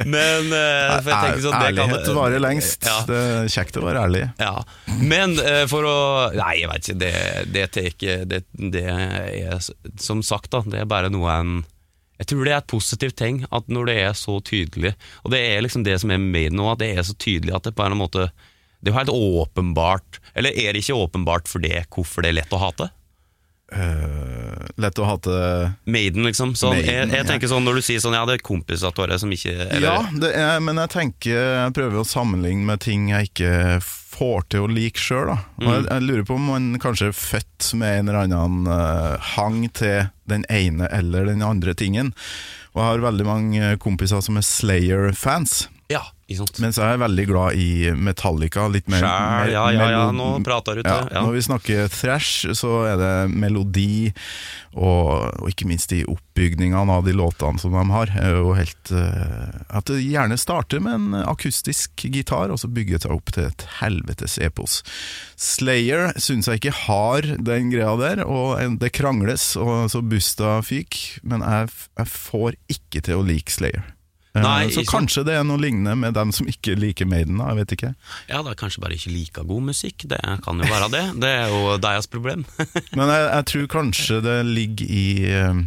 men 0.09 0.49
uh, 0.51 0.97
for 1.05 1.11
jeg 1.13 1.43
sånn, 1.45 1.55
ærlighet 1.55 2.07
kan- 2.09 2.17
varer 2.17 2.43
lengst. 2.43 2.87
Ja. 2.87 2.97
Det 3.07 3.19
er 3.21 3.51
kjekt 3.53 3.79
å 3.79 3.85
være 3.85 4.03
ærlig. 4.07 4.23
Ja, 4.41 4.55
men 5.03 5.37
uh, 5.39 5.63
for 5.71 5.87
å 5.87 5.95
Nei, 6.35 6.57
jeg 6.63 6.71
vet 6.73 6.89
ikke, 6.89 6.97
det, 7.05 7.13
det, 7.55 7.65
tar 7.77 8.27
det, 8.33 8.41
det 8.75 8.85
er 8.89 9.63
som 10.03 10.25
sagt, 10.27 10.51
da, 10.55 10.65
det 10.67 10.83
er 10.83 10.91
bare 10.91 11.11
noe 11.13 11.39
en 11.39 11.55
Jeg 12.19 12.31
tror 12.33 12.43
det 12.49 12.55
er 12.57 12.61
et 12.65 12.71
positivt 12.75 13.19
ting 13.21 13.43
at 13.55 13.71
når 13.71 13.91
det 13.93 13.97
er 14.09 14.19
så 14.19 14.41
tydelig, 14.43 14.95
og 15.23 15.35
det 15.37 15.43
er 15.53 15.63
liksom 15.63 15.87
det 15.87 16.01
som 16.03 16.11
er 16.15 16.23
med 16.23 16.57
nå, 16.57 16.67
at 16.73 16.83
det 16.83 16.91
er 16.97 17.07
så 17.07 17.15
tydelig 17.15 17.55
at 17.59 17.69
det 17.69 17.77
på 17.79 17.87
en 17.87 17.99
måte 18.01 18.27
Det 18.81 18.91
er 18.91 18.95
jo 18.95 18.99
helt 18.99 19.15
åpenbart 19.15 20.19
Eller 20.35 20.51
er 20.57 20.73
det 20.75 20.83
ikke 20.83 20.99
åpenbart 21.07 21.47
for 21.53 21.63
det 21.63 21.85
hvorfor 21.95 22.25
det 22.27 22.33
er 22.33 22.41
lett 22.43 22.57
å 22.57 22.63
hate? 22.67 22.91
Eh, 23.73 24.67
lett 24.79 24.99
å 25.03 25.07
hate 25.09 25.37
Maiden, 25.91 26.23
liksom. 26.29 26.53
Sånn, 26.55 26.77
jeg, 26.79 26.87
Maiden, 26.87 27.11
jeg 27.11 27.19
jeg, 27.19 27.27
tenker 27.27 27.51
sånn 27.51 27.65
Når 27.67 27.81
du 27.81 27.83
sier 27.83 28.03
sånn, 28.03 28.15
ja, 28.15 28.23
det 28.29 28.37
er 28.37 28.45
kompiser 28.47 28.93
av 28.93 28.95
dere 28.95 29.19
som 29.19 29.33
ikke 29.35 29.55
eller, 29.57 29.83
Ja, 29.83 29.97
er, 30.31 30.61
men 30.63 30.79
jeg 30.79 30.93
tenker 30.95 31.41
Jeg 31.65 31.75
prøver 31.75 31.99
å 31.99 32.07
sammenligne 32.07 32.63
med 32.69 32.85
ting 32.85 33.09
jeg 33.11 33.33
ikke 33.33 33.81
får 34.17 34.47
til 34.49 34.65
å 34.65 34.69
like 34.71 35.01
sjøl. 35.03 35.35
Mm. 35.59 35.67
Jeg, 35.67 35.81
jeg 35.91 36.05
lurer 36.07 36.23
på 36.29 36.37
om 36.39 36.47
man 36.49 36.69
kanskje 36.81 37.11
er 37.11 37.19
født 37.19 37.67
med 37.77 37.99
en 37.99 38.07
eller 38.09 38.21
annen 38.23 38.71
uh, 38.71 39.33
hang 39.35 39.59
til 39.77 40.07
den 40.31 40.47
ene 40.49 40.89
eller 40.89 41.29
den 41.29 41.45
andre 41.45 41.75
tingen. 41.77 42.15
Og 42.73 42.81
jeg 42.81 42.87
har 42.87 43.05
veldig 43.05 43.27
mange 43.29 43.75
kompiser 43.83 44.25
som 44.25 44.41
er 44.41 44.47
Slayer-fans. 44.47 45.67
ja, 45.93 46.01
ikke 46.27 46.41
sant? 46.41 46.59
Mens 46.59 46.79
jeg 46.81 46.91
er 46.91 46.99
veldig 46.99 47.25
glad 47.29 47.59
i 47.63 47.93
Metallica. 47.95 48.65
Litt 48.67 48.89
mer, 48.91 48.99
Skjær, 49.05 49.51
ja, 49.53 49.65
ja, 49.71 49.87
ja, 49.95 50.03
nå 50.11 50.33
prater 50.47 50.81
du 50.81 50.83
ja, 50.83 50.97
til. 50.97 51.13
Ja. 51.15 51.23
Når 51.23 51.37
vi 51.37 51.43
snakker 51.47 51.93
thrash, 51.93 52.49
så 52.59 52.73
er 52.91 52.99
det 52.99 53.13
melodi, 53.31 54.11
og, 54.75 55.39
og 55.39 55.53
ikke 55.53 55.69
minst 55.71 55.95
de 55.95 56.03
oppbygningene 56.11 56.99
av 56.99 57.07
de 57.07 57.15
låtene 57.15 57.63
som 57.63 57.79
de 57.79 57.85
har. 57.95 58.11
Og 58.43 58.57
helt 58.59 58.91
eh, 58.91 59.55
At 59.71 59.87
det 59.87 60.03
gjerne 60.03 60.39
starter 60.41 60.83
med 60.83 60.99
en 60.99 61.23
akustisk 61.23 62.09
gitar, 62.11 62.51
og 62.51 62.59
så 62.59 62.73
bygger 62.75 62.99
det 62.99 63.07
seg 63.07 63.15
opp 63.15 63.31
til 63.37 63.47
et 63.47 63.67
helvetes 63.79 64.39
epos. 64.43 64.81
Slayer 65.39 66.11
syns 66.19 66.51
jeg 66.51 66.59
ikke 66.59 66.77
har 66.89 67.31
den 67.39 67.71
greia 67.71 67.95
der, 68.03 68.27
og 68.27 68.59
det 68.83 68.97
krangles, 68.99 69.53
og 69.55 69.93
så 69.95 70.03
busta 70.03 70.59
fyk, 70.67 71.21
men 71.23 71.47
jeg, 71.47 71.71
jeg 72.03 72.17
får 72.19 72.59
ikke 72.67 73.07
til 73.07 73.23
å 73.23 73.29
like 73.31 73.55
Slayer. 73.55 73.93
Eh, 74.37 74.43
Nei, 74.45 74.69
så 74.75 74.83
kanskje 74.85 75.23
det 75.25 75.37
er 75.39 75.45
noe 75.49 75.61
lignende 75.63 75.95
med 75.97 76.13
dem 76.17 76.33
som 76.37 76.49
ikke 76.51 76.75
liker 76.77 77.09
Maiden, 77.09 77.39
da, 77.41 77.49
jeg 77.55 77.61
vet 77.63 77.75
ikke. 77.77 77.93
Ja, 78.29 78.43
det 78.45 78.53
er 78.53 78.59
kanskje 78.61 78.83
bare 78.85 78.99
ikke 78.99 79.13
like 79.15 79.45
god 79.49 79.65
musikk. 79.71 80.05
Det 80.11 80.19
kan 80.45 80.61
jo 80.61 80.69
være 80.69 80.91
det. 80.93 81.05
Det 81.23 81.31
er 81.39 81.55
jo 81.55 81.77
deres 81.81 82.11
problem. 82.13 82.45
Men 82.93 83.09
jeg, 83.15 83.23
jeg 83.31 83.47
tror 83.53 83.71
kanskje 83.79 84.21
det 84.27 84.37
ligger 84.51 84.91
i, 84.93 85.07
eh, 85.33 85.63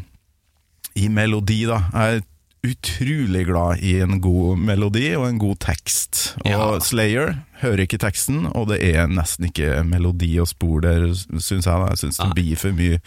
i 1.02 1.08
melodi, 1.10 1.64
da. 1.70 1.82
Jeg 1.96 2.28
utrolig 2.66 3.46
glad 3.48 3.80
i 3.86 3.94
en 4.04 4.18
god 4.22 4.58
melodi 4.60 5.14
og 5.16 5.28
en 5.30 5.38
god 5.40 5.60
tekst. 5.64 6.34
Og 6.44 6.50
Ja. 6.52 6.80
Slayer 6.84 7.38
hører 7.62 7.86
ikke 7.86 8.00
teksten, 8.02 8.46
og 8.56 8.68
det 8.72 8.82
er 8.84 9.08
nesten 9.08 9.48
ikke 9.48 9.84
melodi 9.88 10.34
og 10.42 10.48
spor 10.52 10.82
der, 10.84 11.08
syns 11.40 11.66
jeg. 11.68 11.88
Jeg 11.90 11.98
syns 12.02 12.18
det 12.20 12.28
blir 12.36 12.60
for 12.60 12.76
mye 12.76 13.00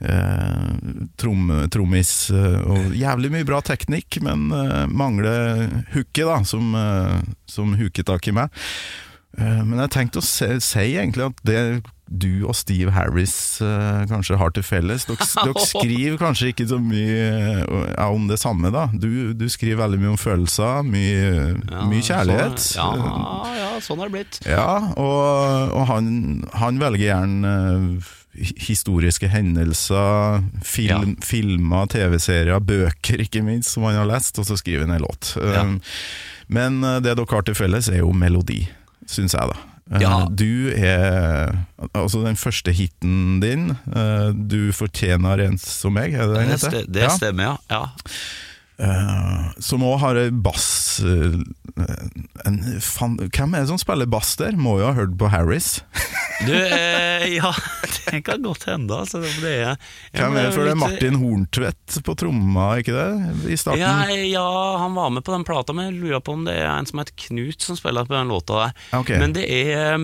eh, 0.00 0.72
trom, 1.20 1.46
trommis 1.70 2.12
eh, 2.34 2.58
og 2.66 2.94
jævlig 2.98 3.30
mye 3.34 3.46
bra 3.48 3.60
teknikk, 3.66 4.20
men 4.26 4.50
eh, 4.54 4.86
mangler 4.90 5.68
hooket, 5.94 6.26
da, 6.26 6.40
som, 6.46 6.74
eh, 6.74 7.20
som 7.50 7.74
hooket 7.78 8.06
tak 8.10 8.26
i 8.30 8.34
meg. 8.36 8.50
Eh, 9.38 9.62
Men 9.64 9.78
jeg 9.84 9.94
tenkte 9.94 10.18
å 10.22 10.26
si, 10.26 10.50
si 10.58 10.88
egentlig 10.98 11.28
at 11.30 11.42
det 11.46 11.60
du 12.10 12.42
og 12.48 12.56
Steve 12.58 12.90
Harris 12.90 13.32
uh, 13.62 14.02
kanskje 14.10 14.38
har 14.40 14.50
til 14.54 14.64
felles 14.66 15.06
Dere, 15.06 15.26
dere 15.46 15.62
skriver 15.62 16.18
kanskje 16.18 16.50
ikke 16.50 16.66
så 16.72 16.80
mye 16.82 17.64
uh, 17.70 18.06
om 18.10 18.26
det 18.30 18.40
samme, 18.42 18.72
da. 18.74 18.88
Du, 18.90 19.30
du 19.38 19.46
skriver 19.50 19.78
veldig 19.84 20.00
mye 20.02 20.12
om 20.16 20.20
følelser, 20.20 20.82
mye, 20.86 21.20
Ja, 21.70 21.84
mye 21.86 22.02
kjærlighet. 22.04 22.64
Sånn, 22.64 23.04
ja, 23.06 23.52
ja, 23.60 23.68
sånn 23.84 24.02
har 24.02 24.10
det 24.10 24.16
blitt. 24.18 24.40
Ja, 24.48 24.72
og, 24.98 25.76
og 25.76 25.86
han, 25.92 26.10
han 26.58 26.82
velger 26.82 27.06
gjerne 27.12 27.54
uh, 27.78 28.10
historiske 28.40 29.30
hendelser, 29.30 30.42
film, 30.66 31.16
filmer, 31.26 31.88
TV-serier, 31.94 32.58
bøker 32.62 33.22
ikke 33.22 33.44
minst, 33.46 33.74
som 33.74 33.86
han 33.86 34.00
har 34.00 34.10
lest, 34.10 34.38
og 34.42 34.50
så 34.50 34.58
skriver 34.58 34.86
han 34.86 34.98
en 34.98 35.06
låt. 35.06 35.34
Ja. 35.38 35.64
Um, 35.66 35.80
Men 36.50 36.80
det 36.82 37.12
dere 37.14 37.30
har 37.30 37.44
til 37.46 37.54
felles, 37.54 37.86
er 37.90 38.02
jo 38.02 38.10
melodi, 38.10 38.64
syns 39.06 39.36
jeg, 39.38 39.50
da. 39.54 39.70
Eh, 39.90 40.00
Ja. 40.02 40.26
Du 40.30 40.70
er 40.76 41.52
Altså, 41.94 42.20
den 42.24 42.36
første 42.36 42.72
hiten 42.72 43.40
din, 43.40 43.70
eh, 43.70 44.30
'Du 44.32 44.70
fortjener 44.72 45.40
en 45.46 45.58
som 45.58 45.94
meg', 45.96 46.14
er 46.14 46.26
det 46.26 46.36
den 46.36 46.48
Det, 46.48 46.60
heter? 46.62 46.84
det 46.92 47.10
stemmer, 47.12 47.42
ja. 47.44 47.56
ja. 47.70 47.84
Eh, 48.80 49.40
som 49.60 49.82
òg 49.84 49.98
har 50.00 50.18
bass 50.40 51.02
uh, 51.04 51.36
en, 52.48 52.56
fan, 52.80 53.18
Hvem 53.28 53.52
er 53.52 53.64
det 53.64 53.68
som 53.68 53.80
spiller 53.80 54.08
bass 54.08 54.32
der? 54.40 54.56
Må 54.56 54.78
jo 54.80 54.86
ha 54.88 54.94
hørt 54.96 55.18
på 55.20 55.30
Harris. 55.32 55.80
Du, 56.40 56.54
eh, 56.56 57.26
ja, 57.34 57.50
det 58.06 58.22
kan 58.24 58.40
godt 58.40 58.62
hende, 58.64 58.96
altså. 58.96 59.18
Det 59.20 59.50
er, 59.60 59.74
Hvem 60.16 60.38
er 60.40 60.46
det 60.46 60.54
for 60.54 60.64
det? 60.64 60.70
er 60.72 60.78
Martin 60.80 61.18
Horntvedt 61.20 61.98
på 62.06 62.14
tromma, 62.16 62.70
ikke 62.80 62.94
det? 62.96 63.50
I 63.52 63.58
starten? 63.60 63.82
Ja, 63.82 64.06
ja, 64.08 64.46
han 64.80 64.96
var 64.96 65.12
med 65.12 65.26
på 65.26 65.34
den 65.34 65.44
plata, 65.44 65.76
men 65.76 65.90
jeg 65.90 65.98
lurer 65.98 66.24
på 66.24 66.38
om 66.38 66.46
det 66.48 66.54
er 66.62 66.70
en 66.70 66.88
som 66.88 67.02
heter 67.02 67.12
Knut 67.26 67.60
som 67.60 67.76
spiller 67.76 68.08
på 68.08 68.16
den 68.16 68.32
låta 68.32 68.56
der. 68.62 68.72
Okay. 69.02 69.20
Men 69.20 69.36
det 69.36 69.44
er 69.52 70.00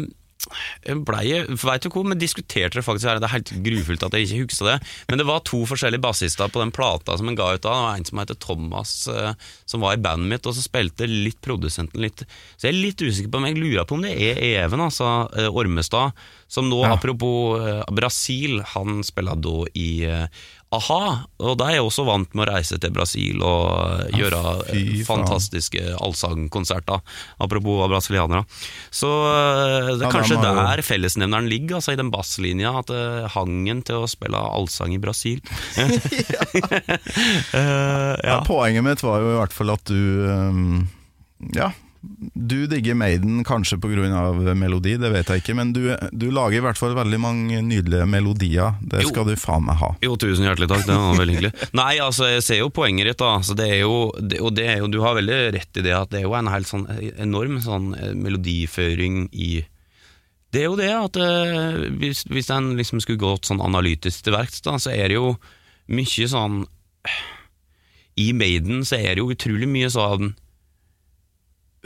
jeg 0.86 1.00
blei, 1.06 1.24
Veit 1.66 1.82
du 1.86 1.90
hvor, 1.90 2.04
men 2.06 2.18
diskuterte 2.20 2.78
det 2.78 2.84
faktisk 2.86 3.08
her, 3.08 3.20
det 3.22 3.28
er 3.28 3.34
helt 3.36 3.52
grufullt 3.64 4.04
at 4.06 4.14
jeg 4.16 4.26
ikke 4.28 4.44
husker 4.46 4.70
det. 4.70 4.76
Men 5.10 5.20
det 5.20 5.26
var 5.28 5.40
to 5.46 5.62
forskjellige 5.68 6.02
bassister 6.04 6.48
på 6.52 6.62
den 6.62 6.72
plata 6.74 7.16
som 7.18 7.28
en 7.30 7.36
ga 7.38 7.50
ut 7.56 7.62
da. 7.64 7.72
Det 7.72 7.84
var 7.86 7.98
en 8.00 8.08
som 8.08 8.22
heter 8.22 8.38
Thomas, 8.42 8.94
eh, 9.12 9.32
som 9.66 9.84
var 9.84 9.96
i 9.96 10.02
bandet 10.02 10.30
mitt, 10.30 10.46
og 10.46 10.54
så 10.56 10.64
spilte 10.64 11.08
litt 11.10 11.40
produsenten 11.44 12.00
litt. 12.04 12.24
Så 12.56 12.68
jeg 12.68 12.74
er 12.74 12.80
litt 12.80 13.02
usikker 13.02 13.30
på 13.32 13.40
om 13.42 13.48
jeg 13.50 13.58
lurer 13.60 13.84
på 13.88 13.98
om 13.98 14.04
det 14.06 14.14
er 14.16 14.42
Even, 14.64 14.80
altså 14.86 15.10
eh, 15.36 15.48
Ormestad, 15.50 16.12
som 16.48 16.68
nå, 16.70 16.82
Ja. 16.86 16.94
apropos 16.94 17.58
eh, 17.60 17.82
Brasil, 17.96 18.60
han 18.74 19.02
spiller 19.06 19.34
da 19.42 19.56
i 19.74 19.88
a-ha, 20.74 21.26
og 21.38 21.52
da 21.60 21.68
er 21.70 21.76
jeg 21.76 21.84
også 21.86 22.02
vant 22.08 22.32
med 22.34 22.42
å 22.42 22.52
reise 22.56 22.74
til 22.82 22.90
Brasil 22.92 23.38
og 23.46 24.10
ja, 24.10 24.18
gjøre 24.18 24.40
eh, 24.74 25.04
fantastiske 25.06 25.78
allsangkonserter. 26.02 26.98
Apropos 27.38 27.84
brasilianere. 27.88 28.42
Så 28.90 29.06
det 29.06 29.94
det 30.00 30.02
Ja, 30.02 30.08
er 30.10 30.12
kanskje 30.16 30.40
de 30.42 30.50
der 30.58 30.82
jo- 30.82 30.86
fellesnevneren 30.88 31.48
ligger, 31.48 31.78
altså 31.78 31.94
i 31.94 32.00
den 32.00 32.10
basslinja, 32.10 32.74
at 32.82 32.90
eh, 32.90 33.28
hangen 33.36 33.84
til 33.86 34.02
å 34.02 34.10
spille 34.10 34.36
allsang 34.42 34.92
i 34.96 34.98
Brasil. 34.98 35.38
uh, 37.54 37.56
Ja, 37.56 38.16
ja. 38.24 38.38
poenget 38.46 38.84
mitt 38.84 39.02
var 39.06 39.22
jo 39.22 39.32
i 39.34 39.38
hvert 39.40 39.54
fall 39.56 39.70
at 39.74 39.84
du 39.88 40.26
um, 40.26 40.88
Ja, 41.54 41.70
Du 42.36 42.66
digger 42.70 42.94
Maiden 42.94 43.42
kanskje 43.44 43.78
pga. 43.82 44.54
melodi, 44.54 44.96
det 45.00 45.10
vet 45.12 45.28
jeg 45.32 45.42
ikke, 45.42 45.54
men 45.58 45.72
du, 45.74 45.80
du 46.12 46.28
lager 46.30 46.58
i 46.58 46.64
hvert 46.64 46.78
fall 46.78 46.94
veldig 46.96 47.18
mange 47.20 47.60
nydelige 47.62 48.06
melodier. 48.06 48.74
Det 48.80 49.02
Jo. 49.02 49.08
skal 49.10 49.26
du 49.26 49.34
faen 49.36 49.64
meg 49.66 49.76
ha. 49.80 49.90
Jo, 50.04 50.16
tusen 50.16 50.46
hjertelig 50.46 50.68
takk, 50.70 50.84
det 50.86 50.96
var 50.96 51.18
veldig 51.20 51.34
hyggelig. 51.36 51.52
Nei, 51.76 51.98
altså, 52.04 52.28
jeg 52.30 52.44
ser 52.46 52.60
jo 52.62 52.68
poenget 52.70 53.10
ditt, 53.10 53.18
da. 53.22 53.32
Så 53.42 53.56
det 53.58 53.66
er 53.74 53.80
jo, 53.82 54.12
det, 54.20 54.40
og 54.40 54.54
det 54.56 54.68
er 54.70 54.78
jo, 54.84 54.90
du 54.92 55.00
har 55.04 55.16
veldig 55.18 55.38
rett 55.56 55.80
i 55.80 55.84
det, 55.86 55.94
at 55.96 56.12
det 56.12 56.20
er 56.22 56.28
jo 56.28 56.36
en 56.38 56.52
helt 56.52 56.70
sånn 56.70 56.86
enorm 57.16 57.58
sånn 57.64 57.90
eh, 57.98 58.14
melodiføring 58.14 59.26
i 59.32 59.50
Det 60.54 60.62
er 60.62 60.68
jo 60.70 60.76
det 60.78 60.92
at 60.94 61.16
eh, 61.20 61.82
hvis, 62.00 62.24
hvis 62.30 62.50
en 62.54 62.74
liksom 62.78 63.00
skulle 63.02 63.20
gått 63.20 63.48
sånn 63.50 63.60
analytisk 63.60 64.24
til 64.24 64.36
verks, 64.36 64.62
da, 64.64 64.78
så 64.80 64.94
er 64.94 65.10
det 65.10 65.18
jo 65.18 65.34
mye 65.92 66.26
sånn 66.30 66.62
I 68.16 68.32
Maiden 68.32 68.84
så 68.88 68.96
er 68.96 69.14
det 69.14 69.22
jo 69.22 69.32
utrolig 69.34 69.68
mye 69.68 69.90
sånn 69.92 70.32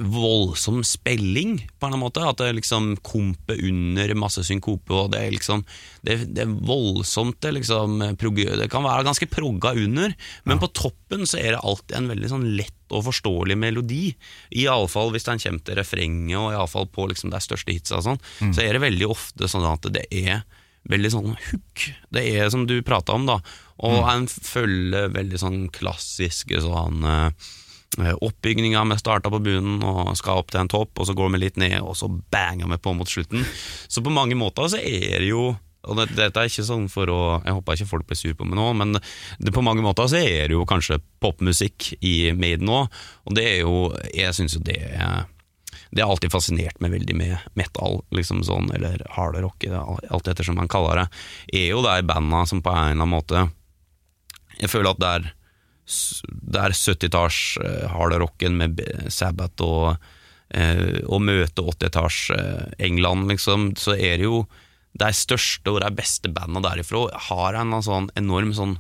voldsom 0.01 0.81
spilling, 0.87 1.59
på 1.79 1.87
en 1.87 1.93
eller 1.93 1.97
annen 1.97 2.05
måte. 2.05 2.25
At 2.25 2.41
det 2.41 2.51
liksom 2.57 2.95
komper 3.05 3.61
under 3.69 4.15
masse 4.19 4.45
synkope, 4.47 4.93
og 4.97 5.13
det 5.15 5.23
er 5.23 5.35
liksom 5.35 5.65
Det, 6.03 6.17
det 6.33 6.45
er 6.47 6.53
voldsomt, 6.67 7.41
det 7.45 7.53
liksom 7.59 7.99
Det 8.01 8.71
kan 8.73 8.87
være 8.87 9.05
ganske 9.05 9.29
progga 9.29 9.75
under, 9.77 10.15
men 10.45 10.61
på 10.63 10.71
toppen 10.73 11.27
så 11.29 11.39
er 11.39 11.53
det 11.53 11.65
alltid 11.65 11.97
en 11.97 12.09
veldig 12.09 12.31
sånn 12.33 12.47
lett 12.57 12.77
og 12.91 13.05
forståelig 13.07 13.57
melodi. 13.61 14.15
Iallfall 14.51 15.13
hvis 15.15 15.29
den 15.29 15.39
kommer 15.39 15.65
til 15.67 15.79
refrenget, 15.79 16.39
og 16.39 16.55
iallfall 16.55 16.89
på 16.91 17.07
liksom 17.11 17.31
de 17.31 17.43
største 17.45 17.75
hitsa 17.75 18.01
og 18.01 18.07
sånn, 18.09 18.25
så 18.55 18.65
er 18.65 18.75
det 18.75 18.83
veldig 18.83 19.11
ofte 19.11 19.51
sånn 19.51 19.69
at 19.69 19.87
det 19.95 20.07
er 20.11 20.43
veldig 20.91 21.11
sånn 21.13 21.35
hook. 21.37 21.87
Det 22.11 22.25
er 22.35 22.51
som 22.51 22.67
du 22.67 22.81
prata 22.83 23.13
om, 23.13 23.29
da. 23.29 23.41
Og 23.85 24.05
en 24.09 24.27
følger 24.29 25.13
veldig 25.15 25.41
sånn 25.41 25.61
klassiske 25.73 26.61
sånn 26.65 27.05
eh, 27.05 27.51
Oppbygninga 27.99 28.85
vi 28.87 28.99
starta 29.01 29.33
på 29.33 29.41
bunnen 29.43 29.83
og 29.83 30.13
skal 30.19 30.39
opp 30.41 30.53
til 30.53 30.63
en 30.63 30.71
topp, 30.71 30.95
og 31.01 31.09
så 31.09 31.15
går 31.19 31.33
vi 31.35 31.41
litt 31.43 31.59
ned, 31.59 31.81
og 31.83 31.97
så 31.99 32.07
banger 32.07 32.71
vi 32.71 32.79
på 32.79 32.95
mot 32.95 33.11
slutten. 33.11 33.43
Så 33.91 34.03
på 34.03 34.13
mange 34.15 34.39
måter 34.39 34.71
så 34.71 34.79
er 34.79 35.19
det 35.19 35.33
jo 35.33 35.51
og 35.89 35.97
det, 35.97 36.11
Dette 36.13 36.43
er 36.43 36.51
ikke 36.51 36.67
sånn 36.67 36.91
for 36.93 37.09
å 37.09 37.21
Jeg 37.41 37.57
håper 37.57 37.79
ikke 37.79 37.89
folk 37.89 38.09
blir 38.11 38.19
sur 38.21 38.35
på 38.37 38.45
meg 38.45 38.59
nå, 38.59 38.67
men 38.77 38.99
det, 39.41 39.53
på 39.55 39.65
mange 39.65 39.81
måter 39.81 40.11
så 40.13 40.21
er 40.21 40.51
det 40.51 40.57
jo 40.57 40.67
kanskje 40.69 41.01
popmusikk 41.25 41.95
i 42.05 42.33
Maiden 42.37 42.69
nå, 42.69 42.83
og 43.25 43.37
det 43.37 43.47
er 43.49 43.63
jo 43.63 43.87
Jeg 44.13 44.37
syns 44.37 44.59
jo 44.59 44.65
det 44.67 44.77
er 44.93 45.29
det 45.91 46.05
har 46.05 46.13
alltid 46.13 46.31
fascinert 46.31 46.79
meg 46.83 46.93
veldig 46.93 47.15
med 47.19 47.49
metal, 47.59 47.97
liksom 48.15 48.45
sånn, 48.47 48.69
eller 48.75 49.03
hardrock, 49.11 49.65
rock 49.67 50.05
alt 50.07 50.29
ettersom 50.31 50.59
man 50.61 50.71
kaller 50.71 51.01
det, 51.01 51.07
er 51.63 51.67
jo 51.73 51.81
de 51.83 51.97
banda 52.07 52.45
som 52.47 52.61
på 52.63 52.71
en 52.71 52.93
eller 52.93 52.95
annen 52.95 53.11
måte 53.11 53.43
Jeg 54.61 54.71
føler 54.71 54.93
at 54.93 55.03
det 55.03 55.11
er 55.17 55.29
det 56.31 56.63
er 56.63 56.77
70-talls 56.77 57.41
eh, 57.65 57.87
hardrocken 57.91 58.59
med 58.61 58.83
Sabbath 59.13 59.67
og, 59.67 60.11
å 60.51 61.19
møte 61.23 61.63
80-talls 61.63 62.17
eh, 62.35 62.65
England, 62.83 63.29
liksom, 63.31 63.69
så 63.79 63.95
er 63.95 64.19
det 64.19 64.27
jo 64.27 64.41
de 64.99 65.11
største 65.15 65.71
og 65.71 65.79
de 65.85 65.91
beste 65.95 66.31
bandene 66.35 66.65
derifra. 66.65 67.05
Har 67.29 67.55
en 67.55 67.77
sånn 67.87 68.09
enorm 68.19 68.51
sånn 68.57 68.79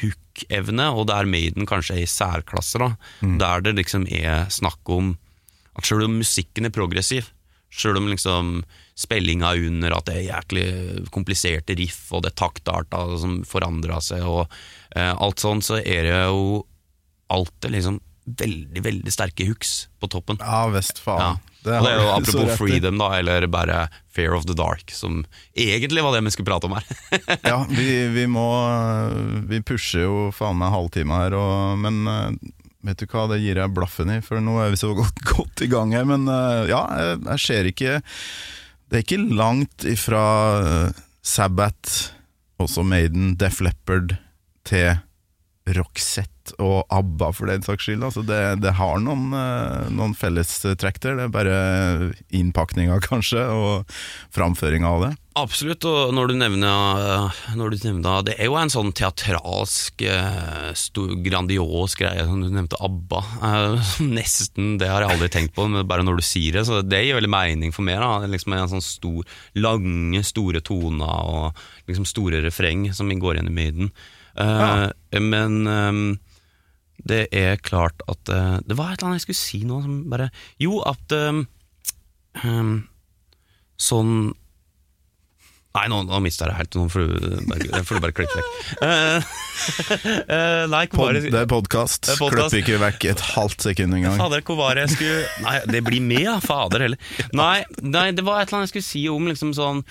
hook-evne, 0.00 0.86
og 0.94 1.08
der 1.10 1.28
Maiden 1.28 1.68
kanskje 1.68 1.98
er 1.98 2.04
i 2.06 2.10
særklasse, 2.10 2.80
da. 2.80 2.92
Der 3.40 3.64
det 3.66 3.74
liksom 3.80 4.06
er 4.08 4.46
snakk 4.52 4.80
om 4.94 5.16
at 5.78 5.86
selv 5.86 6.06
om 6.06 6.18
musikken 6.22 6.68
er 6.68 6.74
progressiv, 6.74 7.28
selv 7.68 8.00
om 8.00 8.08
liksom 8.10 8.62
spillinga 8.98 9.52
er 9.54 9.68
under 9.68 9.94
at 9.94 10.08
det 10.08 10.16
er 10.18 10.26
jæklig 10.32 10.66
kompliserte 11.14 11.76
riff, 11.78 12.00
og 12.16 12.24
det 12.26 12.34
taktarta 12.38 13.04
som 13.22 13.40
forandra 13.46 14.00
seg, 14.02 14.24
og 14.26 14.46
eh, 14.96 15.12
alt 15.14 15.38
sånn, 15.44 15.62
så 15.62 15.78
er 15.78 16.08
det 16.08 16.16
jo 16.26 16.64
alltid 17.30 17.74
liksom 17.76 18.00
veldig, 18.28 18.82
veldig 18.84 19.12
sterke 19.14 19.46
hooks 19.48 19.86
på 20.02 20.08
toppen. 20.12 20.40
Ja 20.42 20.66
visst, 20.74 20.98
Ja. 21.00 21.04
faen. 21.06 21.38
og 21.64 21.84
det 21.84 21.92
er 21.92 21.96
jo 22.02 22.10
apropos 22.12 22.58
freedom, 22.58 22.98
da, 23.00 23.08
eller 23.18 23.46
bare 23.50 23.78
Fear 24.14 24.34
of 24.36 24.44
the 24.46 24.54
Dark, 24.56 24.90
som 24.94 25.22
egentlig 25.56 26.02
var 26.04 26.14
det 26.16 26.24
vi 26.26 26.30
skulle 26.34 26.48
prate 26.50 26.68
om 26.68 26.74
her. 26.76 26.84
Ja, 27.46 27.62
vi, 27.70 28.08
vi 28.14 28.26
må 28.30 28.44
Vi 29.48 29.60
pusher 29.62 30.04
jo 30.06 30.28
faen 30.34 30.58
meg 30.60 30.74
halvtime 30.74 31.22
her, 31.22 31.36
og, 31.38 31.78
men 31.82 32.02
eh, 32.08 32.52
vet 32.88 33.00
du 33.02 33.06
hva, 33.10 33.26
det 33.32 33.40
gir 33.42 33.58
jeg 33.62 33.74
blaffen 33.76 34.12
i, 34.12 34.20
for 34.24 34.40
nå 34.44 34.58
er 34.64 34.72
vi 34.74 34.80
så 34.80 34.92
godt, 34.96 35.22
godt 35.34 35.64
i 35.64 35.70
gang 35.72 35.92
her. 35.96 36.06
Men 36.08 36.28
eh, 36.28 36.68
ja, 36.72 36.84
jeg, 37.00 37.20
jeg 37.32 37.44
ser 37.46 37.72
ikke 37.72 37.96
Det 38.88 38.96
er 38.96 39.04
ikke 39.04 39.36
langt 39.36 39.84
ifra 39.84 40.24
Sabbat, 40.64 40.94
Sabbath, 41.20 42.14
også 42.58 42.82
Maiden, 42.82 43.34
Def 43.36 43.60
Leppard, 43.60 44.16
til 44.64 44.96
Roxette 45.76 46.56
og 46.64 46.86
ABBA, 46.94 47.30
for 47.36 47.50
den 47.50 47.64
saks 47.64 47.86
skyld. 47.86 48.04
Altså 48.06 48.24
det, 48.26 48.40
det 48.64 48.74
har 48.78 49.00
noen, 49.02 49.30
eh, 49.36 49.88
noen 49.92 50.14
fellestrekk 50.16 51.00
der. 51.04 51.18
Det 51.18 51.26
er 51.26 51.32
bare 51.34 51.56
innpakninga, 52.34 53.00
kanskje, 53.08 53.44
og 53.52 53.98
framføringa 54.34 54.90
av 54.90 55.04
det. 55.06 55.14
Absolutt, 55.38 55.84
og 55.86 56.10
når 56.16 56.32
du 56.32 56.34
nevner, 56.40 57.28
når 57.54 57.70
du 57.70 57.84
nevner 57.84 58.24
Det 58.26 58.32
er 58.40 58.48
jo 58.48 58.56
en 58.58 58.72
sånn 58.72 58.90
teatralsk, 58.96 60.02
eh, 60.02 60.72
stor, 60.78 61.12
grandios 61.22 61.94
greie, 61.98 62.24
som 62.26 62.42
du 62.42 62.48
nevnte 62.48 62.80
ABBA. 62.82 63.22
Eh, 63.50 63.92
Nesten, 64.18 64.76
det 64.80 64.90
har 64.90 65.04
jeg 65.04 65.14
aldri 65.14 65.30
tenkt 65.36 65.54
på, 65.54 65.68
men 65.70 65.86
bare 65.88 66.06
når 66.06 66.18
du 66.18 66.26
sier 66.26 66.58
det, 66.58 66.66
så 66.66 66.80
det 66.82 67.04
gir 67.04 67.18
veldig 67.20 67.34
mening 67.34 67.74
for 67.76 67.86
meg. 67.86 68.00
da 68.02 68.26
liksom 68.26 68.56
en 68.56 68.72
sånn 68.72 68.84
stor, 68.84 69.38
lange, 69.58 70.24
store 70.26 70.64
toner 70.64 71.28
og 71.28 71.66
liksom 71.90 72.08
store 72.08 72.42
refreng 72.44 72.88
som 72.96 73.12
går 73.12 73.38
igjen 73.38 73.52
i 73.52 73.58
Maiden. 73.60 73.92
Eh, 74.38 75.20
Men 75.20 75.66
um, 75.66 76.02
det 77.08 77.28
er 77.34 77.60
klart 77.62 78.02
at 78.10 78.30
uh, 78.30 78.58
Det 78.66 78.76
var 78.78 78.92
et 78.92 79.00
eller 79.00 79.12
annet 79.12 79.22
jeg 79.22 79.28
skulle 79.28 79.40
si 79.44 79.62
nå 79.66 79.80
som 79.84 80.02
bare 80.10 80.28
Jo, 80.60 80.80
at 80.86 81.14
um, 81.14 81.44
um, 82.44 82.76
Sånn 83.78 84.12
Nei, 85.78 85.84
nå, 85.92 85.98
nå 86.08 86.18
mista 86.24 86.46
jeg 86.46 86.50
det 86.50 86.56
helt. 86.58 86.76
Nå 86.80 86.88
får 86.90 87.04
du 87.04 87.42
bare, 87.46 87.80
får 87.86 87.98
du 87.98 88.02
bare 88.02 88.14
klippe 88.16 88.38
vekk. 88.40 88.54
Uh, 88.80 89.26
uh, 90.32 90.62
nei, 90.72 90.80
Pod, 90.90 91.02
var 91.04 91.18
det 91.20 91.42
er 91.42 91.50
podkast. 91.50 92.08
Podcast. 92.18 92.54
Klipp 92.54 92.64
ikke 92.64 92.80
vekk 92.82 93.04
et 93.12 93.22
halvt 93.36 93.66
sekund 93.68 93.94
engang. 93.94 94.16
Fader, 94.18 94.42
hvor 94.48 94.58
var 94.58 94.74
det 94.74 94.88
jeg 94.88 94.96
skulle 94.96 95.44
Nei, 95.44 95.54
det 95.70 95.82
blir 95.86 96.02
med, 96.02 96.24
ja. 96.24 96.38
Fader 96.42 96.86
heller. 96.86 97.12
Nei, 97.36 97.60
nei, 97.84 98.08
det 98.16 98.24
var 98.26 98.40
et 98.40 98.48
eller 98.48 98.62
annet 98.62 98.72
jeg 98.72 98.74
skulle 98.78 98.88
si 98.88 99.04
om 99.12 99.28
liksom 99.30 99.52
sånn 99.54 99.84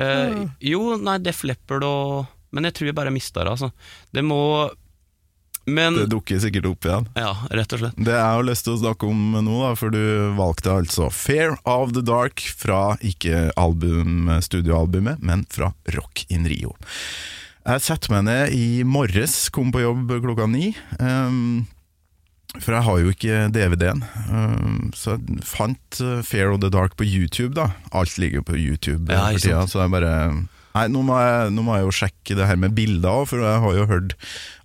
eh, 0.00 0.42
Jo, 0.72 0.96
nei, 0.96 1.18
Def 1.22 1.44
Leppard 1.46 1.86
og 1.86 2.26
Men 2.54 2.68
jeg 2.68 2.76
tror 2.78 2.90
jeg 2.90 2.98
bare 2.98 3.14
mista 3.14 3.44
det, 3.44 3.54
altså. 3.56 3.70
Det 4.14 4.24
må 4.24 4.40
Men 5.68 5.98
Det 5.98 6.06
dukker 6.08 6.40
sikkert 6.40 6.68
opp 6.70 6.86
igjen. 6.88 7.08
Ja, 7.18 7.34
rett 7.52 7.72
og 7.76 7.82
slett. 7.82 7.96
Det 8.00 8.14
jeg 8.14 8.36
har 8.36 8.46
lyst 8.46 8.64
til 8.64 8.76
å 8.76 8.80
snakke 8.80 9.08
om 9.10 9.36
nå, 9.36 9.58
da, 9.66 9.74
for 9.76 9.92
du 9.92 10.00
valgte 10.38 10.72
altså 10.72 11.10
Fair 11.12 11.58
of 11.68 11.92
the 11.92 12.00
Dark 12.00 12.40
fra 12.56 12.96
ikke 13.04 13.50
album, 13.60 14.30
studioalbumet, 14.40 15.20
men 15.20 15.44
fra 15.52 15.74
Rock 15.92 16.24
in 16.32 16.48
Rio. 16.48 16.72
Jeg 17.68 17.84
setter 17.84 18.14
meg 18.14 18.24
ned 18.30 18.54
i 18.56 18.68
morges, 18.88 19.50
kom 19.52 19.68
på 19.74 19.82
jobb 19.84 20.14
klokka 20.24 20.46
ni. 20.48 20.70
Um, 21.02 21.66
for 22.56 22.72
jeg 22.72 22.86
har 22.86 23.00
jo 23.02 23.10
ikke 23.12 23.40
DVD-en, 23.52 24.00
ehm, 24.32 24.76
så 24.96 25.18
jeg 25.18 25.42
fant 25.44 25.98
eh, 26.00 26.22
Fair 26.24 26.54
of 26.54 26.62
the 26.62 26.70
Dark 26.72 26.96
på 26.96 27.04
YouTube. 27.04 27.52
da 27.58 27.68
Alt 27.92 28.16
ligger 28.18 28.40
på 28.40 28.56
YouTube 28.56 29.12
Ja, 29.12 29.28
for 29.28 29.42
tida, 29.44 29.66
så 29.68 29.82
jeg 29.84 29.92
bare 29.92 30.14
Nei, 30.78 30.86
nå 30.94 31.00
må 31.02 31.16
jeg, 31.18 31.52
nå 31.56 31.64
må 31.66 31.74
jeg 31.74 31.86
jo 31.88 31.94
sjekke 31.96 32.36
det 32.38 32.46
her 32.46 32.58
med 32.60 32.76
bilder 32.76 33.10
òg, 33.10 33.24
for 33.32 33.42
jeg 33.42 33.62
har 33.64 33.74
jo 33.74 33.86
hørt 33.90 34.12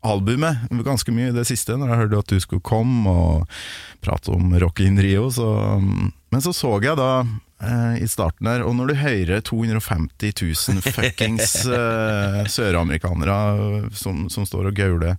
albumet 0.06 0.68
ganske 0.86 1.14
mye 1.16 1.32
i 1.32 1.36
det 1.36 1.48
siste, 1.50 1.78
når 1.80 1.90
jeg 1.90 2.02
hørte 2.04 2.20
at 2.22 2.34
du 2.36 2.44
skulle 2.44 2.66
komme 2.66 3.10
og 3.10 3.56
prate 4.04 4.34
om 4.34 4.54
Rock 4.62 4.84
in 4.86 5.00
Rio. 5.02 5.30
Så, 5.34 5.48
men 5.82 6.44
så 6.46 6.54
så 6.54 6.76
jeg 6.84 7.00
da 7.00 7.24
eh, 7.24 8.04
i 8.04 8.10
starten 8.12 8.50
der, 8.50 8.66
og 8.68 8.76
når 8.78 8.92
du 8.92 9.02
hører 9.02 9.42
250 9.50 10.36
000 10.44 10.86
fuckings 10.96 11.56
eh, 11.66 12.44
søramerikanere 12.52 13.90
som, 13.98 14.28
som 14.30 14.46
står 14.50 14.70
og 14.70 14.78
gauler 14.78 15.18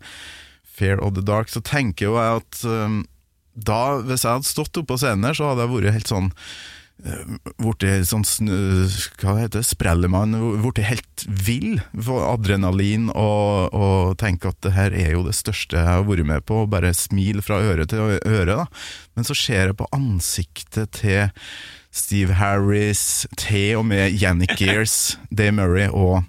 Fair 0.74 1.02
of 1.02 1.16
the 1.18 1.24
Dark, 1.26 1.50
så 1.50 1.62
tenker 1.64 2.12
jo 2.12 2.20
jeg 2.20 2.38
at 2.44 2.62
eh, 2.70 3.02
da, 3.54 3.82
hvis 4.02 4.26
jeg 4.26 4.38
hadde 4.38 4.52
stått 4.52 4.78
oppe 4.78 4.94
på 4.94 5.02
scenen 5.02 5.26
her, 5.26 5.34
så 5.38 5.50
hadde 5.50 5.66
jeg 5.66 5.74
vært 5.74 5.98
helt 5.98 6.10
sånn 6.10 6.30
blitt 7.60 8.08
sånn 8.08 8.24
snu, 8.24 8.56
Hva 9.20 9.36
heter 9.38 9.60
det? 9.60 9.68
Sprellemann. 9.68 10.36
Blitt 10.62 10.80
helt 10.88 11.24
vill. 11.26 11.78
Få 11.92 12.20
adrenalin 12.30 13.10
og, 13.12 13.74
og 13.76 14.16
tenke 14.20 14.52
at 14.52 14.60
det 14.64 14.74
her 14.76 14.96
er 14.96 15.14
jo 15.16 15.24
det 15.26 15.36
største 15.36 15.78
jeg 15.78 15.88
har 15.88 16.06
vært 16.08 16.26
med 16.28 16.46
på. 16.48 16.64
Og 16.64 16.72
bare 16.72 16.94
smil 16.96 17.42
fra 17.44 17.60
øre 17.62 17.86
til 17.90 18.18
øre. 18.18 18.56
da 18.56 18.66
Men 19.14 19.28
så 19.28 19.36
ser 19.36 19.70
jeg 19.70 19.78
på 19.80 19.90
ansiktet 19.94 20.96
til 21.00 21.28
Steve 21.94 22.34
Harris, 22.40 23.26
til 23.38 23.78
og 23.78 23.86
med 23.86 24.16
Yannick 24.18 24.56
Gears, 24.58 25.16
Dave 25.30 25.52
Murray 25.54 25.86
og 25.92 26.24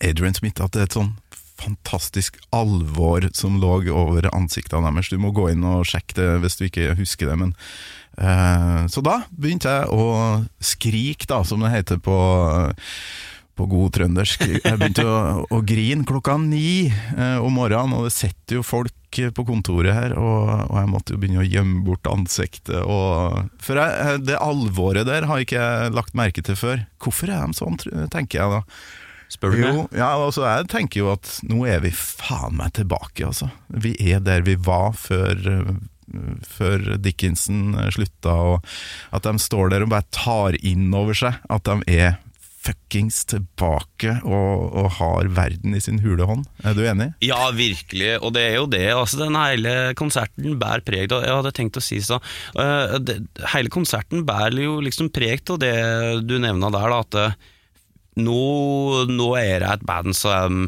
Adrian 0.00 0.34
Smith, 0.34 0.62
at 0.64 0.72
det 0.72 0.80
er 0.80 0.88
et 0.88 0.96
sånn 0.96 1.16
fantastisk 1.58 2.38
alvor 2.54 3.26
som 3.34 3.58
lå 3.60 3.80
over 3.90 4.28
ansiktene 4.34 4.88
deres. 4.88 5.10
Du 5.10 5.18
må 5.20 5.32
gå 5.34 5.50
inn 5.52 5.66
og 5.66 5.86
sjekke 5.90 6.16
det 6.16 6.28
hvis 6.44 6.58
du 6.58 6.66
ikke 6.68 6.94
husker 6.98 7.30
det. 7.30 7.36
Men, 7.40 7.54
eh, 7.54 7.97
så 8.18 9.02
da 9.04 9.20
begynte 9.30 9.70
jeg 9.70 9.90
å 9.94 10.04
skrike, 10.58 11.28
da, 11.30 11.42
som 11.46 11.62
det 11.62 11.70
heter 11.70 12.00
på, 12.02 12.18
på 13.58 13.66
god 13.70 13.94
trøndersk. 13.94 14.44
Jeg 14.58 14.78
begynte 14.78 15.06
å, 15.06 15.18
å 15.54 15.60
grine 15.66 16.06
klokka 16.08 16.38
ni 16.42 16.88
eh, 16.88 17.38
om 17.38 17.58
morgenen, 17.58 17.96
og 17.98 18.08
det 18.08 18.14
sitter 18.16 18.58
jo 18.58 18.66
folk 18.66 18.94
på 19.08 19.44
kontoret 19.48 19.94
her, 19.96 20.12
og, 20.20 20.50
og 20.68 20.76
jeg 20.76 20.90
måtte 20.92 21.14
jo 21.14 21.20
begynne 21.22 21.40
å 21.40 21.48
gjemme 21.48 21.82
bort 21.86 22.08
ansiktet. 22.10 22.80
Og, 22.82 23.48
for 23.64 23.80
jeg, 23.80 24.22
det 24.28 24.40
alvoret 24.42 25.08
der 25.08 25.28
har 25.30 25.42
ikke 25.42 25.58
jeg 25.58 25.94
lagt 25.96 26.18
merke 26.18 26.44
til 26.44 26.58
før. 26.58 26.82
Hvorfor 27.02 27.32
er 27.32 27.46
de 27.46 27.58
sånn, 27.58 27.78
tenker 28.12 28.42
jeg 28.42 28.58
da. 28.58 28.64
Spør 29.28 29.52
du 29.52 29.60
Jo, 29.60 29.72
ja, 29.92 30.08
altså 30.16 30.46
jeg 30.46 30.68
tenker 30.72 31.02
jo 31.02 31.10
at 31.12 31.30
nå 31.44 31.62
er 31.68 31.82
vi 31.84 31.92
faen 31.92 32.56
meg 32.60 32.72
tilbake, 32.78 33.28
altså. 33.28 33.50
Vi 33.68 33.92
er 34.12 34.22
der 34.24 34.44
vi 34.46 34.56
var 34.56 34.94
før, 34.96 35.40
før 36.46 36.94
Dickinson 37.02 37.74
øh, 37.78 37.90
slutta, 37.94 38.36
og 38.54 38.64
at 39.14 39.26
de 39.26 39.36
står 39.42 39.74
der 39.74 39.84
og 39.84 39.92
bare 39.92 40.08
tar 40.14 40.58
inn 40.62 40.88
over 40.96 41.16
seg 41.16 41.38
at 41.52 41.68
de 41.68 41.98
er 41.98 42.16
fuckings 42.68 43.22
tilbake 43.30 44.18
og, 44.26 44.64
og 44.76 44.88
har 44.98 45.30
verden 45.32 45.76
i 45.76 45.80
sin 45.82 46.00
hule 46.02 46.26
hånd. 46.28 46.44
Er 46.66 46.76
du 46.76 46.82
enig? 46.84 47.10
Ja, 47.24 47.48
virkelig, 47.56 48.16
og 48.18 48.34
det 48.36 48.44
er 48.44 48.56
jo 48.58 48.66
det. 48.70 48.84
Altså, 48.92 49.20
den 49.22 49.38
hele 49.38 49.74
konserten 49.98 50.58
bærer 50.60 50.84
preg 50.84 51.14
av 51.14 51.24
Jeg 51.24 51.38
hadde 51.38 51.54
tenkt 51.56 51.78
å 51.80 51.84
si 51.84 52.00
så 52.04 52.18
uh, 52.20 52.98
det, 53.00 53.20
Hele 53.54 53.72
konserten 53.72 54.26
bærer 54.28 54.60
jo 54.66 54.78
liksom 54.84 55.12
preg 55.14 55.46
av 55.54 55.62
det 55.62 55.74
du 56.28 56.36
nevna 56.42 56.72
der, 56.74 56.92
da, 56.92 57.00
at 57.06 57.18
eh, 57.22 57.36
nå, 58.18 58.44
nå 59.08 59.28
er 59.38 59.62
det 59.62 59.74
et 59.76 59.84
band 59.88 60.16
som 60.16 60.64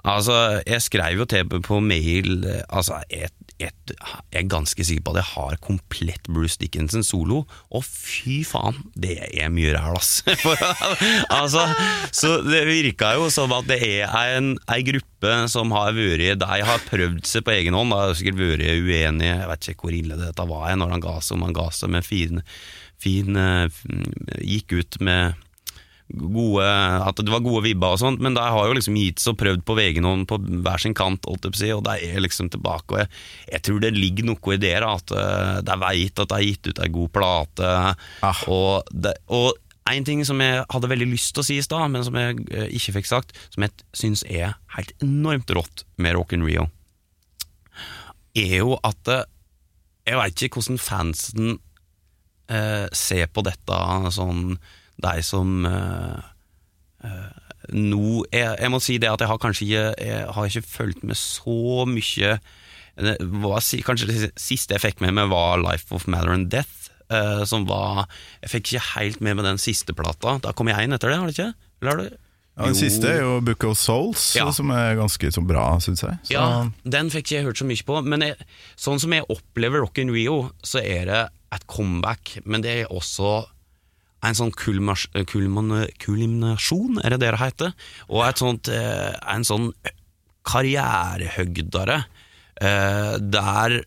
Altså, 0.00 0.62
jeg 0.64 0.80
skrev 0.80 1.20
jo 1.20 1.26
til 1.28 1.48
på 1.60 1.80
mail 1.84 2.46
eh, 2.48 2.62
Altså, 2.72 3.02
jeg, 3.12 3.28
jeg, 3.60 3.74
jeg 4.32 4.40
er 4.40 4.48
ganske 4.50 4.84
sikker 4.86 5.04
på 5.04 5.14
at 5.14 5.20
jeg 5.20 5.30
har 5.34 5.58
komplett 5.64 6.30
Bruce 6.30 6.58
Dickinson 6.60 7.04
solo, 7.06 7.42
og 7.70 7.84
fy 7.86 8.40
faen, 8.48 8.78
det 8.98 9.18
er 9.28 9.52
mye 9.52 9.74
ræl, 9.76 9.98
ass. 9.98 10.22
Altså, 11.40 11.64
så 12.14 12.38
det 12.44 12.62
virka 12.68 13.12
jo 13.18 13.28
som 13.32 13.52
at 13.56 13.68
det 13.68 13.80
er 13.84 14.36
en, 14.36 14.54
ei 14.72 14.80
gruppe 14.86 15.34
som 15.52 15.72
har 15.74 15.92
vært 15.96 16.40
De 16.40 16.60
har 16.66 16.86
prøvd 16.88 17.22
seg 17.28 17.44
på 17.46 17.54
egen 17.54 17.76
hånd, 17.76 17.92
de 17.92 18.00
har 18.00 18.16
sikkert 18.18 18.40
vært 18.40 18.64
uenige, 18.64 19.34
jeg 19.34 19.50
vet 19.52 19.70
ikke 19.72 19.86
hvor 19.86 19.96
ille 19.96 20.20
dette 20.20 20.48
var 20.50 20.74
når 20.80 20.96
han 20.96 21.04
ga 21.04 21.18
seg, 21.20 21.36
om 21.36 21.46
han 21.48 21.56
ga 21.56 21.68
seg 21.74 21.92
med 21.92 22.06
fin, 22.06 22.42
fin 23.00 23.36
eh, 23.36 23.80
Gikk 24.40 24.76
ut 24.80 25.00
med 25.04 25.38
gode, 26.18 26.64
at 26.64 27.20
det 27.22 27.32
var 27.32 27.42
gode 27.44 27.64
vibber 27.68 27.94
og 27.94 28.00
sånt, 28.02 28.22
men 28.22 28.36
de 28.36 28.42
har 28.42 28.68
jo 28.68 28.76
liksom 28.76 28.98
gitt 28.98 29.22
seg 29.22 29.34
og 29.34 29.40
prøvd 29.42 29.64
på 29.66 29.76
vg 29.78 30.02
noen 30.04 30.26
på 30.28 30.38
hver 30.40 30.82
sin 30.82 30.96
kant, 30.96 31.28
si, 31.54 31.70
og 31.74 31.84
de 31.86 31.96
er 32.10 32.22
liksom 32.22 32.50
tilbake. 32.52 32.94
Og 32.94 33.02
jeg, 33.02 33.10
jeg 33.54 33.64
tror 33.66 33.80
det 33.84 33.94
ligger 33.96 34.30
noe 34.30 34.54
i 34.56 34.60
det, 34.60 34.76
at 34.84 35.16
eh, 35.16 35.56
de 35.66 35.80
veit 35.84 36.22
at 36.22 36.30
de 36.30 36.38
har 36.38 36.46
gitt 36.46 36.70
ut 36.70 36.84
ei 36.84 36.92
god 36.94 37.12
plate. 37.14 37.72
Ah. 38.26 38.44
Og, 38.50 38.90
det, 38.90 39.16
og 39.30 39.52
en 39.90 40.06
ting 40.06 40.22
som 40.26 40.40
jeg 40.42 40.64
hadde 40.70 40.90
veldig 40.90 41.08
lyst 41.10 41.34
til 41.34 41.42
å 41.42 41.46
si 41.46 41.56
i 41.58 41.64
stad, 41.64 41.88
men 41.92 42.04
som 42.06 42.18
jeg 42.18 42.44
eh, 42.50 42.68
ikke 42.76 42.98
fikk 42.98 43.10
sagt, 43.10 43.34
som 43.54 43.66
jeg 43.66 43.86
syns 43.96 44.24
er 44.28 44.54
helt 44.76 44.92
enormt 45.02 45.50
rått 45.56 45.84
med 46.00 46.16
Rock 46.18 46.34
in 46.36 46.46
Rio, 46.46 46.68
er 48.38 48.60
jo 48.60 48.76
at 48.86 49.10
eh, 49.10 49.26
jeg 50.08 50.18
veit 50.20 50.44
ikke 50.46 50.60
hvordan 50.60 50.80
fansen 50.82 51.56
eh, 52.50 52.86
ser 52.96 53.30
på 53.30 53.44
dette 53.46 53.80
sånn 54.14 54.54
De 55.00 55.22
som 55.26 55.64
uh, 55.66 56.20
uh, 57.04 57.30
nå 57.76 58.24
jeg, 58.32 58.56
jeg 58.60 58.70
må 58.72 58.80
si 58.82 58.96
det 58.98 59.10
at 59.10 59.20
jeg 59.20 59.28
har 59.30 59.38
kanskje 59.42 59.66
ikke 59.66 59.84
Jeg 60.06 60.26
har 60.34 60.48
ikke 60.50 60.66
fulgt 60.66 61.02
med 61.06 61.18
så 61.18 61.84
mye 61.88 62.38
var, 62.96 63.60
Kanskje 63.86 64.08
det 64.10 64.30
siste 64.40 64.74
jeg 64.76 64.82
fikk 64.82 65.00
med 65.04 65.14
meg 65.16 65.30
var 65.32 65.60
Life 65.62 65.92
of 65.94 66.08
Matter 66.10 66.32
and 66.36 66.50
Death 66.52 66.76
Uh, 67.10 67.42
Som 67.42 67.64
var 67.66 68.04
Jeg 68.38 68.50
fikk 68.52 68.68
ikke 68.70 68.82
helt 68.94 69.20
med 69.20 69.34
meg 69.34 69.42
den 69.48 69.58
siste 69.58 69.90
plata 69.98 70.36
Da 70.44 70.52
kom 70.54 70.68
jeg 70.70 70.86
inn 70.86 70.94
etter 70.94 71.10
det, 71.10 71.16
har 71.18 71.26
det 71.26 71.34
ikke? 71.34 71.48
Har 71.82 71.98
det? 71.98 72.04
Ja, 72.60 72.66
den 72.68 72.74
Jo. 72.76 72.78
siste 72.78 73.08
er 73.10 73.20
jo 73.24 73.40
Book 73.40 73.64
of 73.66 73.78
Souls, 73.80 74.36
Ja. 74.36 74.44
som 74.54 74.70
er 74.70 74.94
ganske 74.98 75.30
så 75.32 75.42
bra, 75.42 75.64
syns 75.82 76.02
jeg. 76.04 76.18
Så, 76.28 76.32
Ja, 76.34 76.68
den 76.84 77.10
fikk 77.10 77.24
ikke 77.26 77.36
jeg 77.40 77.44
hørt 77.48 77.58
så 77.58 77.66
mye 77.66 77.82
på, 77.86 77.98
men 78.04 78.20
jeg, 78.20 78.36
sånn 78.76 79.00
som 79.00 79.10
jeg 79.16 79.24
opplever 79.32 79.80
Rock 79.80 79.98
in 79.98 80.10
Rio, 80.14 80.50
så 80.62 80.82
er 80.84 81.06
det 81.10 81.20
et 81.56 81.66
comeback, 81.66 82.36
men 82.44 82.62
det 82.62 82.74
er 82.82 82.92
også 82.94 83.46
en 84.22 84.36
sånn 84.36 84.52
kulmas- 84.52 85.08
kulminasjon, 85.24 87.00
er 87.04 87.14
det 87.14 87.20
det 87.20 87.30
det 87.32 87.40
heter? 87.40 87.72
Og 88.08 88.26
et 88.26 88.42
sånt, 88.42 88.68
eh, 88.68 89.14
en 89.32 89.46
sånn 89.46 89.72
karrierehøgdare, 90.44 92.04
eh, 92.60 93.16
der 93.18 93.84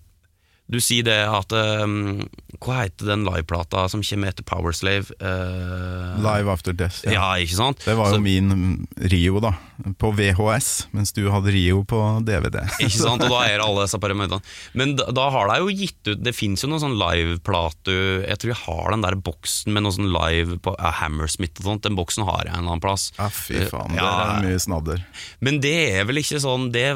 du 0.73 0.79
sier 0.83 1.05
det 1.05 1.19
at 1.29 1.53
um, 1.53 2.23
Hva 2.63 2.83
heter 2.83 3.09
den 3.11 3.23
liveplata 3.27 3.85
som 3.91 4.01
kommer 4.05 4.31
etter 4.31 4.45
Powerslave? 4.47 5.13
Uh, 5.21 6.17
Live 6.23 6.49
After 6.51 6.73
Death. 6.73 7.01
ja. 7.05 7.13
Ja. 7.17 7.27
ikke 7.43 7.57
sant? 7.59 7.83
Det 7.85 7.95
var 7.97 8.11
jo 8.11 8.17
Så- 8.17 8.23
min 8.23 8.87
Rio, 9.11 9.39
da. 9.43 9.53
På 9.99 10.11
VHS, 10.15 10.87
mens 10.93 11.11
du 11.15 11.25
hadde 11.33 11.51
Rio 11.51 11.81
på 11.83 11.97
DVD. 12.23 12.61
Ikke 12.85 12.93
sant, 13.01 13.23
og 13.25 13.31
da 13.33 13.39
er 13.49 13.59
alle 13.63 13.83
disse 13.83 13.97
pyramidene. 13.99 14.37
Men 14.77 14.93
da, 14.95 15.07
da 15.11 15.25
har 15.33 15.49
de 15.49 15.57
jo 15.63 15.73
gitt 15.73 16.07
ut 16.07 16.21
Det 16.23 16.31
fins 16.37 16.61
jo 16.63 16.69
noen 16.69 16.79
sånn 16.83 16.93
liveplate 16.99 17.95
Jeg 18.29 18.37
tror 18.39 18.51
jeg 18.53 18.61
har 18.61 18.93
den 18.93 19.03
der 19.03 19.17
boksen 19.17 19.73
med 19.73 19.83
noe 19.83 19.95
sånn 19.95 20.11
live 20.13 20.59
på 20.63 20.75
uh, 20.77 20.91
Hammersmith 21.01 21.57
og 21.63 21.67
sånt. 21.71 21.83
Den 21.87 21.97
boksen 21.99 22.23
har 22.29 22.45
jeg 22.45 22.53
en 22.53 22.61
eller 22.61 22.75
annen 22.75 22.85
plass. 22.85 23.09
Ja, 23.17 23.27
fy 23.33 23.65
faen. 23.71 23.97
Ja. 23.97 24.05
Det 24.13 24.29
er 24.29 24.45
mye 24.47 24.61
snadder. 24.67 25.03
Men 25.43 25.59
det 25.65 25.75
er 25.97 26.07
vel 26.07 26.21
ikke 26.21 26.39
sånn 26.43 26.69
det, 26.71 26.87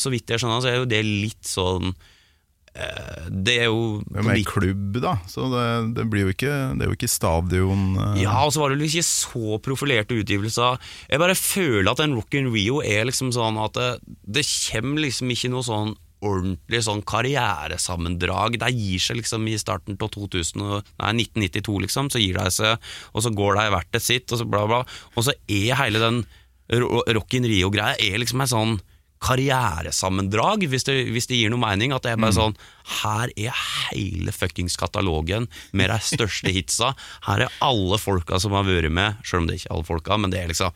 Så 0.00 0.10
vidt 0.12 0.32
jeg 0.32 0.42
skjønner, 0.42 0.64
så 0.64 0.72
er 0.72 0.80
jo 0.82 0.88
det 0.88 1.04
litt 1.06 1.46
sånn 1.46 1.92
eh, 1.92 2.08
Det 2.72 3.52
er 3.60 3.66
jo 3.68 4.00
Det 4.00 4.16
er 4.16 4.22
jo 4.22 4.28
mer 4.30 4.44
klubb, 4.48 4.94
da, 5.04 5.10
så 5.28 5.44
det, 5.52 5.64
det 5.98 6.06
blir 6.08 6.24
jo 6.24 6.32
ikke 6.32 6.52
Det 6.78 6.86
er 6.86 6.88
jo 6.88 6.96
ikke 6.96 7.10
stadion 7.12 7.82
uh... 7.98 8.14
Ja, 8.16 8.38
og 8.46 8.54
så 8.54 8.62
var 8.62 8.72
det 8.72 8.78
vel 8.78 8.86
ikke 8.88 9.04
så 9.04 9.58
profilerte 9.60 10.16
utgivelser. 10.16 10.78
Jeg 11.10 11.20
bare 11.20 11.36
føler 11.36 11.90
at 11.92 12.00
en 12.00 12.16
Rock 12.16 12.38
in 12.40 12.48
Rio 12.54 12.80
er 12.80 13.04
liksom 13.10 13.28
sånn 13.36 13.60
at 13.60 13.76
det, 13.76 13.90
det 14.38 14.46
kommer 14.70 15.04
liksom 15.04 15.34
ikke 15.34 15.52
noe 15.52 15.66
sånn 15.68 15.92
ordentlig 16.22 16.80
sånn 16.86 17.00
karrieresammendrag. 17.02 18.56
De 18.62 18.68
gir 18.70 19.02
seg 19.02 19.18
liksom 19.18 19.46
i 19.50 19.56
starten 19.58 19.96
av 19.98 20.10
2000, 20.14 20.62
nei, 21.02 21.10
1992, 21.24 21.80
liksom, 21.86 22.10
så 22.14 22.22
gir 22.22 22.38
de 22.38 22.52
seg, 22.54 22.92
og 23.12 23.24
så 23.24 23.32
går 23.34 23.58
de 23.58 23.64
hvert 23.74 23.98
sitt, 24.02 24.30
og 24.32 24.38
så 24.40 24.46
bla, 24.48 24.62
bla. 24.70 24.82
Og 25.16 25.26
så 25.26 25.34
er 25.50 25.74
hele 25.82 26.02
den 26.02 26.22
Ro- 26.78 27.02
Rock 27.18 27.34
in 27.36 27.48
Rio-greia 27.50 27.98
er 28.00 28.22
liksom 28.22 28.40
en 28.44 28.52
sånn 28.52 28.76
karrieresammendrag, 29.22 30.66
hvis 30.70 30.86
det, 30.88 30.96
hvis 31.14 31.28
det 31.30 31.38
gir 31.38 31.52
noe 31.52 31.62
mening. 31.62 31.94
At 31.94 32.06
det 32.06 32.14
er 32.14 32.22
bare 32.22 32.36
sånn 32.36 32.56
Her 33.02 33.30
er 33.38 33.54
hele 33.92 34.34
fuckings 34.34 34.76
katalogen 34.80 35.48
med 35.72 35.92
de 35.92 36.00
største 36.02 36.52
hitsa. 36.54 36.92
Her 37.28 37.46
er 37.46 37.56
alle 37.64 38.00
folka 38.02 38.40
som 38.42 38.56
har 38.56 38.66
vært 38.68 38.92
med, 38.92 39.22
selv 39.26 39.44
om 39.44 39.48
det 39.48 39.60
ikke 39.60 39.70
er 39.70 39.78
alle 39.78 39.88
folka, 39.88 40.20
men 40.20 40.34
det 40.34 40.42
er 40.42 40.52
liksom 40.52 40.74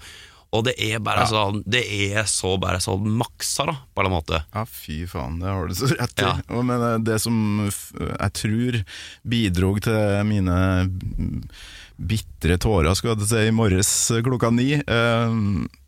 Og 0.57 0.63
det 0.69 0.77
er 0.79 1.01
bare 1.03 1.27
sånn 1.27 1.63
Det 1.67 1.83
er 2.11 2.29
så 2.31 2.55
bare 2.63 2.79
sånn 2.83 3.09
maksa, 3.19 3.67
da, 3.67 3.77
på 3.95 4.05
en 4.05 4.15
måte. 4.15 4.43
Ja, 4.55 4.67
fy 4.71 5.03
faen, 5.11 5.41
det 5.43 5.51
har 5.51 5.67
du 5.67 5.75
så 5.79 5.91
rett 5.95 6.23
i. 6.23 6.29
Ja. 6.29 6.37
Men 6.63 6.77
eh, 6.77 7.01
det 7.07 7.19
som 7.25 7.41
jeg 7.67 8.37
tror 8.43 8.79
bidrog 9.27 9.83
til 9.85 10.23
mine 10.29 10.61
mm, 10.87 11.43
bitre 11.97 12.61
tårer, 12.63 12.95
skal 12.95 13.17
jeg 13.17 13.29
si, 13.31 13.43
i 13.49 13.57
morges 13.57 13.91
eh, 14.15 14.23
klokka 14.25 14.53
ni, 14.55 14.71
eh, 14.79 15.37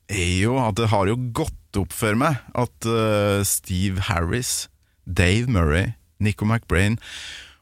er 0.09 0.34
jo 0.42 0.56
at 0.62 0.76
det 0.80 0.88
har 0.92 1.09
jo 1.11 1.18
gått 1.36 1.78
opp 1.80 1.92
for 1.92 2.16
meg 2.18 2.38
at 2.56 2.88
uh, 2.88 3.42
Steve 3.44 4.09
Harris, 4.09 4.68
Dave 5.04 5.48
Murray, 5.52 5.92
Nico 6.18 6.46
McBrain 6.48 6.96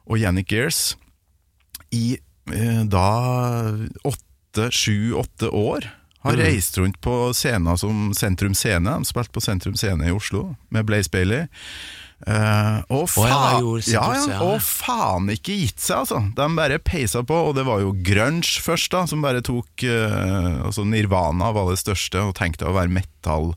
og 0.07 0.17
Yannick 0.21 0.51
Gears 0.51 0.95
i 1.91 2.17
uh, 2.51 2.83
da 2.87 3.07
åtte, 4.07 4.69
sju, 4.71 5.13
åtte 5.19 5.51
år 5.51 5.89
har 6.25 6.33
Mm. 6.33 6.41
reist 6.43 6.75
rundt 6.77 6.97
på 6.99 7.13
scener 7.31 7.77
som 7.79 8.09
Sentrum 8.17 8.55
Scene. 8.57 8.89
De 8.99 9.05
spilte 9.07 9.31
på 9.31 9.39
Sentrum 9.43 9.75
Scene 9.79 10.09
i 10.09 10.11
Oslo 10.11 10.55
med 10.73 10.83
Blaze 10.89 11.07
Bailey. 11.13 11.45
Eh, 12.25 12.77
og, 12.89 13.05
faen, 13.13 13.61
de 13.61 13.93
ja, 13.93 14.01
ja, 14.15 14.23
ja. 14.31 14.39
og 14.41 14.57
faen 14.65 15.29
ikke 15.29 15.53
gitt 15.59 15.83
seg, 15.83 16.01
altså. 16.01 16.23
De 16.33 16.47
bare 16.57 16.79
peisa 16.81 17.21
på, 17.21 17.37
og 17.51 17.53
det 17.57 17.67
var 17.67 17.83
jo 17.83 17.93
grunge 17.93 18.57
først, 18.63 18.89
da, 18.95 19.03
som 19.09 19.21
bare 19.21 19.43
tok 19.45 19.85
uh, 19.85 20.65
Altså 20.65 20.81
Nirvana 20.87 21.51
var 21.53 21.69
det 21.69 21.77
største, 21.83 22.25
og 22.25 22.35
tenkte 22.39 22.65
å 22.67 22.75
være 22.75 22.93
metal 22.97 23.53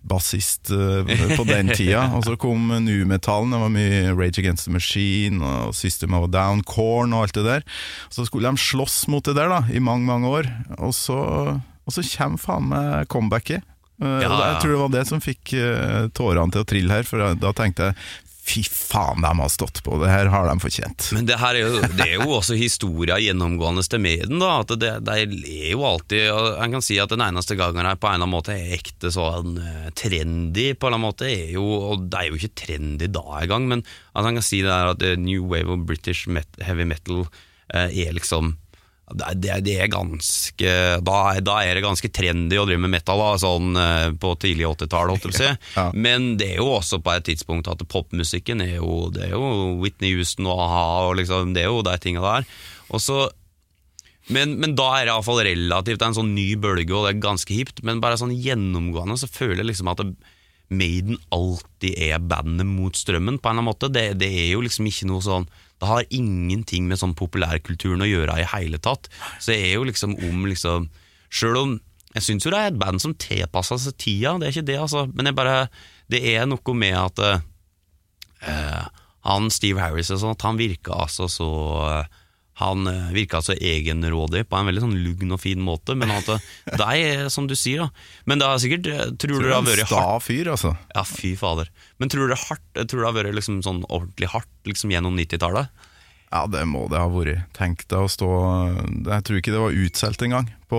bassist 0.00 0.70
eh, 0.72 1.34
på 1.36 1.44
den 1.44 1.68
tida. 1.74 2.06
Og 2.16 2.24
så 2.24 2.32
kom 2.40 2.70
nu-metallen, 2.86 3.52
det 3.52 3.60
var 3.60 3.72
mye 3.74 4.14
Rage 4.16 4.40
Against 4.40 4.64
the 4.64 4.72
Machine 4.72 5.44
og 5.44 5.74
System 5.76 6.16
of 6.16 6.24
a 6.24 6.30
Down, 6.32 6.62
Corn 6.64 7.12
og 7.12 7.26
alt 7.26 7.36
det 7.36 7.44
der. 7.44 7.66
Så 8.08 8.24
skulle 8.24 8.48
de 8.48 8.64
slåss 8.64 9.02
mot 9.12 9.24
det 9.28 9.36
der 9.36 9.52
da, 9.52 9.60
i 9.68 9.82
mange, 9.82 10.08
mange 10.08 10.30
år. 10.30 10.48
Og 10.78 10.94
så, 10.96 11.18
og 11.60 11.92
så 11.92 12.06
kommer 12.16 12.40
faen 12.40 12.70
meg 12.72 13.12
comebacket. 13.12 13.66
Eh, 14.00 14.22
Ja. 14.24 14.32
Jeg 14.52 14.62
tror 14.62 14.72
det 14.72 14.80
var 14.80 14.96
det 14.96 15.06
som 15.08 15.20
fikk 15.20 15.54
eh, 15.54 16.08
tårene 16.16 16.52
til 16.52 16.64
å 16.64 16.68
trille 16.68 17.00
her, 17.00 17.08
for 17.08 17.36
da 17.36 17.52
tenkte 17.56 17.90
jeg 17.90 18.28
fy 18.50 18.62
faen, 18.66 19.20
de 19.22 19.30
har 19.38 19.50
stått 19.52 19.82
på, 19.84 19.96
det 20.02 20.10
her 20.10 20.30
har 20.32 20.48
de 20.48 20.54
fortjent. 20.62 21.10
Men 21.14 21.26
det 21.28 21.36
her 21.38 21.54
er 21.54 21.66
jo, 21.66 21.82
det 21.94 22.06
er 22.06 22.14
jo 22.18 22.32
også 22.38 22.56
historia 22.58 23.18
gjennomgående 23.22 23.84
til 23.86 24.02
medien. 24.02 24.40
da 24.42 24.60
At 24.62 24.72
det, 24.80 24.92
det, 25.06 25.16
er 25.20 25.70
jo 25.74 25.84
alltid 25.86 26.30
En 26.32 26.74
kan 26.74 26.84
si 26.84 26.98
at 27.02 27.12
den 27.12 27.22
eneste 27.24 27.56
gangen 27.58 27.86
her 27.86 27.98
på 28.00 28.08
en 28.08 28.16
eller 28.16 28.26
annen 28.26 28.34
måte 28.34 28.56
er 28.56 28.74
ekte 28.78 29.12
sånn 29.14 29.60
eh, 29.60 29.90
trendy, 29.98 30.70
på 30.74 30.88
en 30.88 30.94
eller 30.94 30.98
annen 30.98 31.06
måte 31.06 31.28
er 31.30 31.54
jo 31.54 31.66
Og 31.92 32.08
det 32.10 32.22
er 32.22 32.30
jo 32.30 32.40
ikke 32.40 32.56
trendy 32.64 33.10
da 33.12 33.24
engang, 33.42 33.68
men 33.70 33.84
altså, 33.84 34.26
en 34.32 34.40
kan 34.40 34.48
si 34.48 34.62
det 34.64 34.72
der 34.72 34.94
at 34.96 35.06
New 35.20 35.46
Wave 35.52 35.76
of 35.76 35.86
British 35.86 36.26
met, 36.26 36.48
Heavy 36.64 36.88
Metal 36.88 37.26
eh, 37.74 37.86
er 38.06 38.16
liksom 38.16 38.56
det, 39.14 39.56
det, 39.66 39.74
er- 39.80 39.90
ganske 39.92 40.74
da, 41.02 41.16
da 41.42 41.56
er 41.66 41.74
det 41.78 41.82
ganske 41.84 42.10
trendy 42.14 42.58
å 42.60 42.66
drive 42.68 42.82
med 42.84 42.92
metal 42.94 43.18
da, 43.20 43.30
sånn 43.42 43.74
eh, 43.80 44.12
på 44.22 44.34
tidlig 44.42 44.68
80-tall, 44.68 45.10
holdt 45.12 45.26
jeg 45.26 45.32
på 45.32 45.34
å 45.34 45.40
si. 45.40 45.50
Men 46.06 46.30
det 46.40 46.52
er 46.54 46.60
jo 46.62 46.68
også 46.78 47.00
på 47.02 47.12
et 47.16 47.26
tidspunkt 47.30 47.68
at 47.72 47.82
popmusikken 47.90 48.62
er 48.64 48.76
jo, 48.78 49.08
det 49.14 49.26
er 49.28 49.34
jo 49.34 49.44
Whitney 49.82 50.14
Houston 50.16 50.46
og 50.50 50.62
a-ha, 50.66 50.86
og 51.08 51.16
liksom, 51.20 51.54
det 51.56 51.64
er 51.66 51.70
jo 51.72 51.82
de 51.86 51.96
tinga 52.02 52.22
der. 52.24 52.48
Og 52.94 53.02
så 53.02 53.28
men, 54.30 54.52
men 54.62 54.76
da 54.78 54.84
er 55.00 55.08
det 55.08 55.14
iallfall 55.14 55.40
relativt 55.42 55.98
det 55.98 56.04
er 56.06 56.10
en 56.12 56.18
sånn 56.20 56.34
ny 56.36 56.52
bølge, 56.60 56.92
og 56.94 57.06
det 57.08 57.16
er 57.16 57.22
ganske 57.24 57.54
hipt. 57.56 57.80
Men 57.86 57.98
bare 58.02 58.18
sånn 58.20 58.30
gjennomgående 58.36 59.16
så 59.18 59.26
føler 59.30 59.64
jeg 59.64 59.72
liksom 59.72 59.90
at 59.90 60.04
det, 60.04 60.12
Maiden 60.70 61.16
alltid 61.34 61.96
er 61.98 62.20
bandet 62.22 62.68
mot 62.68 62.94
strømmen, 62.94 63.40
på 63.42 63.48
en 63.50 63.56
eller 63.56 63.64
annen 63.64 63.66
måte. 63.72 63.88
Det, 63.90 64.04
det 64.20 64.28
er 64.44 64.52
jo 64.52 64.60
liksom 64.62 64.86
ikke 64.86 65.08
noe 65.10 65.24
sånn 65.24 65.48
Det 65.80 65.88
har 65.88 66.08
ingenting 66.12 66.88
med 66.88 67.00
sånn 67.00 67.16
populærkulturen 67.16 68.04
å 68.04 68.08
gjøre 68.08 68.36
i 68.40 68.48
hele 68.52 68.80
tatt. 68.82 69.08
Så 69.38 69.54
det 69.54 69.60
er 69.64 69.78
jo 69.78 69.86
liksom 69.88 70.18
om 70.28 70.44
liksom 70.48 70.90
Sjøl 71.30 71.56
om 71.60 71.76
Jeg 72.10 72.24
syns 72.26 72.42
jo 72.42 72.50
det 72.50 72.58
er 72.58 72.72
et 72.72 72.78
band 72.80 72.98
som 72.98 73.12
tilpasser 73.14 73.78
seg 73.78 73.94
tida, 74.02 74.32
det 74.40 74.48
er 74.48 74.54
ikke 74.56 74.66
det, 74.66 74.78
altså. 74.82 75.04
Men 75.14 75.30
bare 75.36 75.68
Det 76.10 76.18
er 76.32 76.48
noe 76.50 76.74
med 76.74 76.96
at 76.98 77.20
uh, 77.22 78.88
han 79.28 79.50
Steve 79.52 79.78
Harris 79.78 80.10
og 80.10 80.18
sånn, 80.18 80.34
at 80.34 80.46
han 80.48 80.58
virka 80.58 80.96
altså 81.04 81.28
så 81.30 81.50
han 82.60 82.86
eh, 82.90 83.10
virka 83.16 83.40
så 83.42 83.54
egenrådig 83.56 84.44
på 84.50 84.58
en 84.58 84.68
veldig 84.68 84.82
sånn 84.84 84.96
lugn 85.04 85.32
og 85.34 85.40
fin 85.42 85.60
måte, 85.64 85.96
men 85.98 86.12
han 86.12 86.26
eh, 86.36 86.48
deg, 86.82 87.04
eh, 87.08 87.26
som 87.32 87.48
du 87.50 87.56
sier, 87.58 87.86
da. 87.86 88.06
Men 88.28 88.42
det 88.42 88.48
har 88.50 88.60
sikkert 88.62 88.90
eh, 88.92 89.04
Tror 89.20 89.40
du 89.40 89.48
det 89.48 89.54
har 89.56 89.66
vært 89.66 89.88
sta 89.88 90.02
hardt? 90.04 90.26
fyr, 90.28 90.52
altså. 90.52 90.74
Ja, 90.94 91.04
fy 91.08 91.32
fader. 91.40 91.70
Men 92.02 92.12
tror 92.12 92.28
du 92.28 92.34
det 92.34 92.40
hardt? 92.46 92.66
Tror 92.84 93.00
du 93.00 93.02
det 93.04 93.08
har 93.08 93.16
vært 93.16 93.38
liksom 93.38 93.62
sånn 93.66 93.82
ordentlig 93.88 94.30
hardt 94.34 94.52
liksom 94.68 94.92
gjennom 94.92 95.16
90-tallet? 95.18 95.72
Ja, 96.30 96.44
det 96.46 96.62
må 96.70 96.84
det 96.92 97.00
ha 97.00 97.08
vært. 97.10 97.48
Tenk 97.56 97.82
deg 97.90 98.06
å 98.06 98.10
stå 98.10 98.28
Jeg 99.08 99.24
tror 99.26 99.40
ikke 99.40 99.50
det 99.56 99.62
var 99.64 99.74
utsolgt 99.74 100.22
engang 100.22 100.52
på 100.70 100.78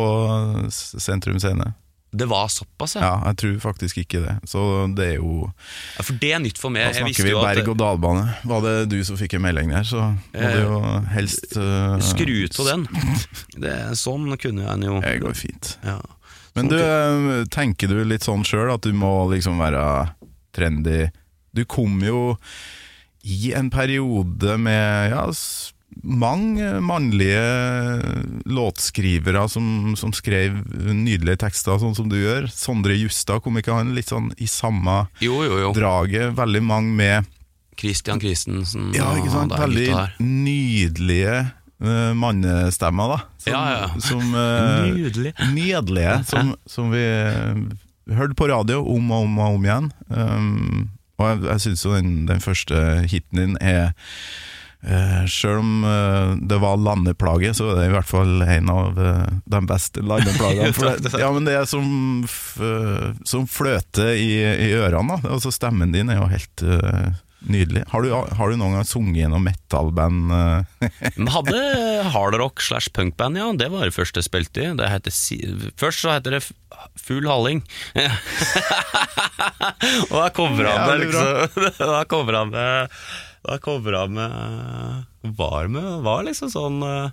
Sentrum 0.72 1.42
Scene. 1.44 1.74
Det 2.12 2.26
var 2.28 2.47
såpass, 2.51 2.95
ja. 2.95 3.01
Ja, 3.05 3.12
jeg 3.32 3.38
tror 3.39 3.59
faktisk 3.64 4.01
ikke 4.01 4.20
det. 4.20 4.34
Så 4.51 4.59
det 4.97 5.05
er 5.14 5.20
jo 5.22 5.45
ja. 5.47 6.03
For 6.03 6.18
det 6.20 6.32
er 6.36 6.41
nytt 6.43 6.59
for 6.59 6.74
meg. 6.74 6.89
Da 6.91 7.05
snakker 7.05 7.24
vi 7.30 7.36
berg-og-dal-bane. 7.38 8.26
Var 8.51 8.66
det 8.66 8.74
du 8.91 8.97
som 9.07 9.16
fikk 9.20 9.38
en 9.38 9.45
melding 9.45 9.72
der, 9.72 9.88
så 9.88 10.09
må 10.12 10.18
Eh, 10.36 10.57
du 10.57 10.66
jo 10.66 10.82
helst 11.14 11.55
uh, 11.55 11.95
Skru 12.03 12.34
av 12.59 12.68
den. 12.68 12.84
Det, 13.64 13.78
sånn 13.99 14.28
kunne 14.41 14.68
en 14.74 14.84
jo 14.84 14.99
Det 15.03 15.20
går 15.24 15.38
fint. 15.39 15.78
ja. 15.88 15.99
Men 16.53 16.68
du, 16.68 16.76
eh, 16.76 17.45
tenker 17.47 17.88
du 17.88 18.01
litt 18.03 18.26
sånn 18.28 18.43
sjøl 18.43 18.74
at 18.74 18.84
du 18.84 18.91
må 18.91 19.30
liksom 19.32 19.55
være 19.62 20.12
trendy? 20.51 21.05
Du 21.55 21.64
kom 21.64 22.01
jo 22.03 22.36
i 23.24 23.53
en 23.55 23.70
periode 23.72 24.57
med 24.59 25.14
ja, 25.14 25.24
mange 26.04 26.80
mannlige 26.82 27.42
låtskrivere 28.50 29.44
som, 29.52 29.94
som 30.00 30.14
skrev 30.16 30.56
nydelige 30.96 31.42
tekster, 31.44 31.78
sånn 31.82 31.96
som 31.98 32.10
du 32.12 32.18
gjør. 32.20 32.48
Sondre 32.54 32.96
Justad, 32.98 33.42
kom 33.44 33.60
ikke 33.60 33.76
han 33.76 33.94
litt 33.98 34.12
sånn 34.12 34.32
i 34.42 34.48
samme 34.50 35.04
Jo, 35.24 35.42
jo, 35.46 35.60
jo. 35.66 35.74
draget? 35.78 36.34
Veldig 36.38 36.64
mange 36.66 36.96
med 36.98 37.30
Christian 37.82 38.22
Christensen 38.22 38.92
ja, 38.96 39.10
ikke 39.18 39.32
sant? 39.34 39.56
Veldig 39.58 39.88
nydelige 40.22 41.38
uh, 41.82 42.12
mannestemmer, 42.18 43.16
da. 43.16 43.20
Som, 43.42 43.54
Ja, 43.54 43.62
ja. 43.74 43.88
som 44.06 44.36
uh, 44.36 44.89
Nydelig. 44.92 45.34
nydelige, 45.56 46.18
som, 46.30 46.54
som 46.70 46.92
vi 46.94 47.02
uh, 47.02 48.16
hørte 48.18 48.38
på 48.38 48.50
radio 48.52 48.84
om 48.86 49.12
og 49.12 49.28
om 49.28 49.39
og 49.39 49.58
om 49.60 49.66
igjen. 49.70 49.92
Um, 50.10 50.89
og 51.22 51.28
jeg, 51.30 51.44
jeg 51.48 51.66
syns 51.66 51.86
jo 51.86 51.96
den, 51.98 52.14
den 52.30 52.42
første 52.44 52.84
hiten 53.10 53.42
din 53.42 53.58
er 53.62 53.92
uh, 54.88 55.24
Sjøl 55.30 55.60
om 55.62 55.84
eh, 55.88 56.34
det 56.52 56.58
var 56.62 56.80
landeplage, 56.82 57.54
så 57.58 57.72
er 57.72 57.80
det 57.80 57.88
i 57.90 57.94
hvert 57.96 58.10
fall 58.10 58.42
en 58.46 58.70
av 58.74 59.00
eh, 59.00 59.34
de 59.54 59.62
beste 59.70 60.04
landeplagene. 60.06 60.72
Det, 61.02 61.14
ja, 61.20 61.32
men 61.34 61.46
det 61.48 61.54
er 61.58 61.66
som, 61.70 61.86
eh, 62.62 63.12
som 63.28 63.48
fløte 63.50 64.12
i, 64.18 64.32
i 64.42 64.72
ørene. 64.78 65.18
Da. 65.22 65.36
Altså, 65.38 65.52
stemmen 65.54 65.94
din 65.94 66.10
er 66.12 66.20
jo 66.20 66.28
helt 66.32 66.64
eh, 66.66 67.14
nydelig. 67.42 67.84
Har 67.90 68.06
du, 68.06 68.12
har 68.14 68.52
du 68.52 68.58
noen 68.60 68.76
gang 68.78 68.86
sunget 68.88 69.26
i 69.26 69.30
noe 69.32 69.42
metal-band? 69.42 70.34
eh? 70.36 71.00
Hadde 71.36 71.62
hardrock 72.14 72.62
slash 72.62 72.92
punkband, 72.94 73.40
ja. 73.40 73.50
Det 73.58 73.72
var 73.74 73.88
det 73.88 73.96
første 73.96 74.22
jeg 74.22 74.30
spilte 74.30 74.62
i. 74.64 74.70
Det 74.78 74.92
heter, 74.92 75.12
først 75.82 76.06
så 76.06 76.16
heter 76.18 76.38
det 76.38 76.44
Full 77.02 77.28
Halling. 77.30 77.64
og 80.12 80.16
da 80.16 80.30
kommer 80.36 80.70
han 80.70 80.78
ja, 80.78 80.88
Jævlig 80.92 81.08
liksom 81.10 81.68
Da 81.80 82.02
kommer 82.10 82.42
han 82.42 82.54
med 82.54 82.98
Da 83.42 83.58
covra 83.62 84.06
med 84.12 85.34
Var 85.38 85.68
med 85.74 86.06
Var 86.06 86.28
liksom 86.28 86.52
sånn 86.54 86.82
eh, 86.86 87.10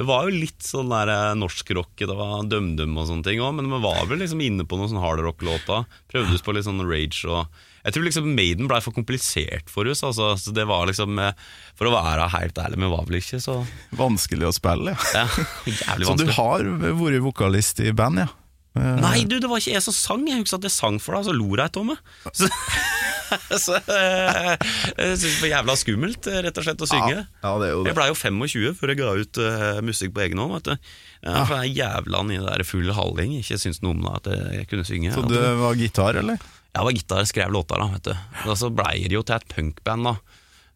det 0.00 0.06
var 0.08 0.24
jo 0.24 0.32
litt 0.32 0.64
sånn 0.64 0.88
der 0.88 1.10
eh, 1.12 1.32
norskrock, 1.36 1.92
det 1.98 2.14
var 2.16 2.46
DumDum 2.48 2.94
og 2.96 3.08
sånne 3.10 3.26
ting 3.26 3.42
òg, 3.44 3.56
men 3.58 3.66
vi 3.68 3.80
var 3.82 4.06
vel 4.08 4.22
liksom 4.22 4.40
inne 4.40 4.64
på 4.64 4.78
noen 4.78 4.88
sånn 4.88 5.02
hardrock-låter. 5.02 5.84
Prøvdes 6.08 6.44
på 6.46 6.54
litt 6.56 6.64
sånn 6.64 6.80
rage 6.88 7.26
og 7.28 7.50
Jeg 7.84 7.96
tror 7.96 8.06
liksom 8.06 8.30
Maiden 8.36 8.68
blei 8.70 8.78
for 8.84 8.96
komplisert 8.96 9.68
for 9.72 9.88
oss, 9.90 10.00
altså. 10.06 10.30
Så 10.40 10.54
det 10.56 10.64
var 10.70 10.88
liksom 10.88 11.20
eh, 11.20 11.36
For 11.76 11.90
å 11.90 11.94
være 11.98 12.30
helt 12.32 12.60
ærlig, 12.60 12.80
vi 12.80 12.92
var 12.94 13.06
vel 13.08 13.20
ikke 13.20 13.42
så 13.44 13.58
Vanskelig 13.98 14.48
å 14.48 14.56
spille, 14.56 14.96
ja. 14.96 15.26
ja, 15.26 15.46
Jævlig 15.68 16.06
Så 16.08 16.16
du 16.16 16.26
har 16.38 16.70
vært 16.80 17.24
vokalist 17.26 17.84
i 17.84 17.92
band, 17.92 18.24
ja? 18.24 18.30
Eh, 18.78 18.96
Nei, 19.02 19.24
du, 19.26 19.38
det 19.42 19.48
var 19.50 19.58
ikke 19.58 19.74
jeg 19.74 19.82
som 19.82 19.94
sang. 19.96 20.26
Jeg 20.28 20.42
husker 20.42 20.60
at 20.60 20.66
jeg 20.68 20.74
sang 20.74 21.00
for 21.02 21.16
deg, 21.16 21.24
og 21.24 21.30
så 21.30 21.34
lo 21.36 21.48
jeg 21.58 21.74
Tomme. 21.74 21.96
Så, 23.30 23.58
så 23.62 23.76
eh, 23.78 24.56
jeg 24.98 25.18
synes 25.20 25.36
det 25.36 25.42
var 25.44 25.50
jævla 25.52 25.74
skummelt, 25.78 26.26
eh, 26.26 26.40
rett 26.42 26.56
og 26.58 26.64
slett, 26.66 26.80
å 26.82 26.88
synge. 26.90 27.20
Ja, 27.20 27.52
det 27.62 27.68
er 27.68 27.70
jo 27.76 27.84
det. 27.84 27.92
Jeg 27.92 27.96
blei 28.00 28.06
jo 28.08 28.16
25 28.18 28.72
før 28.80 28.90
jeg 28.90 28.98
ga 28.98 29.10
ut 29.20 29.38
uh, 29.38 29.78
musikk 29.86 30.16
på 30.16 30.24
egen 30.24 30.40
hånd. 30.42 30.56
Vet 30.56 30.66
du. 30.72 30.88
Ja, 31.28 31.44
for 31.46 31.62
jeg 31.62 31.76
jævla 31.78 32.24
i 32.26 32.40
det 32.40 32.48
der 32.48 32.64
full 32.66 32.90
halling. 32.96 33.36
Ikke 33.38 33.60
syntes 33.62 33.78
noe 33.84 33.94
om 33.94 34.02
det 34.02 34.16
at 34.18 34.30
jeg 34.56 34.66
kunne 34.72 34.88
synge. 34.88 35.14
Så 35.14 35.22
det- 35.30 35.44
var 35.62 35.78
gitar, 35.78 36.18
eller? 36.24 36.42
Jeg 36.74 36.86
var 36.88 36.98
gitar, 36.98 37.30
skrev 37.30 37.54
låter, 37.54 37.78
da. 37.78 37.86
Vet 37.94 38.10
du. 38.10 38.50
Og 38.50 38.58
så 38.58 38.72
blei 38.74 38.96
det 39.06 39.14
jo 39.14 39.22
til 39.22 39.38
et 39.38 39.48
punkband, 39.54 40.10
da. 40.10 40.16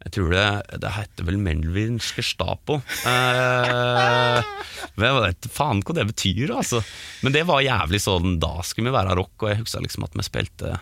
Jeg 0.05 0.13
tror 0.19 0.33
det, 0.35 0.45
det 0.83 0.91
heter 0.99 1.27
vel 1.27 1.39
Melvins 1.41 2.11
Gestapo. 2.13 2.77
Eh, 3.09 4.41
jeg 5.01 5.17
vet 5.17 5.49
faen 5.53 5.81
hva 5.81 5.97
det 5.97 6.05
betyr, 6.11 6.53
altså. 6.59 6.83
Men 7.25 7.33
det 7.35 7.47
var 7.49 7.65
jævlig 7.65 8.03
sånn 8.05 8.37
Da 8.43 8.59
skulle 8.67 8.91
vi 8.93 8.99
være 8.99 9.17
rock, 9.17 9.35
og 9.41 9.49
jeg 9.51 9.63
husker 9.63 9.85
liksom 9.85 10.05
at 10.05 10.19
vi 10.19 10.27
spilte 10.27 10.75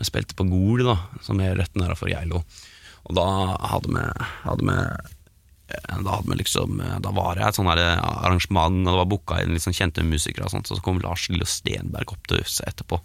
Vi 0.00 0.08
spilte 0.08 0.38
på 0.38 0.48
Gol, 0.48 0.86
da, 0.88 0.96
som 1.24 1.42
er 1.44 1.58
rett 1.60 1.76
nedenfor 1.76 2.08
Geilo. 2.12 2.40
Og 3.02 3.18
da 3.18 3.26
hadde 3.74 3.92
vi, 3.92 4.06
hadde 4.46 4.66
vi 4.70 4.78
eh, 4.78 6.00
da 6.08 6.16
liksom 6.32 6.80
Da 7.04 7.12
var 7.12 7.36
jeg 7.42 7.50
et 7.50 7.60
sånn 7.60 7.68
arrangement, 7.68 8.82
og 8.86 8.88
det 8.88 8.98
var 9.02 9.12
booka 9.12 9.42
inn 9.44 9.60
sånn 9.60 9.76
kjente 9.76 10.06
musikere, 10.06 10.48
og 10.48 10.56
sånt, 10.56 10.72
så 10.72 10.80
kom 10.80 11.02
Lars 11.04 11.28
Lille 11.28 11.44
Stenberg 11.44 12.16
opp 12.16 12.24
til 12.30 12.40
huset 12.40 12.64
etterpå. 12.72 13.02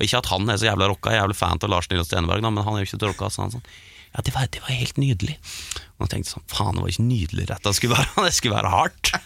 Og 0.00 0.06
Ikke 0.06 0.24
at 0.24 0.32
han 0.32 0.48
er 0.48 0.56
så 0.56 0.70
jævla 0.70 0.88
rocka, 0.88 1.12
jeg 1.12 1.20
er 1.20 1.26
jævlig 1.26 1.40
fan 1.44 1.60
av 1.60 1.74
Lars 1.76 1.92
Lille 1.92 2.08
Stenberg, 2.08 2.40
da, 2.40 2.56
men 2.56 2.64
han 2.64 2.78
er 2.78 2.86
jo 2.86 2.88
ikke 2.88 3.02
til 3.04 3.12
rocka. 3.12 3.28
Så 3.28 3.44
han 3.44 3.58
sånn 3.58 3.68
Ja, 4.10 4.22
det 4.26 4.32
var, 4.34 4.48
det 4.50 4.62
var 4.64 4.74
helt 4.74 4.98
nydelig. 4.98 5.36
Og 5.98 6.06
jeg 6.06 6.12
tenkte 6.14 6.32
sånn 6.32 6.46
Faen, 6.50 6.74
det 6.74 6.82
var 6.82 6.90
ikke 6.90 7.06
nydelig 7.06 7.44
rett 7.50 7.66
det 7.66 7.74
skulle 7.76 7.98
være, 7.98 8.24
det 8.26 8.34
skulle 8.36 8.58
være 8.58 8.74
hardt. 8.74 9.12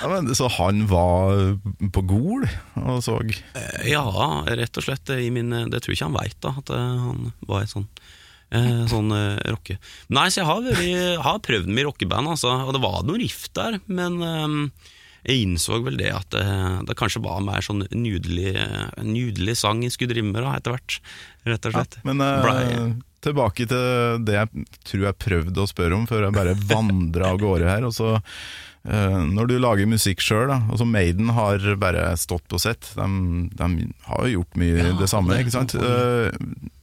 Ja, 0.00 0.08
men, 0.08 0.30
så 0.34 0.48
han 0.54 0.86
var 0.88 1.58
på 1.92 2.02
Gol 2.08 2.46
og 2.80 3.02
så 3.04 3.18
Ja, 3.84 4.04
rett 4.46 4.78
og 4.80 4.86
slett. 4.86 5.10
I 5.12 5.28
min, 5.34 5.52
det 5.70 5.82
tror 5.82 5.92
jeg 5.92 5.98
ikke 5.98 6.08
han 6.08 6.16
veit, 6.16 6.48
at 6.48 6.72
eh, 6.72 7.02
han 7.04 7.32
var 7.48 7.64
et 7.64 7.72
sånn 7.72 7.84
eh, 8.54 8.86
Sånn 8.90 9.12
eh, 9.16 9.42
rocke. 9.52 9.76
Nei, 10.08 10.28
så 10.32 10.40
jeg 10.40 10.48
har, 10.48 10.64
vært, 10.64 11.20
har 11.26 11.42
prøvd 11.44 11.68
med 11.68 11.88
rockeband, 11.90 12.32
altså, 12.32 12.54
og 12.64 12.72
det 12.76 12.82
var 12.86 13.04
noe 13.06 13.20
rift 13.20 13.52
der, 13.58 13.76
men 13.90 14.18
eh, 14.24 14.56
jeg 15.26 15.44
innså 15.44 15.80
vel 15.84 15.98
det 16.00 16.12
at 16.14 16.30
det, 16.32 16.46
det 16.88 16.96
kanskje 16.98 17.22
var 17.24 17.42
mer 17.44 17.64
sånn 17.64 17.84
nydelig, 17.92 18.54
nydelig 19.04 19.58
sang 19.60 19.82
drive 19.84 20.26
med 20.26 20.46
etter 20.48 20.76
hvert, 20.76 20.98
rett 21.48 21.68
og 21.68 21.76
slett. 21.76 22.00
Men 22.08 22.24
uh, 22.24 22.96
tilbake 23.24 23.68
til 23.68 24.24
det 24.26 24.38
jeg 24.38 24.66
tror 24.88 25.06
jeg 25.08 25.22
prøvde 25.26 25.62
å 25.62 25.68
spørre 25.68 25.98
om 25.98 26.08
før 26.08 26.26
jeg 26.26 26.36
bare 26.36 26.56
vandra 26.70 27.34
av 27.34 27.40
gårde 27.42 27.68
her. 27.68 27.86
Og 27.88 27.94
så, 27.96 28.14
uh, 28.16 29.20
når 29.28 29.50
du 29.50 29.56
lager 29.60 29.90
musikk 29.90 30.24
sjøl, 30.24 30.52
altså 30.56 30.88
Maiden 30.88 31.32
har 31.36 31.64
bare 31.80 32.08
stått 32.20 32.46
på 32.50 32.60
sett. 32.62 32.92
De, 32.96 33.10
de 33.52 33.90
har 34.08 34.24
jo 34.24 34.40
gjort 34.40 34.60
mye 34.62 34.86
Ja, 34.86 34.96
det 35.02 35.10
samme, 35.12 35.40
ikke 35.42 35.56
sant. 35.58 35.76
Uh, 35.76 36.32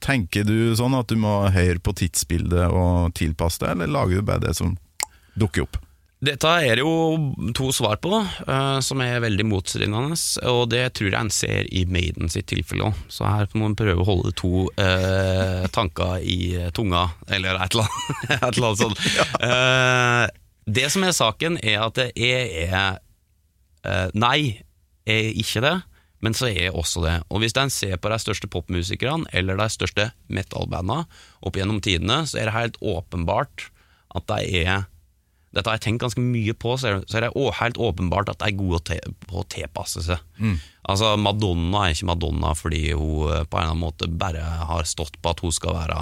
tenker 0.03 0.45
du 0.47 0.75
sånn 0.77 0.97
at 0.97 1.09
du 1.09 1.17
må 1.21 1.39
høre 1.53 1.81
på 1.81 1.95
tidsbildet 1.97 2.69
og 2.69 3.17
tilpasse 3.17 3.65
det, 3.65 3.73
eller 3.73 3.93
lager 3.97 4.21
du 4.21 4.29
bare 4.29 4.45
det 4.45 4.55
som 4.61 4.77
dukker 5.38 5.65
opp? 5.67 5.81
Dette 6.18 6.49
er 6.65 6.80
jo 6.82 6.91
to 7.53 7.68
svar 7.76 7.99
på, 8.01 8.09
da, 8.09 8.80
som 8.82 9.01
er 9.05 9.20
veldig 9.22 9.43
motstridende, 9.45 10.18
og 10.49 10.63
det 10.72 10.88
tror 10.97 11.11
jeg 11.11 11.20
en 11.20 11.30
ser 11.34 11.68
i 11.70 11.84
Maiden 11.86 12.32
sitt 12.34 12.47
tilfelle 12.49 12.88
òg. 12.88 13.03
Så 13.13 13.28
her 13.30 13.45
må 13.53 13.68
man 13.68 13.78
prøve 13.78 14.01
å 14.01 14.07
holde 14.07 14.34
to 14.39 14.63
eh, 14.82 15.68
tanker 15.76 16.24
i 16.26 16.57
tunga, 16.74 17.03
eller 17.30 17.61
et 17.61 17.78
eller 17.78 17.86
annet, 17.86 18.34
et 18.39 18.47
eller 18.49 18.70
annet 18.72 18.82
sånt. 18.82 19.05
Eh, 19.47 20.26
det 20.68 20.88
som 20.91 21.05
er 21.05 21.13
saken, 21.15 21.59
er 21.61 21.86
at 21.86 21.99
det 21.99 22.09
er, 22.18 22.97
eh, 23.86 24.09
Nei, 24.18 24.65
er 25.07 25.30
ikke 25.38 25.61
det, 25.63 25.76
men 26.26 26.34
så 26.34 26.49
er 26.49 26.68
jeg 26.68 26.76
også 26.76 27.05
det. 27.05 27.15
Og 27.30 27.43
hvis 27.43 27.55
en 27.61 27.72
ser 27.72 27.95
på 28.01 28.09
de 28.11 28.18
største 28.20 28.49
popmusikerne, 28.51 29.30
eller 29.38 29.61
de 29.61 29.70
største 29.72 30.09
metal-banda 30.34 31.03
opp 31.45 31.61
gjennom 31.61 31.80
tidene, 31.86 32.24
så 32.26 32.41
er 32.41 32.49
det 32.49 32.57
helt 32.57 32.82
åpenbart 32.82 33.70
at 34.18 34.26
de 34.34 34.63
er 34.65 34.88
dette 35.56 35.70
har 35.72 35.78
jeg 35.78 35.86
tenkt 35.88 36.02
ganske 36.04 36.22
mye 36.22 36.54
på, 36.60 36.74
så 36.78 36.88
er 36.89 36.95
det, 37.00 37.08
så 37.10 37.18
er 37.18 37.24
det 37.28 37.32
helt 37.62 37.78
åpenbart 37.82 38.30
at 38.30 38.41
de 38.43 38.50
er 38.52 38.58
gode 38.60 38.82
te, 38.86 38.98
på 39.30 39.39
å 39.41 39.45
tilpasse 39.50 40.04
seg. 40.06 40.20
Altså 40.88 41.14
Madonna 41.18 41.86
er 41.88 41.95
ikke 41.95 42.10
Madonna 42.12 42.52
fordi 42.56 42.82
hun 42.91 43.32
eh, 43.32 43.45
på 43.48 43.58
en 43.58 43.64
eller 43.64 43.72
annen 43.72 43.82
måte 43.86 44.10
bare 44.12 44.43
har 44.43 44.84
stått 44.88 45.16
på 45.24 45.32
at 45.32 45.41
hun 45.45 45.56
skal 45.56 45.74
være 45.80 46.02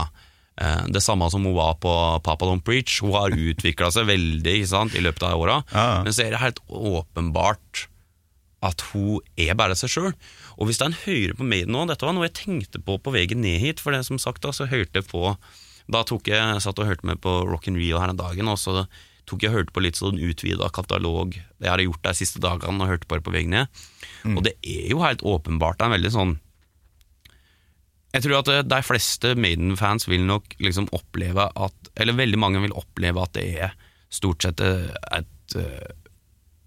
eh, 0.59 0.83
det 0.91 1.03
samme 1.05 1.29
som 1.31 1.45
hun 1.45 1.55
var 1.55 1.77
på 1.81 1.93
Papa 2.25 2.49
Don't 2.49 2.65
Preach. 2.65 2.97
Hun 3.05 3.13
har 3.15 3.31
utvikla 3.37 3.91
seg 3.93 4.09
veldig 4.09 4.57
sant, 4.67 4.97
i 4.97 5.03
løpet 5.05 5.23
av 5.29 5.39
åra, 5.45 5.61
Ja, 5.71 5.85
ja. 5.93 6.03
men 6.07 6.13
så 6.17 6.25
er 6.25 6.33
det 6.35 6.41
helt 6.43 6.59
åpenbart 6.69 7.85
at 8.65 8.81
hun 8.91 9.19
er 9.37 9.53
bare 9.57 9.75
seg 9.77 9.91
sjøl. 9.93 10.13
Og 10.57 10.69
hvis 10.69 10.79
en 10.81 10.95
hører 11.05 11.35
på 11.37 11.45
meg 11.45 11.67
nå, 11.69 11.83
dette 11.89 12.05
var 12.07 12.15
noe 12.17 12.25
jeg 12.25 12.37
tenkte 12.39 12.81
på 12.81 12.97
på 13.03 13.13
veien 13.13 13.41
ned 13.43 13.59
hit, 13.61 13.81
for 13.83 13.93
det 13.93 14.01
som 14.07 14.17
sagt 14.21 14.41
da, 14.41 14.49
så 14.55 14.65
hørte 14.71 15.01
jeg 15.03 15.09
på 15.11 15.35
Da 15.85 16.01
tok 16.01 16.25
jeg, 16.31 16.61
satt 16.65 16.79
og 16.81 16.87
hørte 16.89 17.05
med 17.05 17.19
på 17.21 17.29
Rock 17.45 17.67
and 17.69 17.77
Rio 17.77 17.99
her 18.01 18.09
en 18.09 18.17
dagen, 18.17 18.47
og 18.49 18.57
så 18.57 18.87
tok 19.25 19.43
jeg 19.43 19.51
og 19.51 19.59
hørte 19.59 19.75
på 19.75 19.83
litt 19.83 19.99
sånn 19.99 20.21
utvida 20.21 20.69
katalog. 20.73 21.35
Det 21.61 21.69
har 21.69 21.81
jeg 21.81 21.89
gjort 21.89 22.07
de 22.07 22.15
siste 22.17 22.41
dagene, 22.43 22.77
og 22.81 22.91
hørte 22.91 23.09
på 23.09 23.19
det 23.19 23.25
på 23.25 23.33
veien 23.35 23.53
Mm. 24.25 24.37
Og 24.37 24.43
det 24.47 24.55
er 24.65 24.89
jo 24.89 25.03
helt 25.03 25.21
åpenbart 25.21 25.81
en 25.85 25.93
veldig 25.93 26.09
sånn 26.13 26.31
jeg 28.15 28.23
tror 28.23 28.39
at 28.39 28.51
eh, 28.51 28.63
de 28.63 28.79
fleste 28.85 29.33
Maiden-fans 29.35 30.07
vil 30.07 30.23
nok 30.27 30.55
liksom 30.63 30.87
oppleve 30.95 31.49
at 31.51 31.91
Eller 31.99 32.15
veldig 32.15 32.39
mange 32.39 32.63
vil 32.63 32.75
oppleve 32.75 33.23
at 33.23 33.35
det 33.35 33.45
er 33.65 33.75
stort 34.13 34.45
sett 34.45 34.61
eh, 34.63 34.91
et 35.17 35.55
eh, 35.59 35.89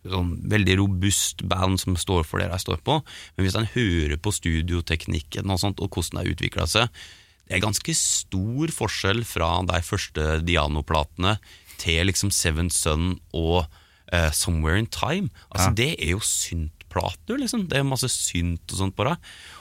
sånn 0.09 0.35
veldig 0.49 0.77
robust 0.81 1.43
band 1.49 1.81
som 1.81 1.97
står 1.99 2.27
for 2.29 2.41
det 2.41 2.49
de 2.53 2.59
står 2.61 2.83
på. 2.87 2.99
Men 3.37 3.45
hvis 3.45 3.57
en 3.59 3.69
hører 3.69 4.17
på 4.21 4.33
studioteknikken 4.33 5.51
og 5.53 5.61
sånt, 5.61 5.81
og 5.83 5.91
hvordan 5.93 6.21
det 6.21 6.23
har 6.23 6.37
utvikla 6.37 6.67
seg 6.71 7.01
Det 7.49 7.57
er 7.57 7.65
ganske 7.65 7.95
stor 7.97 8.73
forskjell 8.77 9.25
fra 9.25 9.51
de 9.69 9.81
første 9.85 10.27
Diano-platene 10.45 11.39
til 11.81 12.09
liksom 12.09 12.33
Seven 12.35 12.71
Sun 12.73 13.15
og 13.37 13.65
uh, 14.13 14.31
Somewhere 14.35 14.81
in 14.81 14.89
Time. 14.93 15.31
Altså 15.51 15.71
Det 15.77 15.91
er 15.97 16.13
jo 16.15 16.23
syntplater, 16.25 17.39
liksom. 17.41 17.67
Det 17.71 17.81
er 17.81 17.87
masse 17.87 18.11
synt 18.13 18.73
og 18.73 18.83
sånt 18.83 18.97
på 18.99 19.07
det. 19.09 19.17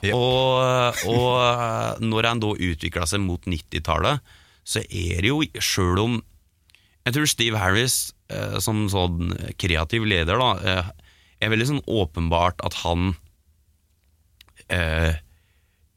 Yep. 0.05 0.13
Og, 0.15 1.03
og 1.11 1.29
eh, 1.43 2.03
når 2.03 2.29
en 2.31 2.43
da 2.43 2.53
utvikla 2.69 3.07
seg 3.09 3.23
mot 3.23 3.43
90-tallet, 3.43 4.33
så 4.67 4.83
er 4.83 5.21
det 5.23 5.31
jo, 5.31 5.43
sjøl 5.63 6.03
om 6.03 6.17
jeg 7.07 7.15
tror 7.15 7.29
Steve 7.31 7.59
Harris, 7.61 7.93
uh, 8.35 8.57
som 8.59 8.81
sånn 8.91 9.29
kreativ 9.55 10.03
leder, 10.03 10.41
da, 10.41 10.49
uh, 10.83 11.07
er 11.39 11.53
veldig 11.53 11.67
sånn 11.69 11.85
åpenbart 11.87 12.59
at 12.67 12.75
han 12.81 13.13
eh, 14.73 15.17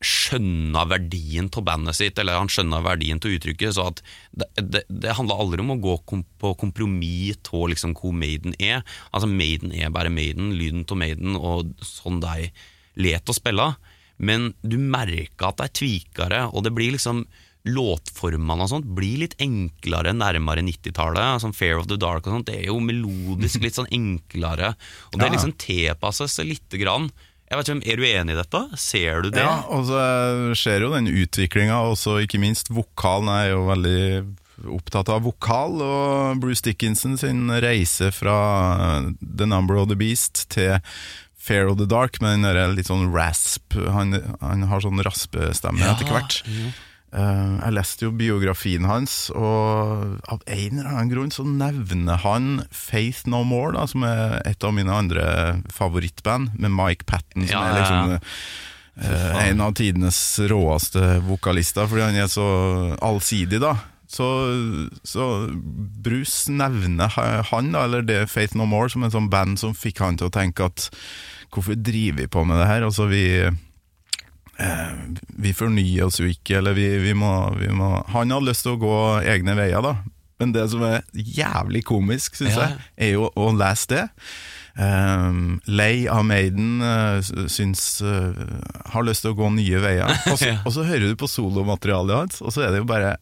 skjønner 0.00 0.88
verdien 0.88 1.50
av 1.52 1.64
bandet 1.66 1.98
sitt, 1.98 2.18
eller 2.18 2.38
han 2.40 2.48
skjønner 2.48 2.84
verdien 2.84 3.20
av 3.20 3.34
uttrykket. 3.34 3.74
Så 3.76 3.86
at 3.90 4.00
det, 4.32 4.48
det, 4.56 4.82
det 4.88 5.16
handler 5.18 5.42
aldri 5.42 5.64
om 5.64 5.74
å 5.74 5.80
gå 5.82 5.96
kom, 6.08 6.24
på 6.40 6.54
kompromiss 6.60 7.40
av 7.52 7.68
liksom 7.72 7.92
hvor 7.98 8.16
Maiden 8.16 8.56
er. 8.58 8.80
Altså 9.12 9.28
Maiden 9.28 9.74
er 9.76 9.92
bare 9.92 10.12
Maiden, 10.12 10.54
lyden 10.56 10.86
av 10.88 11.00
Maiden, 11.02 11.36
og 11.36 11.74
sånn 11.84 12.22
de 12.24 12.48
let 13.00 13.28
å 13.28 13.36
spille. 13.36 13.68
Men 14.20 14.50
du 14.64 14.76
merker 14.80 15.50
at 15.50 15.60
de 15.60 15.70
tviker 15.80 16.32
det, 16.32 16.42
og 16.50 16.64
det 16.64 16.74
blir 16.76 16.96
liksom 16.96 17.24
Låtformene 17.68 18.64
og 18.64 18.70
sånt 18.70 18.86
blir 18.96 19.18
litt 19.20 19.34
enklere 19.42 20.14
nærmere 20.16 20.62
90-tallet. 20.64 21.42
Sånn 21.42 21.52
Fair 21.52 21.76
of 21.76 21.90
the 21.90 21.98
Dark 22.00 22.24
og 22.24 22.38
sånt, 22.38 22.48
det 22.48 22.56
er 22.56 22.70
jo 22.70 22.78
melodisk 22.80 23.60
litt 23.64 23.76
sånn 23.76 23.90
enklere. 23.92 24.72
Og 25.12 25.20
det 25.20 25.28
liksom 25.34 25.52
tilpasser 25.60 26.30
seg 26.32 26.48
lite 26.54 26.80
grann. 26.80 27.10
Jeg 27.50 27.58
vet 27.58 27.68
ikke, 27.72 27.90
Er 27.90 27.98
du 27.98 28.04
enig 28.06 28.34
i 28.36 28.38
dette? 28.38 28.60
Ser 28.78 29.24
du 29.24 29.30
det? 29.34 29.42
Ja, 29.42 29.64
og 29.74 29.88
så 29.88 30.02
skjer 30.54 30.84
jo 30.86 30.92
den 30.94 31.10
utviklinga, 31.10 31.80
og 31.82 32.20
ikke 32.22 32.38
minst 32.38 32.70
vokalen 32.70 33.30
er 33.32 33.48
jo 33.50 33.64
veldig 33.66 34.02
opptatt 34.76 35.08
av 35.10 35.24
vokal, 35.24 35.80
og 35.82 36.40
Bruce 36.42 36.62
Dickinson 36.62 37.16
sin 37.18 37.48
reise 37.64 38.10
fra 38.14 38.36
eh, 38.76 39.10
The 39.24 39.48
Number 39.50 39.80
of 39.80 39.88
the 39.90 39.98
Beast 39.98 40.44
til 40.52 40.78
Fair 41.40 41.70
of 41.72 41.78
the 41.80 41.88
Dark, 41.88 42.20
med 42.20 42.44
den 42.44 42.76
litt 42.76 42.90
sånn 42.90 43.08
rasp 43.14 43.72
Han, 43.74 44.12
han 44.44 44.66
har 44.68 44.84
sånn 44.84 45.00
raspestemme 45.02 45.80
Ja, 45.80 45.94
etter 45.96 46.10
hvert. 46.12 46.42
Eh, 46.46 46.70
jeg 47.10 47.74
leste 47.74 48.04
jo 48.06 48.12
biografien 48.14 48.84
hans, 48.86 49.30
og 49.34 50.20
av 50.30 50.42
en 50.46 50.78
eller 50.78 50.90
annen 50.92 51.10
grunn 51.10 51.32
så 51.34 51.42
nevner 51.42 52.20
han 52.22 52.64
Faith 52.70 53.26
No 53.26 53.42
More, 53.42 53.72
da, 53.74 53.86
som 53.90 54.04
er 54.06 54.36
et 54.46 54.62
av 54.62 54.74
mine 54.76 54.94
andre 54.94 55.24
favorittband, 55.74 56.52
med 56.62 56.70
Mike 56.76 57.08
Patten, 57.10 57.48
som 57.48 57.56
Ja, 57.56 57.64
er 57.66 57.80
liksom 57.80 58.12
ja, 58.14 58.28
eh, 59.10 59.48
en 59.48 59.64
av 59.64 59.74
tidenes 59.74 60.20
råeste 60.52 61.16
vokalister, 61.26 61.88
fordi 61.90 62.06
han 62.06 62.20
er 62.20 62.30
så 62.30 62.46
allsidig, 63.02 63.58
da. 63.62 63.74
Så, 64.10 64.26
så 65.06 65.26
Bruce 66.02 66.50
nevner 66.50 67.10
han, 67.50 67.72
da, 67.74 67.84
eller 67.86 68.02
det 68.06 68.24
Faith 68.30 68.54
No 68.58 68.66
More, 68.70 68.90
som 68.90 69.02
en 69.06 69.12
sånn 69.14 69.28
band 69.30 69.58
som 69.62 69.74
fikk 69.74 70.02
han 70.02 70.18
til 70.18 70.30
å 70.30 70.34
tenke 70.34 70.66
at 70.66 70.88
hvorfor 71.50 71.74
driver 71.78 72.22
vi 72.22 72.30
på 72.30 72.42
med 72.46 72.58
det 72.58 72.66
her? 72.70 72.86
Altså, 72.86 73.06
vi 73.10 73.24
eh, 73.44 73.54
vi 75.40 75.52
fornyer 75.56 76.04
oss 76.08 76.20
jo 76.20 76.28
ikke, 76.28 76.58
eller 76.60 76.74
vi, 76.76 76.86
vi, 77.00 77.14
må, 77.16 77.30
vi 77.56 77.70
må 77.72 77.94
Han 78.12 78.32
hadde 78.34 78.50
lyst 78.50 78.66
til 78.66 78.74
å 78.76 78.80
gå 78.82 78.96
egne 79.24 79.54
veier, 79.58 79.80
da. 79.84 79.94
Men 80.40 80.52
det 80.56 80.66
som 80.72 80.82
er 80.88 81.02
jævlig 81.12 81.82
komisk, 81.88 82.36
syns 82.38 82.56
Ja. 82.56 82.66
jeg, 82.70 82.78
er 82.96 83.10
jo 83.18 83.26
å 83.36 83.50
lese 83.56 83.90
det. 83.92 84.04
Um, 84.80 85.58
lei 85.68 86.06
av 86.08 86.22
Maiden 86.24 86.78
uh, 86.80 87.18
syns 87.50 87.82
uh, 88.06 88.30
har 88.94 89.04
lyst 89.04 89.26
til 89.26 89.34
å 89.34 89.36
gå 89.40 89.50
nye 89.56 89.80
veier. 89.82 90.08
Og 90.32 90.38
så, 90.40 90.46
Ja. 90.52 90.60
og 90.64 90.72
så 90.76 90.86
hører 90.88 91.10
du 91.10 91.16
på 91.20 91.28
solomaterialet 91.28 92.16
hans, 92.16 92.40
og 92.40 92.54
så 92.54 92.64
er 92.64 92.72
det 92.72 92.80
jo 92.84 92.88
bare 92.88 93.16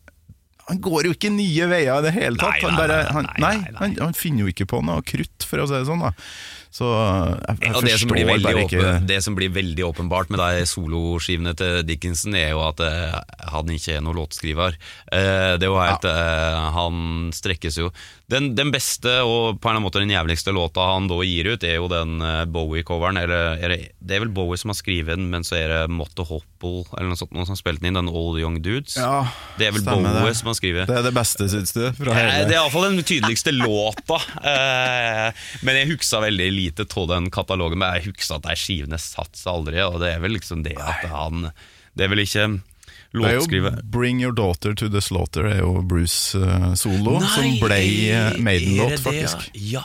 Han 0.68 0.78
går 0.84 1.08
jo 1.08 1.14
ikke 1.16 1.30
nye 1.32 1.66
veier 1.70 1.98
i 1.98 2.04
det 2.04 2.12
hele 2.14 2.36
tatt! 2.38 2.60
Nei, 2.60 2.68
han, 2.68 2.76
bare, 2.78 2.98
han, 3.16 3.28
nei, 3.38 3.40
nei, 3.40 3.56
nei, 3.56 3.72
nei. 3.72 3.78
Han, 3.80 3.96
han 4.10 4.14
finner 4.18 4.44
jo 4.44 4.52
ikke 4.52 4.68
på 4.68 4.82
noe 4.84 5.02
krutt, 5.02 5.46
for 5.48 5.64
å 5.64 5.66
si 5.70 5.78
det 5.78 5.86
sånn. 5.88 6.04
da 6.04 6.12
Så 6.78 6.88
jeg, 6.94 7.56
jeg 7.58 7.72
ja, 7.72 7.80
det 7.82 7.94
som, 7.98 8.12
ikke 8.14 8.60
åpen, 8.62 9.06
det 9.08 9.18
som 9.24 9.34
blir 9.34 9.50
veldig 9.50 9.84
åpenbart 9.88 10.30
med 10.30 10.38
de 10.38 10.66
soloskivene 10.68 11.54
til 11.58 11.80
Dickinson, 11.88 12.36
er 12.38 12.52
jo 12.52 12.62
at 12.68 12.82
eh, 12.86 13.16
han 13.50 13.72
ikke 13.74 13.96
er 13.96 14.04
noen 14.04 14.20
låtskriver. 14.20 14.78
Eh, 15.10 15.56
det 15.58 15.66
er 15.66 15.72
jo 15.72 15.80
helt, 15.80 16.06
ja. 16.06 16.68
Han 16.76 17.32
strekkes 17.34 17.80
jo 17.80 17.90
den, 18.28 18.50
den 18.52 18.68
beste 18.68 19.08
og 19.24 19.56
på 19.56 19.70
en 19.70 19.70
eller 19.70 19.78
annen 19.78 19.84
måte 19.86 20.00
den 20.02 20.10
jævligste 20.12 20.52
låta 20.52 20.84
han 20.90 21.06
da 21.08 21.16
gir 21.24 21.46
ut, 21.54 21.62
er 21.64 21.78
jo 21.78 21.86
den 21.88 22.18
eh, 22.20 22.42
Bowie-coveren. 22.52 23.16
Eller 23.22 23.56
er 23.56 23.72
det, 23.72 23.78
det 24.04 24.18
er 24.18 24.20
vel 24.26 24.32
Bowie 24.36 24.60
som 24.60 24.68
har 24.68 24.76
skrevet 24.76 25.16
den, 25.16 25.30
men 25.32 25.46
så 25.48 25.56
er 25.56 25.72
det 25.72 25.78
Motte 25.96 26.26
Hopple 26.28 26.82
eller 26.98 27.08
noe 27.08 27.16
sånt 27.16 27.32
noe 27.32 27.46
som 27.48 27.54
har 27.56 27.60
spilt 27.62 27.80
den 27.80 27.88
inn, 27.88 27.96
den 28.02 28.10
All 28.12 28.36
Young 28.36 28.58
Dudes. 28.60 28.98
Ja, 29.00 29.22
det 29.56 29.70
er 29.70 29.74
vel 29.78 29.86
Bowie 29.88 30.12
det. 30.12 30.34
som 30.42 30.52
har 30.52 30.58
skrevet. 30.60 30.84
Det 30.92 30.98
er 31.00 31.08
det 31.08 31.14
beste, 31.16 31.48
syns 31.54 31.72
du? 31.72 31.82
Fra 32.02 32.18
hele 32.20 32.44
Det 32.50 32.52
er 32.52 32.60
iallfall 32.60 32.88
den 32.90 33.00
tydeligste 33.08 33.54
låta. 33.56 34.20
Eh, 34.44 35.44
Men 35.64 35.80
jeg 35.80 35.92
huksa 35.94 36.20
veldig 36.28 36.50
lite 36.52 36.84
av 37.00 37.08
den 37.14 37.30
katalogen. 37.32 37.80
Men 37.80 37.96
jeg 37.96 38.10
huksa 38.12 38.36
at 38.36 38.44
de 38.50 38.56
skivene 38.60 39.00
satt 39.00 39.40
seg 39.40 39.54
aldri, 39.56 39.80
og 39.88 40.00
det 40.04 40.12
er 40.14 40.20
vel 40.24 40.36
liksom 40.36 40.64
det 40.68 40.76
at 40.76 41.08
han 41.10 41.48
Det 41.96 42.04
er 42.06 42.12
vel 42.12 42.22
ikke 42.28 42.44
Det 43.08 43.24
er 43.24 43.38
jo 43.38 43.70
'Bring 43.88 44.20
Your 44.20 44.34
Daughter 44.36 44.74
to 44.74 44.88
the 44.88 45.00
Slaughter' 45.00 45.46
er 45.48 45.62
jo 45.62 45.82
Bruce 45.82 46.36
eh, 46.36 46.74
solo, 46.76 47.18
som 47.24 47.46
ble 47.62 47.78
eh, 48.12 48.36
Maiden-låt, 48.36 49.00
faktisk. 49.00 49.48
Ja! 49.54 49.84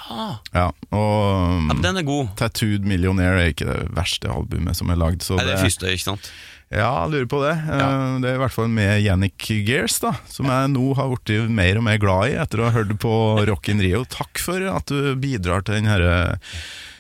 Ja, 0.52 0.66
og 0.92 1.14
ja 1.32 1.54
um, 1.56 1.70
men 1.70 1.84
den 1.86 2.02
er 2.02 2.04
god. 2.04 2.34
'Tattooed 2.36 2.84
Millionaire' 2.84 3.46
er 3.46 3.54
ikke 3.54 3.70
det 3.70 3.96
verste 3.96 4.28
albumet 4.28 4.76
som 4.76 4.92
er 4.92 5.00
lagd. 5.00 5.24
Så 5.24 5.38
Nei, 5.38 5.46
det 5.46 5.54
det, 5.54 5.60
er 5.60 5.70
første, 5.70 5.94
ikke 5.96 6.08
sant? 6.10 6.32
ja, 6.74 6.90
jeg 7.06 7.12
lurer 7.14 7.30
på 7.32 7.42
det. 7.46 7.54
Ja. 7.64 7.90
Det 8.20 8.30
er 8.30 8.36
i 8.36 8.42
hvert 8.44 8.56
fall 8.56 8.72
med 8.74 9.04
Yannick 9.06 9.48
Gears, 9.68 10.00
da, 10.04 10.16
som 10.28 10.50
jeg 10.52 10.74
nå 10.74 10.94
har 10.98 11.14
blitt 11.14 11.52
mer 11.54 11.80
og 11.80 11.86
mer 11.88 12.02
glad 12.02 12.34
i 12.34 12.40
etter 12.44 12.60
å 12.60 12.68
ha 12.68 12.76
hørt 12.76 12.92
på 13.00 13.14
Rock 13.50 13.70
in 13.72 13.84
Rio. 13.84 14.04
Takk 14.04 14.42
for 14.42 14.68
at 14.74 14.92
du 14.92 15.14
bidrar 15.16 15.64
til 15.64 15.80
den 15.80 15.88
herre 15.88 16.36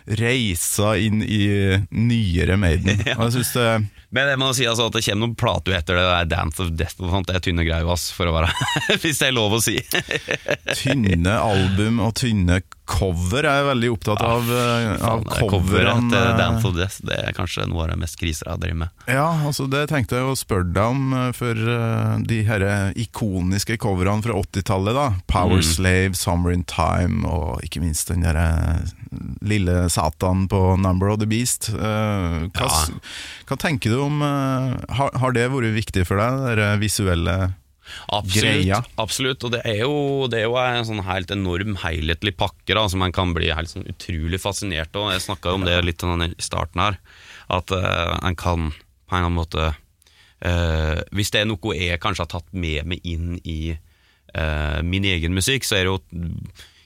reisa 0.03 0.95
inn 0.99 1.23
i 1.23 1.79
nyere 1.91 2.57
Maiden. 2.59 3.03
Og 3.17 3.27
jeg 3.27 3.35
synes 3.37 3.53
det 3.55 3.67
Men 4.13 4.29
jeg 4.29 4.39
må 4.41 4.51
si 4.53 4.67
altså 4.69 4.87
at 4.89 4.97
det 4.97 5.01
kommer 5.07 5.25
noen 5.25 5.37
plater 5.39 5.77
etter 5.79 5.97
det 5.97 6.03
der 6.05 6.27
Dance 6.35 6.61
of 6.61 6.73
Death 6.77 7.01
og 7.01 7.09
sånt. 7.15 7.29
Det 7.29 7.39
er 7.39 7.45
tynne 7.47 7.65
greier, 7.65 7.89
ass, 7.89 8.11
for 8.13 8.29
å 8.29 8.35
være 8.35 8.51
Hvis 9.01 9.23
det 9.23 9.31
er 9.31 9.35
lov 9.35 9.57
å 9.57 9.61
si. 9.63 9.79
tynne 10.77 11.33
album 11.41 12.01
og 12.03 12.13
tynne 12.21 12.61
cover 12.85 13.45
er 13.47 13.59
jeg 13.61 13.65
veldig 13.69 13.89
opptatt 13.93 14.21
av. 14.27 14.49
eh, 14.51 14.97
Faen, 14.99 15.23
av 15.29 15.49
cover 15.49 15.87
etter 15.93 16.25
Dance 16.37 16.67
of 16.67 16.73
Death 16.75 16.97
Det 17.07 17.15
er 17.27 17.31
kanskje 17.37 17.67
noe 17.69 17.85
av 17.85 17.89
det 17.93 17.97
mest 18.01 18.17
kriser 18.19 18.49
jeg 18.51 18.59
drevet 18.59 18.79
med. 18.83 18.89
Ja, 19.07 19.27
altså 19.47 19.69
det 19.71 19.85
tenkte 19.91 20.19
jeg 20.19 20.27
å 20.27 20.35
spørre 20.35 20.67
deg 20.75 20.83
om 20.83 21.13
eh, 21.13 21.29
for 21.37 21.55
eh, 21.75 22.17
de 22.27 22.41
her 22.47 22.65
ikoniske 22.99 23.77
coverne 23.81 24.23
fra 24.25 24.35
80-tallet. 24.41 24.93
da 24.97 25.07
Power 25.31 25.61
Mm. 25.63 25.67
Slave, 25.69 26.13
Summer 26.17 26.51
in 26.51 26.63
Time 26.67 27.23
og 27.29 27.61
ikke 27.63 27.81
minst 27.83 28.07
den 28.11 28.21
der 28.25 28.35
eh, 28.35 28.91
lille 29.45 29.89
Satan 29.93 30.47
på 30.51 30.75
Number 30.81 31.09
of 31.13 31.19
the 31.19 31.27
Beast. 31.29 31.69
Hva, 31.71 32.49
Ja. 32.53 32.85
hva 33.47 33.57
tenker 33.59 33.89
du 33.93 33.99
om 34.01 34.21
har, 34.21 35.11
har 35.19 35.31
det 35.35 35.49
vært 35.53 35.75
viktig 35.75 36.05
for 36.07 36.17
deg, 36.17 36.57
det 36.57 36.71
visuelle 36.81 37.53
Absolutt, 38.13 38.89
absolutt. 38.99 39.43
og 39.43 39.53
det 39.55 39.61
er, 39.67 39.83
jo, 39.83 40.27
det 40.31 40.39
er 40.39 40.47
jo 40.47 40.57
en 40.59 40.87
sånn 40.87 41.03
helt 41.07 41.31
enorm 41.33 41.77
helhetlig 41.83 42.35
pakke 42.39 42.75
da, 42.75 42.85
som 42.89 43.03
man 43.03 43.15
kan 43.15 43.33
bli 43.35 43.51
helt 43.53 43.71
sånn 43.71 43.87
utrolig 43.89 44.39
fascinert 44.41 44.95
av. 44.99 45.11
Jeg 45.13 45.25
snakka 45.27 45.55
om 45.57 45.65
det 45.67 45.79
litt 45.85 46.03
sånn 46.03 46.25
i 46.25 46.31
starten 46.43 46.83
her, 46.83 46.99
at 47.53 47.73
uh, 47.75 48.15
en 48.23 48.37
kan 48.39 48.71
på 48.71 49.15
en 49.15 49.19
eller 49.19 49.27
annen 49.27 49.35
måte 49.37 49.65
uh, 49.73 50.99
Hvis 51.11 51.33
det 51.33 51.43
er 51.43 51.49
noe 51.49 51.75
jeg 51.75 51.99
kanskje 52.01 52.25
har 52.25 52.31
tatt 52.31 52.47
med 52.55 52.87
meg 52.89 53.03
inn 53.07 53.35
i 53.43 53.75
uh, 53.75 54.79
min 54.85 55.05
egen 55.07 55.35
musikk, 55.35 55.67
så 55.67 55.77
er 55.79 55.85
det 55.85 55.93
jo 55.93 56.31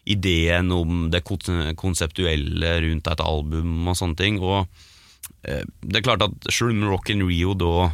ideen 0.08 0.72
om 0.72 1.08
det 1.12 1.26
konseptuelle 1.28 2.78
rundt 2.84 3.10
et 3.12 3.24
album 3.24 3.89
og 3.91 3.98
sånne 4.00 4.16
ting. 4.16 4.38
Og 4.39 4.64
det 5.43 6.00
er 6.00 6.06
klart 6.06 6.24
at 6.24 6.48
selv 6.48 6.72
om 6.72 6.86
Rock 6.88 7.12
in 7.12 7.26
Rio 7.28 7.52
da 7.60 7.89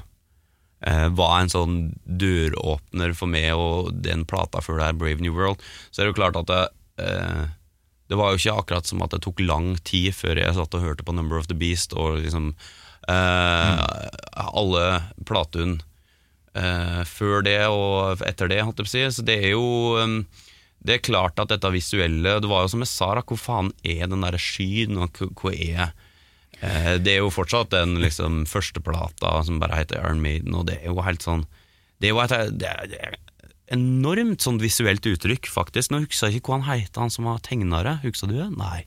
var 0.83 1.37
en 1.39 1.51
sånn 1.51 1.75
døråpner 2.03 3.13
for 3.15 3.31
meg 3.31 3.53
og 3.55 3.93
den 4.03 4.25
plata 4.27 4.59
før 4.63 4.79
det 4.79 4.87
her, 4.89 4.97
Brave 4.99 5.23
New 5.23 5.35
World, 5.35 5.61
så 5.91 6.01
er 6.01 6.07
det 6.07 6.13
jo 6.13 6.17
klart 6.17 6.39
at 6.41 6.49
det, 6.49 6.63
eh, 6.99 7.45
det 8.11 8.19
var 8.19 8.33
jo 8.33 8.41
ikke 8.41 8.57
akkurat 8.61 8.89
som 8.89 9.01
at 9.05 9.13
det 9.15 9.23
tok 9.23 9.39
lang 9.43 9.73
tid 9.87 10.11
før 10.15 10.41
jeg 10.41 10.57
satt 10.57 10.75
og 10.75 10.83
hørte 10.83 11.05
på 11.07 11.15
Number 11.15 11.39
of 11.39 11.47
the 11.47 11.57
Beast 11.57 11.95
og 11.95 12.19
liksom 12.21 12.51
eh, 13.07 13.83
alle 14.43 14.85
platene 15.25 15.79
eh, 16.53 17.01
før 17.09 17.45
det 17.47 17.59
og 17.71 18.23
etter 18.27 18.51
det, 18.51 18.61
holdt 18.63 18.81
jeg 18.81 18.87
på 18.87 18.91
å 18.91 18.93
si. 18.93 19.05
Så 19.17 19.25
det 19.27 19.39
er 19.39 19.53
jo 19.55 19.67
um, 19.99 20.19
Det 20.83 20.97
er 20.97 21.05
klart 21.05 21.39
at 21.39 21.47
dette 21.47 21.71
visuelle 21.71 22.39
Det 22.43 22.49
var 22.51 22.65
jo 22.65 22.73
som 22.73 22.83
jeg 22.83 22.91
sa, 22.91 23.13
da, 23.15 23.23
hvor 23.23 23.39
faen 23.39 23.71
er 23.81 24.05
den 24.11 24.25
der 24.25 24.37
skyen, 24.41 24.99
og 24.99 25.23
hvor 25.39 25.55
er 25.55 25.87
eh, 25.87 25.93
Det 27.03 27.11
er 27.15 27.19
jo 27.21 27.31
fortsatt 27.33 27.73
den 27.73 27.97
liksom 27.99 28.43
første 28.47 28.79
plata 28.83 29.33
som 29.43 29.59
bare 29.59 29.81
heter 29.81 29.99
Iron 29.99 30.21
Maiden, 30.23 30.55
og 30.55 30.67
det 30.69 30.77
er 30.81 30.91
jo 30.91 31.03
helt 31.03 31.25
sånn 31.25 31.43
Det 31.99 32.07
er 32.07 32.13
jo 32.13 32.21
et 32.23 32.33
det 32.59 32.69
er, 32.69 32.87
det 32.87 32.99
er 33.01 33.17
enormt 33.73 34.43
sånn 34.43 34.59
visuelt 34.61 35.05
uttrykk, 35.07 35.47
faktisk. 35.49 35.91
Nå 35.91 36.03
husker 36.03 36.29
jeg 36.29 36.41
ikke 36.41 36.53
hva 36.53 36.61
han 36.61 36.81
het, 36.83 36.97
han 36.99 37.09
som 37.13 37.25
var 37.29 37.39
tegnere. 37.45 37.97
Husker 38.03 38.29
du 38.29 38.35
det? 38.37 38.49
Nei. 38.57 38.83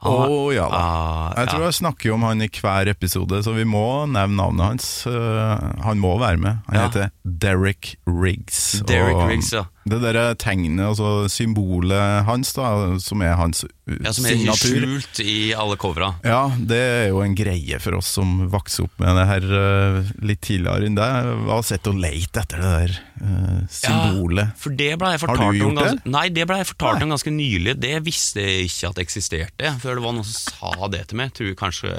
Å 0.00 0.12
oh, 0.16 0.46
ja 0.54 0.64
da. 0.70 0.78
Uh, 0.80 1.32
Jeg 1.42 1.50
tror 1.50 1.60
ja. 1.60 1.66
jeg 1.68 1.76
snakker 1.76 2.12
om 2.14 2.22
han 2.24 2.40
i 2.40 2.48
hver 2.48 2.88
episode, 2.88 3.42
så 3.44 3.52
vi 3.52 3.66
må 3.68 3.82
nevne 4.08 4.38
navnet 4.38 4.64
hans. 4.64 4.86
Uh, 5.04 5.60
han 5.84 6.00
må 6.00 6.14
være 6.22 6.40
med. 6.40 6.62
Han 6.70 6.78
Ja. 6.78 6.86
heter 6.88 7.10
Derek 7.24 7.96
Riggs. 8.08 8.80
Derek 8.88 9.18
og 9.18 9.28
Riggs, 9.28 9.50
ja. 9.52 9.66
Det 9.88 9.96
der 10.02 10.34
tegnet, 10.36 10.90
altså 10.90 11.28
symbolet 11.32 12.26
hans, 12.28 12.52
da, 12.56 12.98
som 13.00 13.22
er 13.24 13.38
hans 13.40 13.64
ja. 13.98 14.12
Som 14.14 14.26
er 14.28 14.36
signatur. 14.36 14.84
skjult 14.84 15.20
i 15.24 15.52
alle 15.56 15.74
covera. 15.80 16.12
Ja, 16.22 16.44
det 16.54 16.78
er 16.78 17.06
jo 17.10 17.22
en 17.24 17.34
greie 17.34 17.80
for 17.82 17.96
oss 17.98 18.10
som 18.14 18.44
vokste 18.52 18.84
opp 18.86 19.00
med 19.02 19.16
det 19.18 19.24
her 19.30 19.46
uh, 19.50 20.10
litt 20.26 20.42
tidligere 20.46 20.86
enn 20.86 20.98
deg. 20.98 21.30
Har 21.48 21.64
sett 21.66 21.88
og 21.90 21.98
leit 21.98 22.36
etter 22.38 22.62
det 22.62 22.70
der 22.70 22.94
uh, 23.24 23.56
symbolet. 23.72 24.52
For 24.60 24.76
det 24.76 24.92
ble 25.00 25.14
jeg 25.14 25.22
Har 25.22 25.24
fortalt 25.24 25.58
du 25.58 25.64
om 25.66 25.74
gjort 25.74 25.80
det? 25.82 26.12
Nei, 26.14 26.26
det 26.34 26.46
ble 26.46 26.60
jeg 26.60 26.70
fortalt 26.70 27.06
om 27.06 27.16
ganske 27.16 27.34
nylig. 27.34 27.74
Det 27.82 27.94
visste 28.06 28.44
jeg 28.46 28.68
ikke 28.68 28.92
at 28.92 29.02
eksisterte, 29.02 29.74
før 29.82 29.98
det 29.98 30.06
var 30.06 30.16
noen 30.18 30.28
som 30.28 30.38
sa 30.38 30.90
det 30.94 31.02
til 31.10 31.20
meg. 31.20 31.32
Jeg 31.32 31.38
tror 31.40 31.50
jeg 31.50 31.60
kanskje 31.64 31.96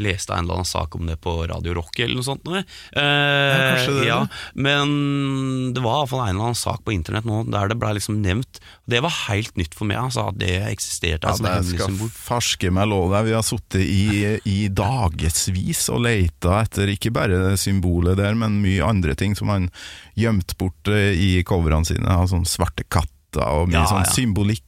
leste 0.00 0.36
en 0.36 0.44
eller 0.44 0.60
annen 0.60 0.68
sak 0.68 0.98
om 0.98 1.08
det 1.08 1.16
på 1.24 1.38
Radio 1.48 1.78
Rock 1.78 2.02
eller 2.04 2.20
noe 2.20 2.26
sånt. 2.26 2.44
Uh, 2.50 2.60
ja, 3.00 3.80
det, 3.86 4.04
ja, 4.08 4.20
men 4.60 5.72
det 5.76 5.84
var 5.84 6.02
iallfall 6.02 6.26
en 6.26 6.34
eller 6.34 6.50
annen 6.50 6.58
sak 6.66 6.84
på 6.84 6.94
internett 6.96 7.19
nå 7.28 7.42
der 7.50 7.70
det 7.72 7.76
ble 7.80 7.92
liksom 7.98 8.20
nevnt. 8.24 8.60
Det 8.90 9.00
var 9.04 9.12
helt 9.28 9.56
nytt 9.60 9.74
for 9.76 9.88
meg, 9.90 9.98
altså, 10.00 10.28
at 10.30 10.38
det 10.40 10.52
eksisterte. 10.70 11.28
Altså, 11.28 11.46
ja, 11.46 11.56
jeg 11.60 11.74
skal 11.74 11.90
symbol. 11.92 12.10
farske 12.14 12.70
meg 12.74 12.88
lov 12.90 13.12
deg. 13.14 13.28
Vi 13.28 13.34
har 13.36 13.46
sittet 13.46 13.84
i, 13.84 14.34
i 14.48 14.58
dagevis 14.68 15.86
og 15.92 16.02
leita 16.06 16.60
etter 16.64 16.92
ikke 16.94 17.12
bare 17.14 17.56
symbolet 17.60 18.18
der, 18.20 18.34
men 18.38 18.60
mye 18.64 18.84
andre 18.86 19.14
ting 19.18 19.36
som 19.38 19.52
han 19.52 19.70
gjemte 20.18 20.56
bort 20.60 20.90
eh, 20.92 21.12
i 21.14 21.30
coverne 21.46 21.84
sine. 21.88 22.06
Sånne 22.06 22.28
Sånn 22.30 22.46
svarte 22.48 22.84
katter 22.88 23.44
og 23.46 23.68
mye 23.70 23.80
Ja, 23.82 23.86
sånn 23.90 24.04
ja. 24.06 24.12
symbolikk. 24.14 24.66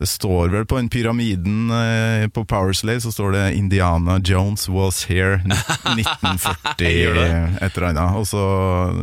Eh, 0.00 0.02
Det 0.02 0.08
står 0.08 0.48
vel 0.54 0.64
på 0.66 0.76
den 0.80 0.88
pyramiden 0.88 1.70
eh, 1.70 2.26
på 2.32 2.44
Powersley, 2.48 3.00
så 3.04 3.12
står 3.12 3.32
det 3.36 3.42
'Indiana 3.54 4.18
Jones 4.24 4.68
was 4.68 5.04
here 5.04 5.42
1940', 5.44 6.88
Gjør 7.04 7.14
det? 7.14 7.58
et 7.62 7.76
eller 7.76 7.88
annet. 7.90 8.16
Og 8.16 8.26
så, 8.28 8.40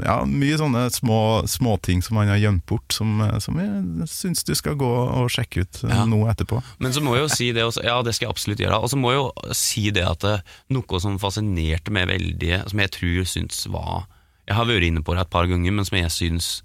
ja, 0.06 0.18
mye 0.26 0.58
sånne 0.60 0.88
små 0.94 1.20
småting 1.48 2.02
som 2.06 2.18
han 2.18 2.32
har 2.34 2.42
gjemt 2.42 2.66
bort, 2.70 2.92
som, 2.96 3.22
eh, 3.22 3.38
som 3.44 3.60
jeg 3.62 4.08
syns 4.10 4.44
du 4.48 4.54
skal 4.58 4.76
gå 4.80 4.90
og 4.90 5.30
sjekke 5.34 5.62
ut 5.66 5.84
eh, 5.86 5.94
Ja. 5.96 6.06
nå 6.10 6.24
etterpå. 6.32 6.62
Men 6.80 6.94
så 6.94 7.02
må 7.04 7.16
jeg 7.16 7.28
jo 7.28 7.34
si 7.36 7.52
det 7.56 7.64
også, 7.68 7.84
ja 7.86 8.02
det 8.02 8.16
skal 8.16 8.28
jeg 8.28 8.34
absolutt 8.36 8.60
gjøre. 8.66 8.82
Og 8.82 8.90
så 8.90 8.98
må 9.00 9.12
jeg 9.14 9.22
jo 9.22 9.54
si 9.54 9.90
det 9.92 10.06
at 10.08 10.26
noe 10.74 11.00
som 11.04 11.20
fascinerte 11.22 11.92
meg 11.94 12.08
veldig, 12.10 12.64
som 12.70 12.80
jeg 12.80 12.92
tror 12.98 13.26
syns 13.26 13.66
var 13.72 14.08
Jeg 14.48 14.56
har 14.56 14.66
vært 14.66 14.86
inne 14.88 15.02
på 15.04 15.12
det 15.14 15.22
et 15.26 15.30
par 15.30 15.46
ganger, 15.46 15.72
men 15.76 15.84
som 15.86 15.98
jeg 15.98 16.10
syns 16.10 16.62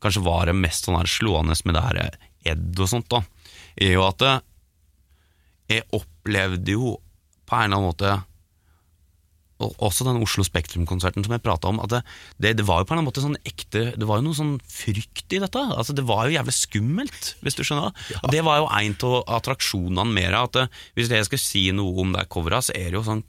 kanskje 0.00 0.22
var 0.24 0.46
det 0.48 0.54
mest 0.56 0.86
sånn 0.86 0.96
her 0.96 1.04
slående 1.08 1.52
med 1.64 1.74
det 1.76 1.82
her 1.84 1.98
Ed 2.46 2.78
og 2.80 2.88
sånt, 2.88 3.08
da, 3.10 3.20
er 3.76 3.96
jo 3.96 4.06
at 4.06 4.24
jeg 5.70 5.86
opplevde 5.96 6.76
jo 6.76 6.96
på 7.46 7.58
en 7.58 7.68
eller 7.68 7.78
annen 7.78 7.90
måte 7.90 8.16
og 9.56 9.72
også 9.86 10.04
den 10.04 10.20
Oslo 10.20 10.44
Spektrum-konserten 10.44 11.24
som 11.24 11.32
jeg 11.32 11.40
prata 11.44 11.70
om, 11.70 11.78
at 11.80 11.92
det, 11.94 12.00
det, 12.42 12.50
det 12.58 12.66
var 12.68 12.82
jo 12.82 12.88
på 12.88 12.92
en 12.92 12.98
eller 12.98 13.06
annen 13.06 13.08
måte 13.08 13.24
sånn 13.24 13.38
ekte 13.48 13.86
Det 13.96 14.08
var 14.08 14.20
jo 14.20 14.26
noe 14.26 14.36
sånn 14.36 14.56
frykt 14.68 15.32
i 15.32 15.40
dette. 15.40 15.62
Altså 15.72 15.96
Det 15.96 16.04
var 16.04 16.26
jo 16.26 16.36
jævlig 16.36 16.54
skummelt, 16.56 17.30
hvis 17.40 17.56
du 17.56 17.62
skjønner. 17.64 17.94
Ja. 18.12 18.20
Det 18.34 18.42
var 18.44 18.60
jo 18.60 18.68
en 18.68 18.98
av 19.08 19.16
attraksjonene 19.38 20.12
mer. 20.12 20.36
At 20.42 20.58
det, 20.58 20.66
hvis 20.98 21.08
jeg 21.12 21.28
skal 21.28 21.40
si 21.40 21.64
noe 21.76 22.04
om 22.04 22.12
det 22.12 22.26
coveret, 22.32 22.68
så 22.68 22.76
er 22.76 22.90
det 22.90 23.00
jo 23.00 23.06
sånn 23.06 23.24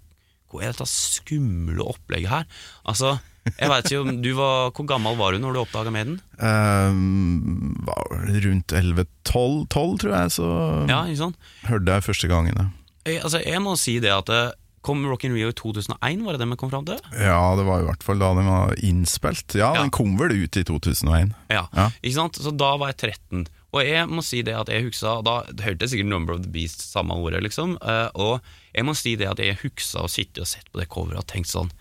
Hva 0.52 0.62
er 0.64 0.72
dette 0.72 0.88
skumle 0.88 1.84
opplegget 1.84 2.30
her? 2.32 2.46
Altså, 2.88 3.18
jeg 3.58 3.70
vet 3.72 3.86
ikke 3.90 4.02
om 4.04 4.22
du 4.24 4.30
var 4.36 4.72
Hvor 4.76 4.88
gammel 4.90 5.16
var 5.20 5.32
du 5.32 5.40
når 5.44 5.54
du 5.56 5.60
oppdaga 5.62 5.92
Maiden? 5.96 6.18
Um, 6.40 7.76
var 7.88 8.04
rundt 8.46 8.74
11-12, 8.76 9.68
tror 10.02 10.14
jeg, 10.14 10.32
så 10.36 10.48
Ja, 10.92 11.02
sant? 11.20 11.38
hørte 11.68 11.98
jeg 11.98 12.04
første 12.08 12.28
gangen. 12.32 12.56
Ja. 12.58 12.68
Jeg, 13.08 13.22
altså, 13.24 13.40
jeg 13.46 13.62
må 13.64 13.76
si 13.80 14.00
det 14.04 14.12
at 14.16 14.28
det 14.32 14.46
Kom 14.88 15.02
Rock 15.10 15.26
in 15.28 15.34
Rio 15.36 15.50
i 15.52 15.56
2001, 15.58 16.22
var 16.24 16.36
det 16.38 16.40
det 16.40 16.48
vi 16.48 16.56
kom 16.62 16.70
fram 16.72 16.86
til? 16.88 17.00
ja, 17.20 17.42
det 17.60 17.66
var 17.68 17.82
i 17.82 17.88
hvert 17.90 18.04
fall 18.06 18.20
da 18.22 18.30
den 18.38 18.46
var 18.48 18.72
innspilt. 18.80 19.56
Ja, 19.58 19.74
Ja. 19.76 19.82
den 19.82 19.90
kom 19.92 20.14
vel 20.18 20.32
ut 20.32 20.56
i 20.56 20.64
2001. 20.64 21.34
Ja, 21.52 21.66
Ja. 21.76 21.90
ikke 22.02 22.14
sant? 22.16 22.36
Så 22.40 22.54
da 22.56 22.70
var 22.78 22.94
jeg 22.94 23.12
13. 23.12 23.48
Og 23.76 23.82
jeg 23.84 24.06
må 24.08 24.24
si 24.24 24.40
det 24.48 24.54
at 24.56 24.70
jeg 24.72 24.86
huksa 24.86 25.18
Da 25.28 25.42
hørte 25.66 25.84
jeg 25.84 25.92
sikkert 25.92 26.08
Number 26.08 26.38
of 26.38 26.46
the 26.46 26.52
Beast 26.54 26.86
samme 26.88 27.18
ordet, 27.20 27.42
liksom. 27.44 27.76
eh, 27.84 28.08
Og 28.16 28.40
jeg 28.72 28.86
må 28.88 28.94
si 28.96 29.16
det 29.20 29.28
at 29.28 29.42
jeg 29.44 29.58
huksa 29.64 30.06
å 30.06 30.12
sitte 30.12 30.46
og 30.46 30.48
sett 30.48 30.70
på 30.72 30.80
det 30.80 30.88
coveret 30.94 31.20
og 31.20 31.28
tenkt 31.28 31.52
sånn 31.52 31.72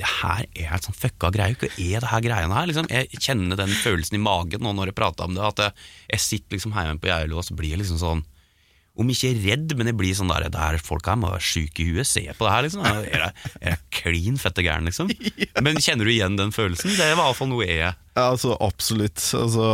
Det 0.00 0.08
her 0.22 0.46
er 0.56 0.72
et 0.76 0.86
sånn 0.88 0.96
fucka 0.96 1.28
greie. 1.34 1.56
Hva 1.60 1.68
er 1.76 2.00
det 2.04 2.08
her 2.12 2.24
greiene 2.24 2.56
her? 2.56 2.66
Liksom, 2.70 2.88
jeg 2.92 3.20
kjenner 3.20 3.56
den 3.60 3.72
følelsen 3.82 4.16
i 4.16 4.22
magen 4.24 4.64
nå 4.64 4.72
når 4.76 4.90
jeg 4.92 4.96
prater 4.98 5.24
om 5.28 5.36
det. 5.36 5.44
At 5.44 5.62
jeg, 5.64 5.72
jeg 6.12 6.20
sitter 6.24 6.56
liksom 6.58 6.74
hjemme 6.76 7.00
på 7.00 7.08
Geilo, 7.08 7.38
og 7.40 7.46
så 7.48 7.56
blir 7.56 7.72
jeg 7.72 7.80
liksom 7.80 8.00
sånn 8.02 8.24
om 8.96 9.10
ikke 9.12 9.30
redd, 9.42 9.72
men 9.76 9.90
jeg 9.90 9.96
blir 10.00 10.14
sånn 10.16 10.30
der 10.32 10.46
Det 10.48 10.56
her 10.60 10.78
folk 10.80 11.04
her 11.08 11.16
må 11.20 11.28
være 11.34 11.44
sjuke 11.44 11.82
i 11.84 11.88
huet. 11.90 12.08
Se 12.08 12.22
på 12.32 12.46
det 12.46 12.52
her, 12.54 12.62
liksom. 12.64 12.84
Jeg, 13.04 13.32
er 13.60 13.70
jeg 13.74 13.80
klin 13.92 14.38
fette 14.40 14.64
gæren, 14.64 14.88
liksom? 14.88 15.10
Men 15.64 15.76
kjenner 15.84 16.08
du 16.08 16.12
igjen 16.14 16.36
den 16.40 16.52
følelsen? 16.56 16.94
Det 16.96 17.10
var 17.16 17.26
iallfall 17.26 17.50
noe 17.52 17.66
jeg 17.68 17.92
Ja, 18.16 18.30
altså 18.32 18.54
Absolutt. 18.64 19.20
Altså, 19.36 19.66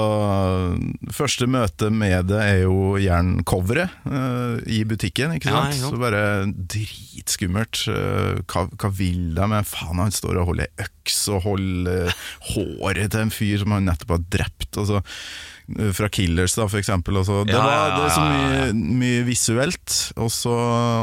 første 1.14 1.46
møte 1.46 1.92
med 1.94 2.26
det 2.32 2.40
er 2.42 2.56
jo 2.64 2.96
gjerne 2.98 3.44
coveret 3.46 3.94
eh, 4.02 4.56
i 4.66 4.80
butikken. 4.88 5.36
ikke 5.36 5.52
sant? 5.52 5.78
Ja. 5.78 5.90
Så 5.92 6.00
bare 6.00 6.24
dritskummelt. 6.50 7.84
Uh, 7.86 8.42
hva, 8.50 8.66
hva 8.66 8.90
vil 8.98 9.30
de 9.36 9.46
med 9.52 9.68
Faen, 9.68 10.02
han 10.02 10.14
står 10.14 10.42
og 10.42 10.50
holder 10.50 10.74
øks 10.82 11.20
og 11.30 11.46
holder 11.46 12.10
eh, 12.10 12.26
håret 12.50 13.14
til 13.14 13.28
en 13.28 13.34
fyr 13.34 13.62
som 13.62 13.76
han 13.76 13.86
nettopp 13.86 14.16
har 14.16 14.26
drept. 14.38 14.70
Altså, 14.74 15.04
fra 15.96 16.08
Killers, 16.12 16.54
da, 16.58 16.66
for 16.68 16.78
eksempel. 16.80 17.16
Altså. 17.20 17.44
Det, 17.46 17.54
Ja, 17.54 17.62
var, 17.62 17.72
ja, 17.72 17.96
det 17.96 18.04
er 18.04 18.14
så 18.14 18.24
mye, 18.26 18.96
mye 19.02 19.22
visuelt, 19.26 19.94
og 20.20 20.30
så, 20.34 20.52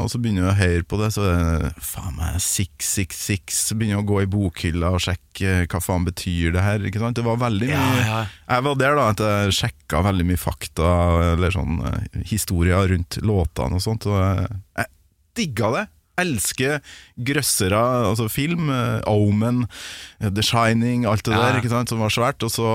og 0.03 0.10
så 0.12 0.20
begynner 0.22 0.45
jeg 0.45 0.51
å 0.51 0.60
høre 0.60 0.84
på 0.91 0.99
det, 1.01 1.10
så 1.16 1.26
det 1.26 1.72
faen 1.82 2.16
meg 2.20 2.39
666. 2.43 3.62
Begynner 3.80 4.01
å 4.03 4.07
gå 4.10 4.22
i 4.24 4.30
bokhylla 4.30 4.91
og 4.95 5.01
sjekke 5.03 5.66
hva 5.72 5.82
faen 5.84 6.05
betyr 6.07 6.53
det 6.55 6.64
her. 6.66 6.84
Ikke 6.89 7.01
sant? 7.01 7.18
Det 7.20 7.26
var 7.26 7.39
veldig 7.41 7.70
mye 7.72 8.01
ja. 8.05 8.24
Jeg 8.49 8.66
var 8.68 8.80
der 8.82 8.97
da 8.99 9.07
at 9.14 9.24
jeg 9.26 9.55
sjekka 9.60 10.03
veldig 10.05 10.26
mye 10.32 10.41
fakta, 10.41 10.89
eller 11.36 11.53
sånn 11.55 11.80
eh, 11.86 12.20
historier 12.30 12.89
rundt 12.91 13.20
låtene 13.26 13.80
og 13.80 13.84
sånt, 13.86 14.05
og 14.10 14.20
jeg, 14.20 14.60
jeg 14.82 14.91
digga 15.39 15.72
det. 15.78 15.86
Elsker 16.20 16.82
grøssere, 17.16 17.80
altså 18.10 18.26
film. 18.28 18.68
eh, 18.76 18.99
Omen, 19.07 19.62
eh, 20.20 20.28
The 20.36 20.43
Shining, 20.43 21.05
alt 21.07 21.24
det 21.24 21.32
Ja. 21.38 21.45
der 21.45 21.62
ikke 21.62 21.72
sant, 21.72 21.88
som 21.93 22.01
var 22.03 22.12
svært. 22.12 22.43
Og 22.43 22.51
så 22.51 22.68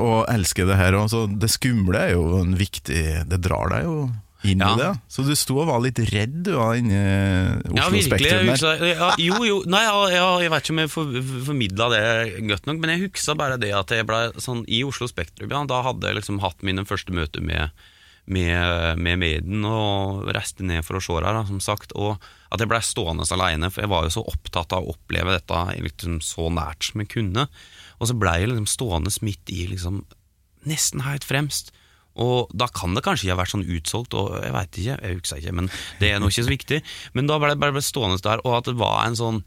og 0.00 0.26
elsker 0.32 0.66
det 0.66 0.76
her. 0.80 0.92
òg. 0.96 1.38
det 1.38 1.50
skumle 1.52 1.98
er 1.98 2.12
jo 2.14 2.38
en 2.40 2.54
viktig 2.56 3.28
Det 3.28 3.40
drar 3.44 3.68
deg 3.74 3.84
jo 3.84 4.10
inn 4.42 4.58
Ja. 4.58 4.72
i 4.74 4.78
det. 4.80 4.88
Så 5.06 5.22
du 5.22 5.36
sto 5.38 5.60
og 5.62 5.68
var 5.68 5.78
litt 5.84 6.00
redd 6.10 6.42
du 6.42 6.52
var 6.56 6.74
inni 6.74 6.96
Oslo 7.62 7.76
Ja, 7.76 7.88
virkelig. 7.92 8.08
Spektrum 8.08 8.48
Jeg 8.50 8.58
der. 8.58 8.86
ja, 8.88 9.10
jo, 9.18 9.44
jo. 9.46 9.62
Nei, 9.70 9.82
ja, 9.84 10.40
jeg 10.42 10.50
vet 10.50 10.62
ikke 10.64 10.72
om 10.74 10.80
jeg 10.82 10.90
for, 10.90 11.12
formidla 11.46 11.88
det 11.92 12.48
godt 12.48 12.66
nok, 12.66 12.80
men 12.82 12.90
jeg 12.90 13.04
huksa 13.10 13.36
bare 13.38 13.56
det 13.62 13.70
at 13.72 13.86
jeg 13.94 14.06
ble 14.08 14.32
sånn 14.42 14.64
i 14.66 14.82
Oslo 14.82 15.06
Spektrum. 15.06 15.46
Ja, 15.52 15.62
da 15.70 15.82
hadde 15.86 16.08
jeg 16.10 16.16
liksom 16.18 16.40
hatt 16.42 16.58
mine 16.66 16.82
første 16.88 17.14
møter 17.14 17.40
med, 17.40 17.70
med, 18.26 18.98
med 18.98 19.18
Maiden 19.22 19.62
og 19.64 20.26
reiste 20.34 20.64
ned 20.66 20.82
for 20.84 20.98
å 20.98 21.04
se 21.04 21.12
her, 21.20 21.22
da, 21.38 21.44
som 21.46 21.60
sagt. 21.62 21.92
Og 21.94 22.18
at 22.50 22.58
jeg 22.58 22.68
ble 22.68 22.80
stående 22.82 23.22
alene, 23.30 23.70
for 23.70 23.82
jeg 23.86 23.90
var 23.94 24.02
jo 24.08 24.16
så 24.18 24.26
opptatt 24.26 24.72
av 24.74 24.82
å 24.82 24.96
oppleve 24.96 25.38
dette 25.38 25.62
liksom 25.86 26.18
så 26.20 26.50
nært 26.50 26.90
som 26.90 27.00
jeg 27.04 27.08
kunne. 27.14 27.46
Og 28.02 28.10
så 28.10 28.18
ble 28.18 28.34
jeg 28.40 28.50
liksom 28.50 28.66
stående 28.70 29.12
midt 29.22 29.52
i 29.54 29.68
liksom 29.70 30.02
nesten 30.68 31.04
helt 31.06 31.24
fremst. 31.26 31.70
Og 32.20 32.50
da 32.52 32.66
kan 32.68 32.92
det 32.96 33.04
kanskje 33.06 33.28
ikke 33.28 33.36
ha 33.36 33.40
vært 33.40 33.54
sånn 33.54 33.68
utsolgt, 33.72 34.16
og 34.18 34.34
jeg 34.36 34.52
veit 34.52 34.78
ikke, 34.82 34.96
jeg 35.00 35.18
husker 35.20 35.40
ikke, 35.40 35.54
men 35.56 35.70
det 36.00 36.10
er 36.10 36.20
nå 36.20 36.28
ikke 36.28 36.44
så 36.44 36.52
viktig. 36.52 36.80
Men 37.16 37.30
da 37.30 37.38
ble 37.40 37.54
jeg 37.54 37.62
bare 37.62 37.84
stående 37.84 38.20
der, 38.24 38.42
og 38.44 38.58
at 38.58 38.68
det 38.68 38.76
var 38.80 39.06
en 39.06 39.16
sånn 39.18 39.40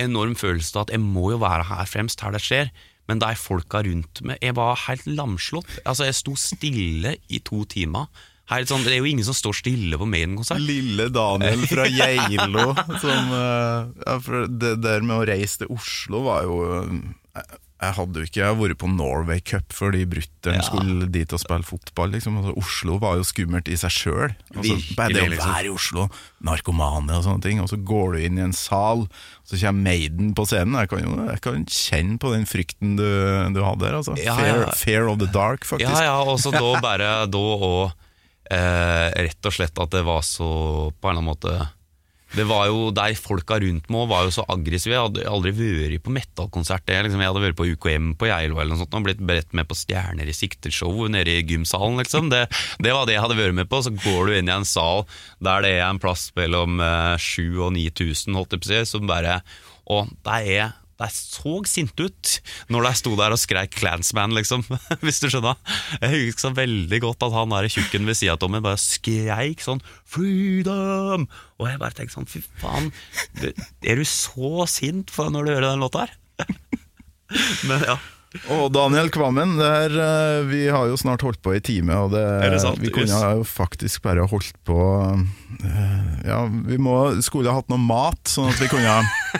enorm 0.00 0.34
følelse 0.38 0.74
av 0.74 0.86
at 0.86 0.94
jeg 0.96 1.04
må 1.04 1.30
jo 1.34 1.38
være 1.42 1.68
her 1.68 1.86
fremst, 1.86 2.24
her 2.24 2.34
det 2.34 2.42
skjer. 2.42 2.72
men 3.10 3.18
de 3.18 3.34
folka 3.34 3.80
rundt 3.82 4.20
meg 4.22 4.38
Jeg 4.40 4.54
var 4.54 4.78
helt 4.86 5.06
lamslått. 5.06 5.80
Altså, 5.84 6.06
jeg 6.06 6.14
sto 6.14 6.36
stille 6.38 7.16
i 7.28 7.40
to 7.44 7.64
timer. 7.66 8.06
Helt 8.50 8.70
sånn, 8.70 8.84
det 8.86 8.94
er 8.94 9.02
jo 9.02 9.10
ingen 9.10 9.26
som 9.26 9.34
står 9.36 9.58
stille 9.58 9.98
på 9.98 10.06
Maiden-konsert. 10.06 10.62
Lille 10.62 11.08
Daniel 11.12 11.66
fra 11.70 11.86
Geilo 11.98 12.72
som 13.02 13.34
eh, 13.36 13.90
ja, 14.06 14.16
Det 14.48 14.72
der 14.82 15.04
med 15.06 15.18
å 15.18 15.26
reise 15.28 15.62
til 15.62 15.74
Oslo 15.74 16.24
var 16.26 16.46
jo 16.46 16.58
eh, 16.78 17.42
Jeg 17.82 17.96
hadde 17.96 18.20
jo 18.22 18.26
ikke 18.28 18.48
vært 18.60 18.78
på 18.78 18.88
Norway 18.92 19.40
Cup 19.42 19.72
fordi 19.74 20.04
brutter'n 20.06 20.60
Ja. 20.60 20.62
skulle 20.62 21.08
dit 21.10 21.32
og 21.34 21.40
spille 21.42 21.66
fotball. 21.66 22.12
Liksom. 22.14 22.36
Altså, 22.38 22.52
Oslo 22.60 22.98
var 23.02 23.16
jo 23.18 23.24
skummelt 23.26 23.66
i 23.66 23.74
seg 23.80 23.90
sjøl. 23.90 24.28
Altså, 24.54 24.62
Virkelig, 24.76 24.96
bare 25.00 25.16
det 25.16 25.24
å 25.24 25.30
liksom. 25.32 25.50
være 25.56 25.66
i 25.66 25.72
Oslo, 25.74 26.04
narkomane 26.46 27.16
og 27.18 27.24
sånne 27.26 27.42
ting, 27.42 27.58
og 27.60 27.68
så 27.72 27.80
går 27.82 28.12
du 28.14 28.18
inn 28.22 28.38
i 28.38 28.44
en 28.46 28.54
sal, 28.54 29.02
så 29.44 29.58
kommer 29.58 29.82
Maiden 29.90 30.30
på 30.38 30.46
scenen. 30.46 30.78
Jeg 30.78 30.92
kan 30.92 31.02
jo 31.02 31.16
jeg 31.26 31.40
kan 31.42 31.66
kjenne 31.66 32.18
på 32.22 32.32
den 32.36 32.46
frykten 32.46 32.94
du, 32.96 33.08
du 33.56 33.60
hadde 33.66 33.82
der. 33.88 33.98
Altså. 33.98 34.14
Ja, 34.22 34.36
Fear, 34.38 34.62
ja. 34.68 34.70
fear 34.78 35.08
of 35.10 35.18
the 35.18 35.26
dark, 35.34 35.66
faktisk. 35.66 35.90
Ja, 35.90 36.06
ja, 36.12 36.16
og 36.22 36.38
så 36.38 36.54
da 36.54 36.80
bare 36.88 37.10
Da 37.26 37.38
og 37.38 37.92
eh, 38.50 39.10
rett 39.26 39.48
og 39.48 39.52
slett 39.58 39.78
at 39.82 39.90
det 39.90 40.04
var 40.06 40.22
så 40.26 40.92
På 41.00 41.08
en 41.10 41.16
eller 41.16 41.22
annen 41.22 41.30
måte 41.34 41.68
Det 42.32 42.46
var 42.48 42.68
jo 42.70 42.90
De 42.94 43.16
folka 43.18 43.58
rundt 43.60 43.88
meg 43.92 44.08
var 44.10 44.26
jo 44.26 44.32
så 44.34 44.44
aggressive. 44.50 44.94
Jeg 44.94 45.06
hadde 45.06 45.26
aldri 45.28 45.52
vært 45.56 46.04
på 46.04 46.14
metallkonsert. 46.14 46.88
Jeg, 46.88 47.06
liksom, 47.06 47.22
jeg 47.22 47.32
hadde 47.32 47.44
vært 47.44 47.58
på 47.58 47.68
UKM 47.74 48.12
på 48.20 48.28
Geilo 48.30 48.58
eller 48.58 48.72
noe 48.72 48.82
sånt 48.82 48.96
og 48.96 49.06
blitt 49.06 49.22
beredt 49.22 49.52
med 49.56 49.68
på 49.68 49.76
Stjerner 49.78 50.28
i 50.28 50.36
sikte-show 50.36 51.06
nede 51.12 51.36
i 51.36 51.44
gymsalen. 51.44 52.00
Liksom. 52.00 52.30
Det, 52.32 52.46
det 52.82 52.94
var 52.96 53.08
det 53.08 53.18
jeg 53.18 53.24
hadde 53.26 53.38
vært 53.38 53.58
med 53.60 53.70
på. 53.70 53.82
Så 53.84 53.94
går 53.94 54.28
du 54.28 54.36
inn 54.38 54.50
i 54.50 54.56
en 54.56 54.68
sal 54.68 55.04
der 55.42 55.64
det 55.64 55.74
er 55.78 55.86
en 55.88 56.00
plass 56.02 56.30
mellom 56.38 56.80
eh, 56.82 57.16
7000 57.20 57.60
og 57.62 57.74
9000, 57.76 58.38
holdt 58.38 58.56
jeg 58.56 58.62
på 58.62 58.68
å 58.68 58.72
si, 58.72 58.84
som 58.94 59.10
bare 59.10 59.40
Og 59.92 60.08
det 60.24 60.38
er 60.56 60.72
de 61.00 61.08
så 61.14 61.54
sinte 61.68 62.08
ut 62.08 62.32
når 62.72 62.88
de 62.88 62.92
sto 63.00 63.14
der 63.18 63.34
og 63.34 63.40
skreik 63.40 63.74
'Clansman', 63.76 64.36
liksom. 64.36 64.64
Hvis 65.04 65.22
du 65.22 65.28
skjønner. 65.32 65.58
Jeg 66.00 66.28
husker 66.28 66.48
så 66.48 66.52
veldig 66.56 67.00
godt 67.04 67.26
at 67.26 67.36
han 67.36 67.54
der 67.54 67.70
tjukken 67.72 68.08
ved 68.08 68.18
sida 68.18 68.36
av 68.36 68.52
meg 68.52 68.64
bare 68.64 68.80
skreik 68.80 69.64
sånn 69.64 69.82
'Freedom!' 70.06 71.28
Og 71.62 71.68
jeg 71.70 71.78
bare 71.82 71.96
tenkte 71.96 72.16
sånn 72.18 72.30
Fy 72.30 72.42
faen, 72.58 72.90
er 73.42 74.00
du 74.00 74.04
så 74.08 74.66
sint 74.70 75.12
for 75.12 75.30
når 75.30 75.46
du 75.46 75.54
hører 75.54 75.70
den 75.70 75.84
låta 75.84 76.06
her? 76.06 76.16
Men 77.68 77.86
ja. 77.86 78.00
Og 78.48 78.70
Daniel 78.72 79.10
Kvammen, 79.12 79.58
det 79.58 79.68
her, 79.68 79.94
eh, 80.00 80.38
vi 80.48 80.62
har 80.72 80.88
jo 80.88 80.96
snart 80.96 81.20
holdt 81.24 81.42
på 81.44 81.52
i 81.52 81.60
time, 81.60 81.92
og 82.00 82.14
det, 82.14 82.24
det 82.48 82.60
vi 82.80 82.92
kunne 82.94 83.18
jo 83.36 83.44
faktisk 83.44 84.00
bare 84.06 84.24
holdt 84.30 84.56
på 84.64 84.78
eh, 85.04 85.26
Ja, 86.26 86.44
vi 86.46 86.76
må, 86.78 86.94
skulle 87.24 87.50
ha 87.50 87.58
hatt 87.60 87.70
noe 87.72 87.80
mat, 87.82 88.20
sånn 88.30 88.50
at 88.52 88.60
vi 88.62 88.68
kunne 88.70 88.92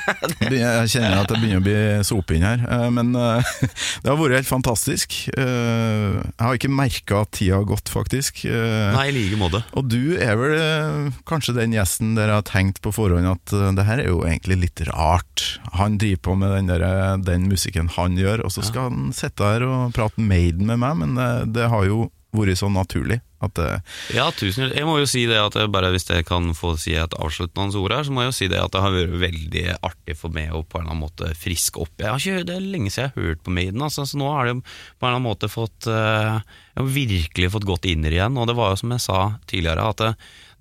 Jeg 0.53 0.89
kjenner 0.91 1.21
at 1.23 1.31
det 1.31 1.39
begynner 1.39 1.61
å 1.61 1.65
bli 1.65 1.77
sope 2.07 2.35
inn 2.37 2.45
her, 2.47 2.63
eh, 2.67 2.87
men 2.95 3.13
eh, 3.19 3.53
det 4.03 4.11
har 4.11 4.19
vært 4.19 4.37
helt 4.41 4.49
fantastisk. 4.51 5.17
Eh, 5.37 6.19
Jeg 6.19 6.43
har 6.43 6.59
ikke 6.59 6.73
merka 6.73 7.23
at 7.23 7.33
tida 7.39 7.61
har 7.61 7.69
gått, 7.69 7.93
faktisk. 7.93 8.43
Eh, 8.49 8.91
Nei, 8.97 9.07
i 9.11 9.15
like 9.17 9.39
måte. 9.41 9.63
Og 9.79 9.87
du 9.93 10.17
er 10.19 10.37
vel 10.41 10.57
eh, 10.59 11.11
kanskje 11.29 11.55
den 11.61 11.77
gjesten 11.77 12.15
der 12.19 12.33
jeg 12.33 12.41
har 12.41 12.49
tenkt 12.51 12.83
på 12.85 12.95
forhånd 12.97 13.31
at 13.31 13.55
eh, 13.57 13.69
det 13.79 13.87
her 13.89 14.03
er 14.03 14.11
jo 14.11 14.23
egentlig 14.27 14.61
litt 14.67 14.85
rart. 14.91 15.47
Han 15.79 15.99
driver 16.03 16.25
på 16.31 16.39
med 16.43 16.57
den, 16.59 16.73
der, 16.73 16.87
den 17.23 17.47
musikken 17.53 17.93
han 17.99 18.19
gjør, 18.19 18.45
og 18.47 18.55
så 18.55 18.65
skal 18.67 18.91
han 18.91 19.13
sitte 19.17 19.47
her 19.55 19.67
og 19.69 19.93
prate 19.97 20.23
Maiden 20.23 20.67
med 20.71 20.83
meg, 20.83 20.99
men 21.05 21.15
det, 21.19 21.31
det 21.59 21.71
har 21.73 21.87
jo 21.89 22.09
vært 22.33 22.57
så 22.63 22.69
naturlig 22.73 23.21
at 23.43 23.55
det, 23.59 23.69
Ja, 24.15 24.29
tusen. 24.37 24.71
Jeg 24.73 24.87
må 24.87 24.97
jo 25.01 25.07
si 25.11 25.25
det 25.27 25.39
at 25.41 25.57
bare 25.73 25.91
Hvis 25.95 26.07
jeg 26.09 26.25
kan 26.29 26.51
få 26.55 26.75
si 26.81 26.95
et 26.99 27.15
avsluttende 27.19 27.75
ord 27.81 27.93
her, 27.97 28.05
så 28.07 28.15
må 28.15 28.23
jeg 28.25 28.31
jo 28.33 28.37
si 28.39 28.49
det 28.53 28.61
at 28.63 28.73
det 28.75 28.83
har 28.85 28.95
vært 28.95 29.17
veldig 29.23 29.65
artig 29.83 30.17
for 30.19 30.31
meg 30.35 30.53
å 30.55 30.63
på 30.63 30.79
en 30.79 30.85
eller 30.87 30.95
annen 30.95 31.03
måte 31.05 31.33
friske 31.39 31.81
opp. 31.83 31.93
Jeg 31.99 32.09
har 32.13 32.23
ikke, 32.23 32.47
det 32.49 32.55
er 32.57 32.65
lenge 32.65 32.93
siden 32.95 33.09
jeg 33.11 33.15
har 33.17 33.29
hørt 33.33 33.43
på 33.47 33.55
Maiden, 33.59 33.83
altså, 33.83 34.07
så 34.07 34.21
nå 34.21 34.31
har 34.31 34.49
det 34.51 34.57
på 34.63 34.69
en 34.69 35.09
eller 35.09 35.17
annen 35.19 35.27
måte 35.27 35.51
fått 35.53 35.89
eh, 35.91 36.39
Jeg 36.73 36.81
har 36.81 36.89
virkelig 36.97 37.53
fått 37.57 37.69
gått 37.69 37.91
inn 37.91 38.07
i 38.07 38.11
det 38.13 38.19
igjen, 38.21 38.39
og 38.39 38.49
det 38.49 38.57
var 38.59 38.73
jo 38.73 38.81
som 38.85 38.95
jeg 38.95 39.05
sa 39.05 39.21
tidligere, 39.51 39.91
at 39.93 40.01
det, 40.07 40.13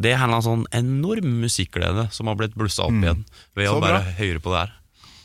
det 0.01 0.11
er 0.11 0.17
en 0.17 0.23
eller 0.25 0.39
annen 0.41 0.49
sånn 0.49 0.67
enorm 0.81 1.31
musikkglede 1.45 2.09
som 2.11 2.27
har 2.31 2.39
blitt 2.39 2.57
blussa 2.57 2.87
opp 2.89 2.97
igjen 2.97 3.25
ved 3.55 3.69
Så 3.69 3.77
å 3.77 3.81
bare 3.83 4.01
bra. 4.01 4.15
høre 4.19 4.41
på 4.43 4.53
det 4.55 4.63
her. 4.65 4.77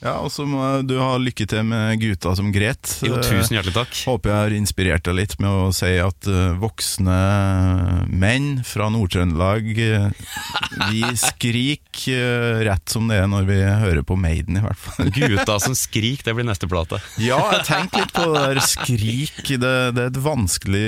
Ja, 0.05 0.18
og 0.20 0.28
så 0.30 0.44
må 0.44 0.61
du 0.84 0.99
ha 1.01 1.14
lykke 1.18 1.47
til 1.49 1.62
med 1.66 1.97
gutta 2.03 2.34
som 2.36 2.51
gret. 2.53 2.99
Jo, 3.03 3.14
Eh, 3.16 3.22
tusen 3.24 3.57
hjertelig 3.57 3.72
takk. 3.78 3.94
Håper 4.07 4.30
jeg 4.32 4.36
har 4.42 4.55
inspirert 4.57 5.05
deg 5.09 5.16
litt 5.16 5.36
med 5.40 5.49
å 5.49 5.70
si 5.74 5.88
at 6.03 6.28
eh, 6.28 6.53
voksne 6.61 7.16
menn 8.12 8.49
fra 8.66 8.90
Nord-Trøndelag 8.92 9.70
eh, 9.80 10.09
Vi 10.90 11.01
skriker 11.26 12.12
eh, 12.12 12.64
rett 12.68 12.92
som 12.92 13.09
det 13.09 13.22
er 13.22 13.30
når 13.32 13.49
vi 13.49 13.57
hører 13.64 14.05
på 14.07 14.18
Maiden, 14.20 14.61
i 14.61 14.64
hvert 14.66 14.80
fall. 14.84 15.09
Gutta 15.16 15.57
som 15.64 15.76
skrik, 15.78 16.24
det 16.26 16.36
blir 16.36 16.47
neste 16.49 16.68
plate. 16.70 17.01
Ja, 17.26 17.40
jeg 17.57 17.64
tenker 17.66 18.05
litt 18.05 18.12
på 18.14 18.26
det 18.34 18.42
der 18.51 18.61
skrik. 18.68 19.40
Det, 19.49 19.72
det 19.97 20.05
er 20.05 20.12
et 20.12 20.20
vanskelig 20.22 20.86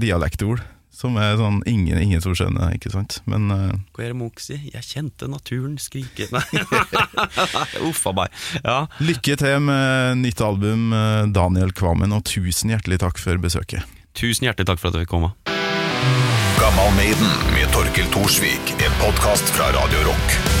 dialektord. 0.00 0.60
Som 1.00 1.16
er 1.16 1.38
sånn 1.40 1.62
ingen, 1.64 1.96
ingen 1.96 2.20
som 2.20 2.34
skjønner, 2.36 2.74
ikke 2.76 2.92
sant. 2.92 3.22
Men 3.30 3.48
uh... 3.48 3.70
Hva 3.96 4.04
er 4.04 4.12
det 4.12 4.18
Munch 4.20 4.42
sier? 4.44 4.60
Jeg 4.68 4.84
kjente 4.84 5.30
naturen 5.32 5.78
skrike 5.80 6.28
Nei, 6.34 6.44
uffa 7.88 8.12
meg. 8.16 8.34
Ja. 8.60 8.82
lykke 9.00 9.38
til 9.40 9.64
med 9.64 10.20
nytt 10.20 10.44
album, 10.44 10.90
eh, 10.92 11.24
Daniel 11.32 11.72
Kvammen, 11.72 12.12
og 12.12 12.26
tusen 12.28 12.74
hjertelig 12.74 13.00
takk 13.00 13.20
for 13.22 13.40
besøket. 13.40 13.88
Tusen 14.18 14.48
hjertelig 14.48 14.68
takk 14.68 14.82
for 14.82 14.90
at 14.90 15.00
jeg 15.00 15.08
fikk 15.08 15.14
komme. 15.16 15.32
Gammal 16.60 16.92
Maiden 17.00 17.36
med 17.54 17.72
Torkel 17.72 18.10
Thorsvik. 18.12 18.74
En 18.84 18.98
podkast 19.00 19.56
fra 19.56 19.72
Radio 19.72 20.10
Rock. 20.10 20.59